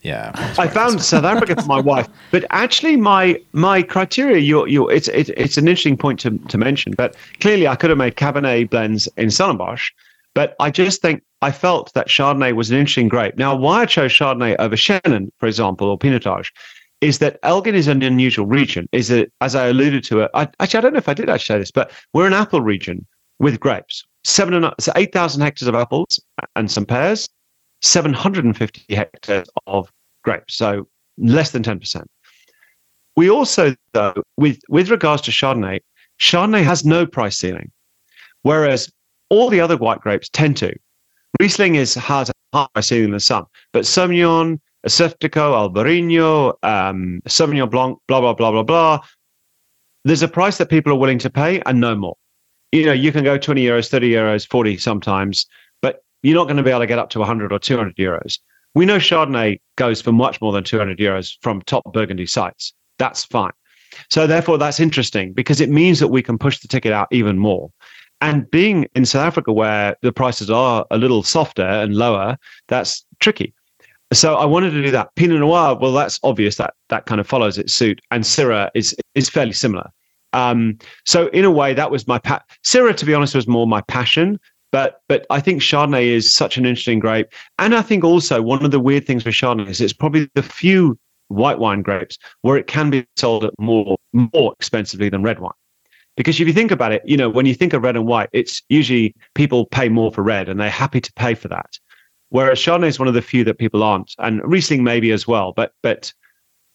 [0.09, 4.89] Yeah, I found South Africa for my wife, but actually, my my criteria, you you
[4.89, 6.95] it's it, it's an interesting point to to mention.
[6.97, 9.91] But clearly, I could have made Cabernet blends in Stellenbosch,
[10.35, 13.37] but I just think I felt that Chardonnay was an interesting grape.
[13.37, 16.53] Now, why I chose Chardonnay over Chenin, for example, or Pinotage,
[17.01, 18.89] is that Elgin is an unusual region.
[18.93, 21.29] Is that, as I alluded to it, I, actually, I don't know if I did
[21.29, 23.07] actually say this, but we're an apple region
[23.39, 24.05] with grapes.
[24.25, 26.21] Seven and so 8,000 hectares of apples
[26.57, 27.29] and some pears,
[27.83, 29.93] 750 hectares of
[30.29, 30.55] grapes.
[30.55, 30.87] So
[31.17, 32.05] less than 10%.
[33.17, 35.81] We also, though, with, with regards to Chardonnay,
[36.21, 37.71] Chardonnay has no price ceiling,
[38.43, 38.93] whereas
[39.31, 40.73] all the other white grapes tend to.
[41.41, 47.99] Riesling is has a higher ceiling than some, but Sauvignon, Assyrtiko, Albarino, um, Sauvignon Blanc,
[48.09, 49.01] blah blah blah blah blah.
[50.05, 52.17] There's a price that people are willing to pay and no more.
[52.73, 55.47] You know, you can go 20 euros, 30 euros, 40 sometimes,
[55.83, 58.39] but you're not going to be able to get up to 100 or 200 euros.
[58.75, 62.73] We know Chardonnay goes for much more than 200 euros from top Burgundy sites.
[62.99, 63.53] That's fine.
[64.11, 67.39] So therefore, that's interesting because it means that we can push the ticket out even
[67.39, 67.71] more.
[68.21, 72.37] And being in South Africa, where the prices are a little softer and lower,
[72.67, 73.55] that's tricky.
[74.13, 75.15] So I wanted to do that.
[75.17, 78.97] Pinot Noir, well, that's obvious that that kind of follows its suit, and Syrah is
[79.15, 79.91] is fairly similar.
[80.33, 83.67] Um, so in a way, that was my pa- Syrah, to be honest, was more
[83.67, 84.41] my passion.
[84.71, 87.29] But but I think Chardonnay is such an interesting grape,
[87.59, 90.43] and I think also one of the weird things with Chardonnay is it's probably the
[90.43, 95.39] few white wine grapes where it can be sold at more more expensively than red
[95.39, 95.53] wine.
[96.17, 98.29] Because if you think about it, you know, when you think of red and white,
[98.33, 101.79] it's usually people pay more for red and they're happy to pay for that.
[102.31, 105.53] Whereas Chardonnay is one of the few that people aren't, and Riesling maybe as well.
[105.53, 106.13] But but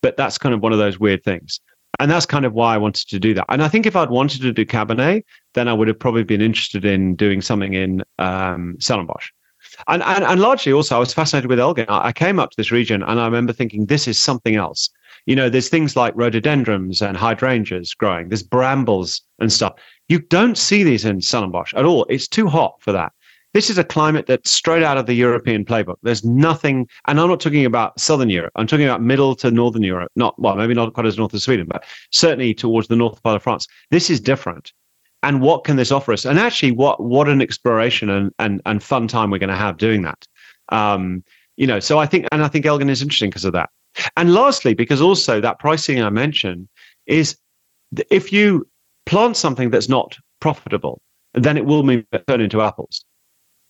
[0.01, 1.59] but that's kind of one of those weird things,
[1.99, 3.45] and that's kind of why I wanted to do that.
[3.49, 6.41] And I think if I'd wanted to do Cabernet, then I would have probably been
[6.41, 8.77] interested in doing something in um.
[9.87, 11.85] And, and and largely also, I was fascinated with Elgin.
[11.87, 14.89] I came up to this region, and I remember thinking, this is something else.
[15.25, 18.29] You know, there's things like rhododendrons and hydrangeas growing.
[18.29, 19.73] There's brambles and stuff.
[20.09, 22.05] You don't see these in Stellenbosch at all.
[22.09, 23.13] It's too hot for that.
[23.53, 25.97] This is a climate that's straight out of the European playbook.
[26.01, 28.51] There's nothing, and I'm not talking about Southern Europe.
[28.55, 30.11] I'm talking about middle to Northern Europe.
[30.15, 33.35] Not well, maybe not quite as north as Sweden, but certainly towards the north part
[33.35, 33.67] of France.
[33.91, 34.73] This is different.
[35.21, 36.25] And what can this offer us?
[36.25, 39.77] And actually, what what an exploration and and, and fun time we're going to have
[39.77, 40.27] doing that.
[40.69, 41.23] Um,
[41.55, 43.69] you know, so I think, and I think Elgin is interesting because of that.
[44.17, 46.67] And lastly, because also that pricing I mentioned
[47.05, 47.37] is
[48.09, 48.67] if you
[49.05, 51.01] plant something that's not profitable,
[51.35, 51.83] then it will
[52.27, 53.05] turn into apples.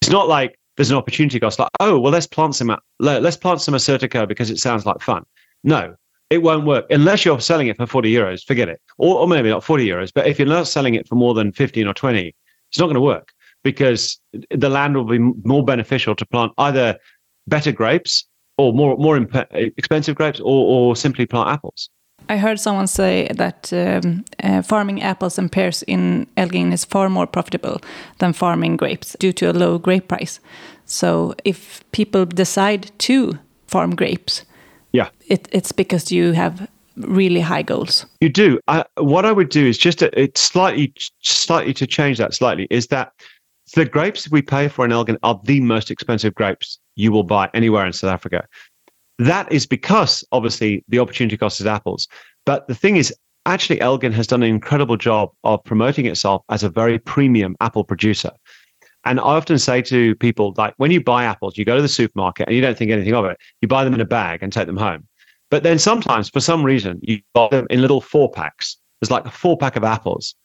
[0.03, 3.61] It's not like there's an opportunity cost, like, oh, well, let's plant some, let's plant
[3.61, 5.23] some Assyrtiko because it sounds like fun.
[5.63, 5.95] No,
[6.29, 8.43] it won't work unless you're selling it for 40 euros.
[8.43, 8.81] Forget it.
[8.97, 11.53] Or, or maybe not 40 euros, but if you're not selling it for more than
[11.53, 12.35] 15 or 20,
[12.69, 13.31] it's not going to work
[13.63, 14.19] because
[14.49, 16.97] the land will be more beneficial to plant either
[17.47, 18.25] better grapes
[18.57, 21.89] or more more imp- expensive grapes, or, or simply plant apples.
[22.29, 27.09] I heard someone say that um, uh, farming apples and pears in Elgin is far
[27.09, 27.81] more profitable
[28.19, 30.39] than farming grapes due to a low grape price.
[30.85, 33.37] So if people decide to
[33.67, 34.45] farm grapes,
[34.91, 36.67] yeah, it, it's because you have
[36.97, 38.05] really high goals.
[38.21, 38.59] You do.
[38.67, 42.67] Uh, what I would do is just to, it's slightly slightly to change that slightly
[42.69, 43.11] is that
[43.75, 47.49] the grapes we pay for in Elgin are the most expensive grapes you will buy
[47.53, 48.47] anywhere in South Africa.
[49.19, 52.07] That is because obviously the opportunity cost is apples.
[52.45, 53.13] But the thing is,
[53.45, 57.83] actually, Elgin has done an incredible job of promoting itself as a very premium apple
[57.83, 58.31] producer.
[59.05, 61.89] And I often say to people, like, when you buy apples, you go to the
[61.89, 63.37] supermarket and you don't think anything of it.
[63.61, 65.07] You buy them in a bag and take them home.
[65.51, 68.77] But then sometimes, for some reason, you buy them in little four packs.
[68.99, 70.35] There's like a four pack of apples.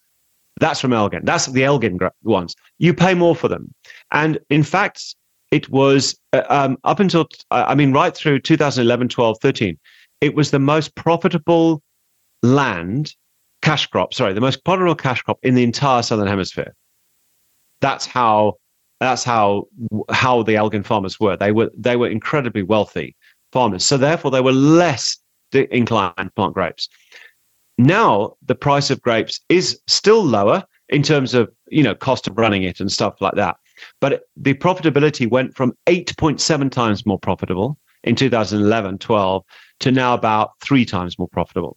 [0.58, 1.24] That's from Elgin.
[1.24, 2.56] That's the Elgin ones.
[2.78, 3.72] You pay more for them.
[4.10, 5.14] And in fact,
[5.50, 9.78] it was uh, um, up until, I mean, right through 2011, 12, 13,
[10.20, 11.82] it was the most profitable
[12.42, 13.14] land
[13.62, 16.74] cash crop, sorry, the most profitable cash crop in the entire Southern Hemisphere.
[17.80, 18.54] That's how
[19.00, 19.68] that's how
[20.10, 21.36] how the Elgin farmers were.
[21.36, 23.14] They were they were incredibly wealthy
[23.52, 23.84] farmers.
[23.84, 25.16] So therefore they were less
[25.52, 26.88] inclined to plant grapes.
[27.78, 32.38] Now the price of grapes is still lower, in terms of you know cost of
[32.38, 33.56] running it and stuff like that.
[34.00, 39.44] But the profitability went from 8.7 times more profitable in 2011 12
[39.80, 41.76] to now about three times more profitable.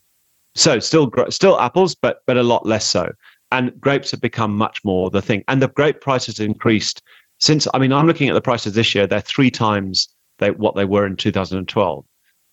[0.55, 3.11] So still still apples, but but a lot less so.
[3.51, 5.43] And grapes have become much more the thing.
[5.47, 7.01] And the grape prices increased
[7.39, 7.67] since.
[7.73, 10.09] I mean, I'm looking at the prices this year; they're three times
[10.39, 12.05] they, what they were in 2012.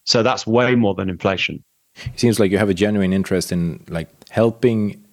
[0.04, 1.64] So that's way more than inflation.
[1.96, 5.04] It seems like you have a genuine interest in like helping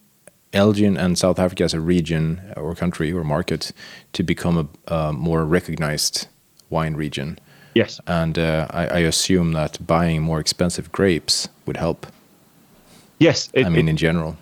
[0.56, 3.72] Elgin and South Africa as a region or country or market
[4.14, 6.28] to become a, a more recognized
[6.70, 7.38] wine region.
[7.76, 8.00] Yes.
[8.08, 12.08] And uh, I, I, assume that buying more expensive grapes would help.
[13.20, 13.50] Yes.
[13.54, 14.38] It, I mean, it, in general.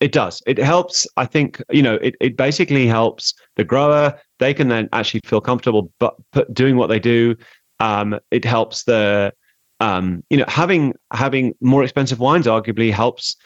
[0.00, 0.42] It does.
[0.46, 1.06] It helps.
[1.16, 4.20] I think, you know, it, it basically helps the grower.
[4.38, 7.34] They can then actually feel comfortable but, but doing what they do.
[7.80, 9.32] Um, it helps the,
[9.80, 13.36] um, you know, having having more expensive wines arguably helps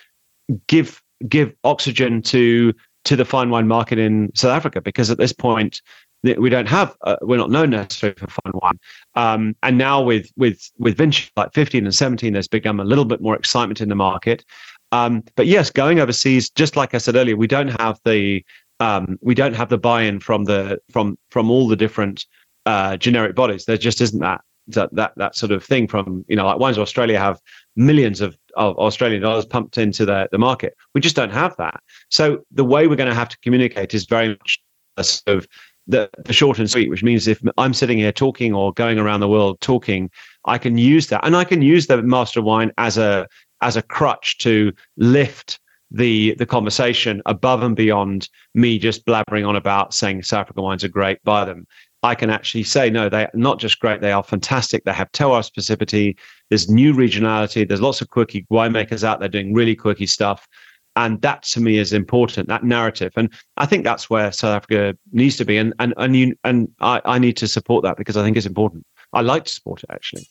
[0.66, 2.72] give give oxygen to
[3.04, 5.80] to the fine wine market in South Africa because at this point
[6.22, 8.78] we don't have uh, we're not known necessarily for fine wine.
[9.14, 13.06] Um, and now with with with vintage like 15 and 17 there's become a little
[13.06, 14.44] bit more excitement in the market.
[14.92, 18.44] Um, but yes going overseas just like i said earlier we don't have the
[18.80, 22.26] um, we don't have the buy-in from the from from all the different
[22.66, 23.66] uh, generic bodies.
[23.66, 26.76] There just isn't that that that that sort of thing from you know like wines
[26.76, 27.40] of australia have
[27.80, 30.76] millions of, of australian dollars pumped into the, the market.
[30.94, 31.80] We just don't have that.
[32.10, 34.60] So the way we're going to have to communicate is very much
[34.96, 35.48] a sort of
[35.86, 39.20] the, the short and sweet, which means if I'm sitting here talking or going around
[39.20, 40.10] the world talking,
[40.44, 43.26] I can use that, and I can use the master wine as a
[43.62, 45.58] as a crutch to lift
[45.90, 50.84] the the conversation above and beyond me just blabbering on about saying South African wines
[50.84, 51.66] are great, buy them.
[52.02, 54.84] I can actually say no, they're not just great; they are fantastic.
[54.84, 56.16] They have terroir specificity.
[56.48, 57.66] There's new regionality.
[57.66, 60.48] There's lots of quirky winemakers out there doing really quirky stuff
[60.96, 64.96] and that to me is important that narrative and i think that's where south africa
[65.12, 68.16] needs to be and and and, you, and I, I need to support that because
[68.16, 70.26] i think it's important i like to support it actually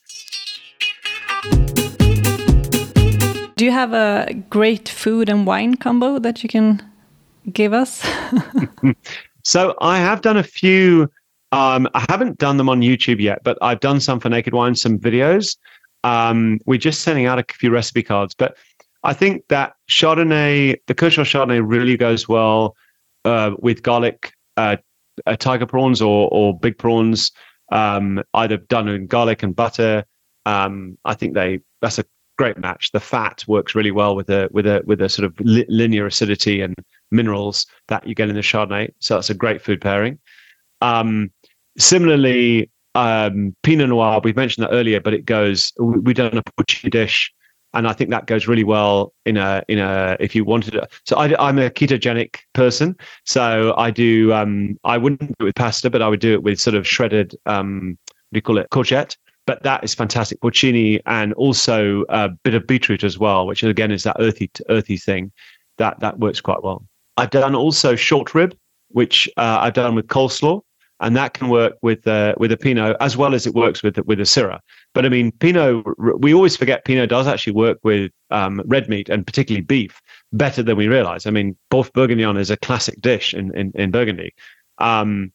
[3.56, 6.82] do you have a great food and wine combo that you can
[7.52, 8.06] give us
[9.44, 11.10] so i have done a few
[11.52, 14.76] um, i haven't done them on youtube yet but i've done some for naked wine
[14.76, 15.58] some videos
[16.06, 18.56] um, we're just sending out a few recipe cards but
[19.04, 22.76] I think that Chardonnay, the Kershaw Chardonnay, really goes well
[23.26, 24.78] uh, with garlic, uh,
[25.26, 27.32] uh, tiger prawns or or big prawns,
[27.72, 30.06] um, either done in garlic and butter.
[30.46, 32.06] Um, I think they that's a
[32.38, 32.92] great match.
[32.92, 36.06] The fat works really well with a with a with a sort of li- linear
[36.06, 36.76] acidity and
[37.12, 38.90] minerals that you get in the Chardonnay.
[39.00, 40.20] So that's a great food pairing.
[40.82, 41.32] Um,
[41.78, 45.74] similarly, um, Pinot Noir, we've mentioned that earlier, but it goes.
[45.80, 47.34] We've done a porcini dish
[47.74, 50.80] and I think that goes really well in a in a if you wanted.
[51.06, 55.56] So I, am a ketogenic person, so I do um, I wouldn't do it with
[55.56, 58.58] pasta, but I would do it with sort of shredded um, what do you call
[58.58, 59.16] it courgette.
[59.46, 63.92] But that is fantastic porcini and also a bit of beetroot as well, which again
[63.92, 65.32] is that earthy earthy thing
[65.78, 66.86] that that works quite well.
[67.18, 68.58] I've done also short rib,
[68.90, 70.62] which uh, I've done with coleslaw
[71.02, 73.98] and that can work with uh, with a Pinot as well as it works with
[74.06, 74.60] with a Syrah.
[74.94, 75.86] But I mean, Pinot.
[76.20, 80.02] We always forget Pinot does actually work with um, red meat and particularly beef
[80.34, 81.26] better than we realize.
[81.26, 84.34] I mean, Boeuf Bourguignon is a classic dish in in, in Burgundy.
[84.78, 85.32] Um,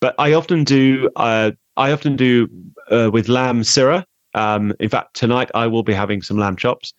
[0.00, 2.48] but I often do uh, I often do
[2.90, 4.04] uh, with lamb Syrah.
[4.34, 6.92] Um, in fact, tonight I will be having some lamb chops,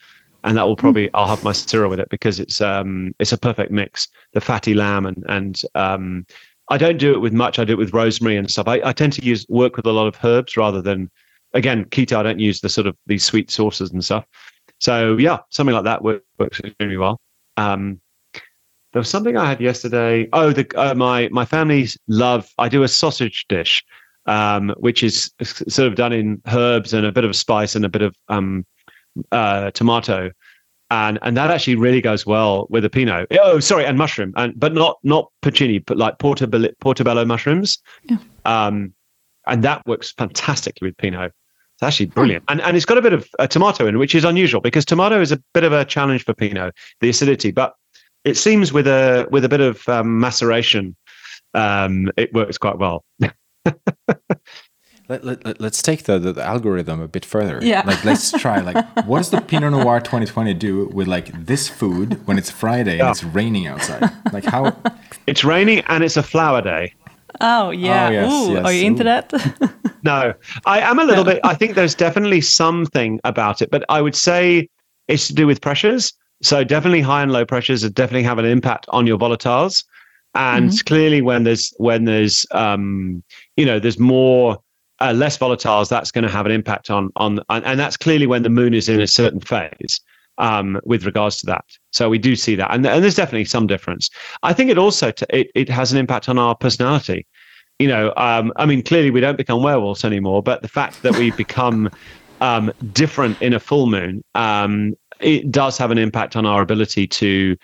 [0.44, 0.80] and that will hmm.
[0.80, 4.08] probably I'll have my Syrah with it because it's um, it's a perfect mix.
[4.32, 6.26] The fatty lamb and and um,
[6.70, 7.58] I don't do it with much.
[7.58, 8.68] I do it with rosemary and stuff.
[8.68, 11.10] I, I tend to use work with a lot of herbs rather than
[11.52, 12.16] again keto.
[12.16, 14.24] I don't use the sort of these sweet sauces and stuff.
[14.78, 17.20] So yeah, something like that works, works extremely well.
[17.56, 18.00] Um,
[18.92, 20.28] there was something I had yesterday.
[20.32, 22.48] Oh, the uh, my my family's love.
[22.58, 23.84] I do a sausage dish,
[24.26, 27.88] um, which is sort of done in herbs and a bit of spice and a
[27.88, 28.64] bit of um,
[29.32, 30.30] uh, tomato
[30.90, 33.28] and and that actually really goes well with a pinot.
[33.42, 37.78] Oh, sorry, and mushroom, and but not not porcini, but like portobello, portobello mushrooms.
[38.04, 38.18] Yeah.
[38.44, 38.92] Um,
[39.46, 41.32] and that works fantastically with pinot.
[41.74, 44.24] It's actually brilliant, and and it's got a bit of a tomato in, which is
[44.24, 47.52] unusual because tomato is a bit of a challenge for pinot, the acidity.
[47.52, 47.74] But
[48.24, 50.96] it seems with a with a bit of um, maceration,
[51.54, 53.04] um, it works quite well.
[55.10, 57.58] Let, let, let's take the, the, the, algorithm a bit further.
[57.60, 57.82] Yeah.
[57.84, 58.76] Like, let's try, like,
[59.06, 63.08] what does the Pinot Noir 2020 do with, like, this food when it's Friday yeah.
[63.08, 64.08] and it's raining outside?
[64.32, 64.76] Like, how?
[65.26, 66.94] It's raining and it's a flower day.
[67.40, 68.06] Oh, yeah.
[68.06, 68.64] Oh, yes, Ooh, yes.
[68.64, 69.04] Are you into Ooh.
[69.04, 69.72] that?
[70.02, 70.34] no,
[70.66, 71.40] I am a little bit.
[71.44, 74.68] I think there's definitely something about it, but I would say
[75.08, 76.12] it's to do with pressures.
[76.42, 79.84] So definitely high and low pressures definitely have an impact on your volatiles.
[80.34, 80.86] And mm-hmm.
[80.86, 83.22] clearly, when there's when there's um,
[83.56, 84.58] you know there's more
[85.00, 88.42] uh, less volatiles, that's going to have an impact on on and that's clearly when
[88.42, 90.00] the moon is in a certain phase
[90.38, 91.64] um, with regards to that.
[91.92, 94.10] So we do see that, and, and there's definitely some difference.
[94.42, 97.26] I think it also t- it it has an impact on our personality.
[97.78, 101.14] You know, um, I mean, clearly we don't become werewolves anymore, but the fact that
[101.14, 101.88] we become
[102.40, 107.06] um, different in a full moon, um, it does have an impact on our ability
[107.06, 107.56] to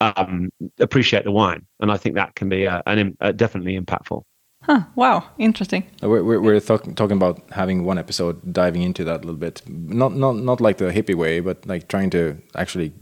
[0.00, 0.50] um,
[0.80, 4.22] appreciate the wine, and I think that can be uh, an, uh, definitely impactful.
[4.66, 5.84] Huh, wow, interesting.
[6.02, 9.34] Uh, we're, we're, we're talk, talking about having one episode diving into that a little
[9.34, 12.92] bit, not not not like the hippie way, but like trying to actually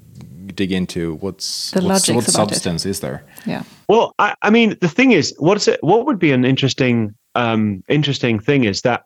[0.54, 2.90] dig into what's the what's, what substance it.
[2.90, 3.24] is there.
[3.46, 3.62] Yeah.
[3.88, 5.78] Well, I, I mean, the thing is, what's it?
[5.82, 9.04] What would be an interesting um, interesting thing is that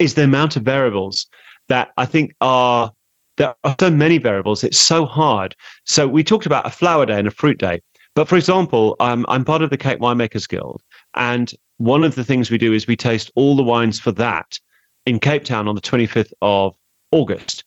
[0.00, 1.26] is the amount of variables
[1.68, 2.90] that I think are
[3.36, 4.64] there are so many variables.
[4.64, 5.54] It's so hard.
[5.84, 7.80] So we talked about a flower day and a fruit day.
[8.14, 10.82] But for example, um, I'm part of the Cape Winemakers Guild,
[11.14, 14.58] and one of the things we do is we taste all the wines for that
[15.06, 16.76] in Cape Town on the 25th of
[17.10, 17.64] August.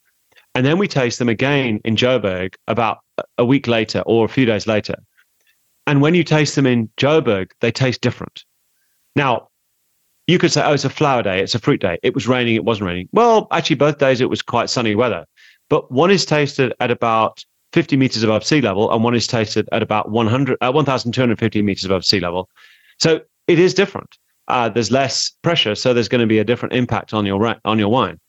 [0.56, 3.00] And then we taste them again in Joburg about
[3.38, 4.96] a week later or a few days later.
[5.86, 8.44] And when you taste them in Joburg, they taste different.
[9.16, 9.50] Now,
[10.26, 11.98] you could say, oh, it's a flower day, it's a fruit day.
[12.04, 13.08] It was raining, it wasn't raining.
[13.14, 15.26] Well, actually, both days it was quite sunny weather.
[15.70, 17.44] But one is tasted at about
[17.74, 21.86] 50 meters above sea level, and one is tasted at about 100, uh, 1,250 meters
[21.86, 22.50] above sea level.
[23.00, 24.18] So it is different.
[24.48, 27.80] Uh, there's less pressure, so there's going to be a different impact on your on
[27.80, 28.20] your wine,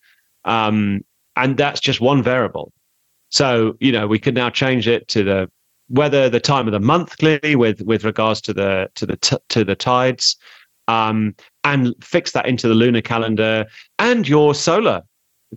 [0.44, 1.00] um,
[1.36, 2.72] and that's just one variable.
[3.30, 5.50] So you know we could now change it to the
[5.88, 9.36] weather, the time of the month, clearly with with regards to the to the t-
[9.50, 10.36] to the tides,
[10.88, 13.66] um, and fix that into the lunar calendar
[14.00, 15.02] and your solar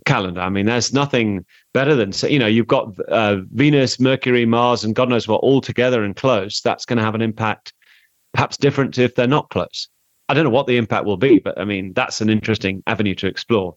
[0.06, 0.40] calendar.
[0.40, 1.44] I mean, there's nothing
[1.74, 5.60] better than you know you've got uh, Venus, Mercury, Mars, and God knows what all
[5.60, 6.60] together and close.
[6.60, 7.72] That's going to have an impact
[8.32, 9.88] perhaps different if they're not close.
[10.28, 13.14] I don't know what the impact will be, but I mean that's an interesting avenue
[13.16, 13.76] to explore.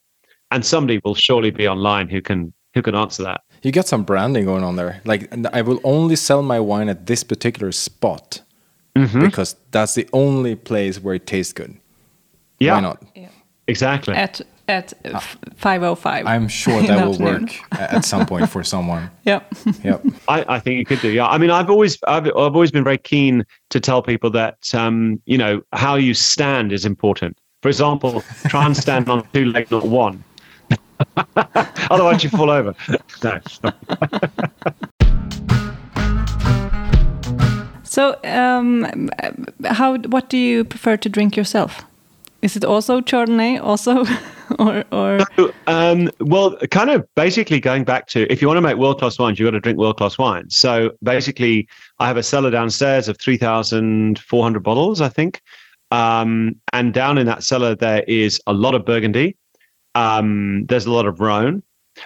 [0.52, 3.41] And somebody will surely be online who can who can answer that.
[3.64, 5.02] You got some branding going on there.
[5.06, 8.41] Like I will only sell my wine at this particular spot
[8.95, 9.22] mm-hmm.
[9.22, 11.77] because that's the only place where it tastes good.
[12.60, 12.76] Yeah.
[12.76, 13.03] Why not?
[13.15, 13.30] Yeah.
[13.68, 14.14] Exactly.
[14.14, 15.20] At at uh,
[15.56, 19.10] 505 i'm sure that will work at some point for someone.
[19.26, 19.56] Yep.
[19.84, 20.06] Yep.
[20.28, 21.26] I, I think you could do yeah.
[21.26, 25.20] I mean i've always I've, I've always been very keen to tell people that um,
[25.26, 27.40] you know how you stand is important.
[27.64, 30.24] For example try and stand on two legs not one.
[31.90, 32.76] Otherwise you fall over.
[33.24, 33.40] No
[37.84, 39.10] so um,
[39.64, 41.84] how what do you prefer to drink yourself
[42.46, 43.60] is it also Chardonnay?
[43.62, 44.06] Also,
[44.60, 45.20] or or?
[45.36, 49.00] So, um, well, kind of basically going back to if you want to make world
[49.00, 50.56] class wines, you have got to drink world class wines.
[50.56, 51.68] So basically,
[52.00, 55.42] I have a cellar downstairs of three thousand four hundred bottles, I think,
[55.90, 59.36] um, and down in that cellar there is a lot of Burgundy.
[59.96, 61.64] Um, there's a lot of Rhone,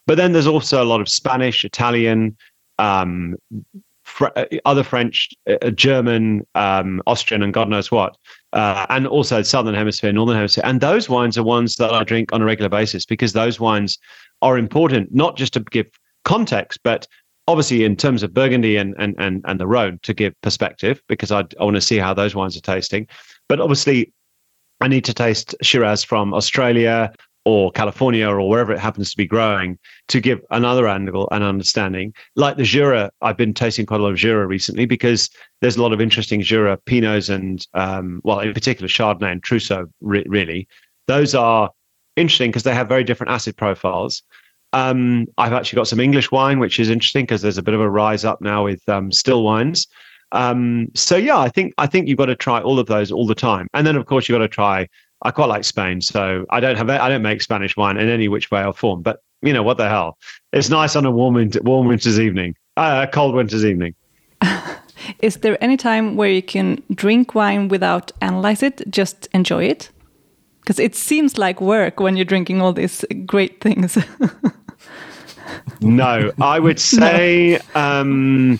[0.07, 2.37] but then there's also a lot of Spanish, Italian,
[2.77, 3.35] um,
[4.03, 8.15] fr- uh, other French, uh, German, um, Austrian, and God knows what
[8.53, 10.63] uh, and also southern hemisphere, northern hemisphere.
[10.65, 13.97] And those wines are ones that I drink on a regular basis because those wines
[14.41, 15.87] are important, not just to give
[16.25, 17.07] context, but
[17.47, 21.31] obviously in terms of Burgundy and and and, and the Rhone to give perspective because
[21.31, 23.07] I, I want to see how those wines are tasting.
[23.47, 24.13] But obviously,
[24.81, 27.11] I need to taste Shiraz from Australia
[27.45, 32.13] or California or wherever it happens to be growing to give another angle and understanding.
[32.35, 35.29] Like the Jura, I've been tasting quite a lot of Jura recently because
[35.61, 39.87] there's a lot of interesting Jura Pinots and, um, well, in particular Chardonnay and Trousseau,
[40.01, 40.67] re- really.
[41.07, 41.71] Those are
[42.15, 44.21] interesting because they have very different acid profiles.
[44.73, 47.81] Um, I've actually got some English wine, which is interesting because there's a bit of
[47.81, 49.87] a rise up now with um, still wines.
[50.31, 53.25] Um, so yeah, I think I think you've got to try all of those all
[53.25, 54.87] the time, and then of course you've got to try
[55.21, 58.27] I quite like Spain, so I don't have I don't make Spanish wine in any
[58.27, 59.01] which way or form.
[59.01, 60.17] But you know what the hell?
[60.53, 63.95] It's nice on a warm winter, warm winter's evening, uh, a cold winter's evening.
[65.19, 69.89] Is there any time where you can drink wine without analyze it, just enjoy it?
[70.61, 73.97] Because it seems like work when you're drinking all these great things.
[75.81, 77.81] no, I would say, no.
[77.81, 78.59] um,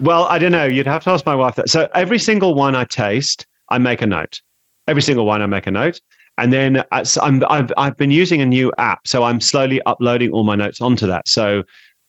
[0.00, 0.64] well, I don't know.
[0.64, 1.68] You'd have to ask my wife that.
[1.68, 4.40] So every single wine I taste, I make a note
[4.90, 6.00] every single one I make a note.
[6.36, 10.30] And then uh, I'm, I've, I've been using a new app, so I'm slowly uploading
[10.32, 11.28] all my notes onto that.
[11.28, 11.62] So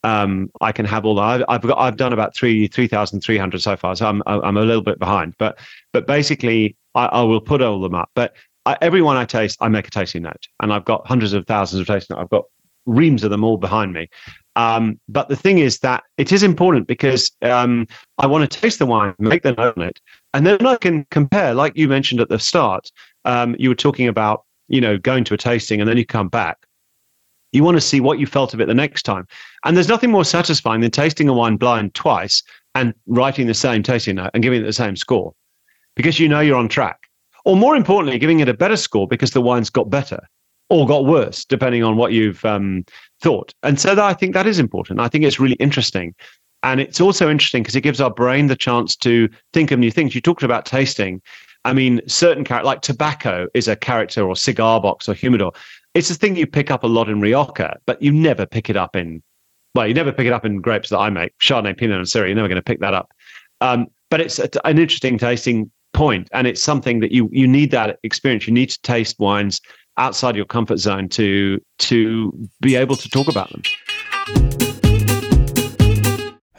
[0.04, 1.46] um, I can have all that.
[1.50, 3.96] I've, got, I've done about three, 3,300 so far.
[3.96, 5.60] So I'm, I'm a little bit behind, but,
[5.94, 8.10] but basically I, I will put all them up.
[8.16, 8.34] But
[8.66, 11.46] I, every one I taste, I make a tasting note and I've got hundreds of
[11.46, 12.24] thousands of tasting notes.
[12.24, 12.46] I've got
[12.86, 14.08] reams of them all behind me.
[14.56, 17.88] Um, but the thing is that it is important because um,
[18.18, 20.00] I want to taste the wine, make the note on it,
[20.34, 21.54] and then I can compare.
[21.54, 22.92] Like you mentioned at the start,
[23.26, 26.30] um, you were talking about you know going to a tasting and then you come
[26.30, 26.58] back.
[27.54, 29.28] You want to see what you felt of it the next time,
[29.66, 32.44] and there's nothing more satisfying than tasting a wine blind twice
[32.76, 35.34] and writing the same tasting note and giving it the same score,
[35.96, 36.98] because you know you're on track.
[37.44, 40.28] Or more importantly, giving it a better score because the wine's got better
[40.70, 42.86] or got worse, depending on what you've um,
[43.22, 43.54] thought.
[43.62, 45.02] And so that, I think that is important.
[45.02, 46.16] I think it's really interesting.
[46.64, 49.92] And it's also interesting because it gives our brain the chance to think of new
[49.92, 50.14] things.
[50.14, 51.22] You talked about tasting.
[51.66, 55.54] I mean, certain character like tobacco is a character or cigar box or humidor.
[55.94, 58.78] It's a thing you pick up a lot in Rioja, but you never pick it
[58.78, 59.22] up in,
[59.76, 62.28] well, you never pick it up in grapes that I make, Chardonnay, Pinot, and Syrah.
[62.28, 63.12] You're never going to pick that up.
[63.60, 67.72] Um, but it's a, an interesting tasting point, and it's something that you you need
[67.72, 68.48] that experience.
[68.48, 69.62] You need to taste wines
[69.98, 74.61] outside your comfort zone to to be able to talk about them.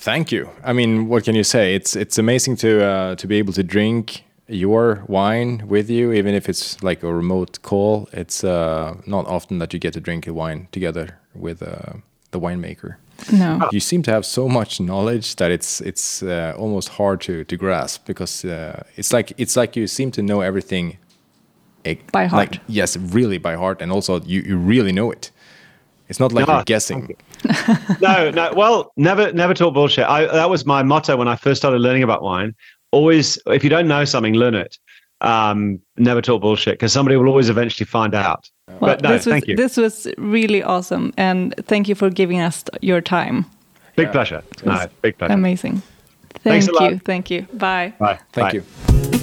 [0.02, 0.50] Thank you.
[0.64, 1.76] I mean, what can you say?
[1.76, 6.34] It's it's amazing to uh, to be able to drink your wine with you, even
[6.34, 8.08] if it's like a remote call.
[8.12, 11.92] It's uh, not often that you get to drink a wine together with uh,
[12.32, 12.96] the winemaker.
[13.30, 17.44] No, you seem to have so much knowledge that it's it's uh, almost hard to
[17.44, 20.96] to grasp because uh, it's like it's like you seem to know everything
[22.12, 22.52] by heart.
[22.52, 25.31] Like, yes, really by heart, and also you, you really know it.
[26.08, 27.16] It's not like no, you're guessing.
[28.00, 28.52] no, no.
[28.54, 30.04] Well, never, never talk bullshit.
[30.04, 32.54] I, that was my motto when I first started learning about wine.
[32.90, 34.78] Always, if you don't know something, learn it.
[35.22, 38.50] Um, never talk bullshit because somebody will always eventually find out.
[38.68, 39.56] Well, but no, this was, thank you.
[39.56, 43.46] This was really awesome, and thank you for giving us your time.
[43.94, 44.12] Big yeah.
[44.12, 44.42] pleasure.
[44.64, 45.34] No, big pleasure.
[45.34, 45.82] Amazing.
[46.42, 46.98] Thank you.
[46.98, 47.42] Thank you.
[47.54, 47.94] Bye.
[47.98, 48.18] Bye.
[48.32, 49.12] Thank Bye.
[49.12, 49.18] you.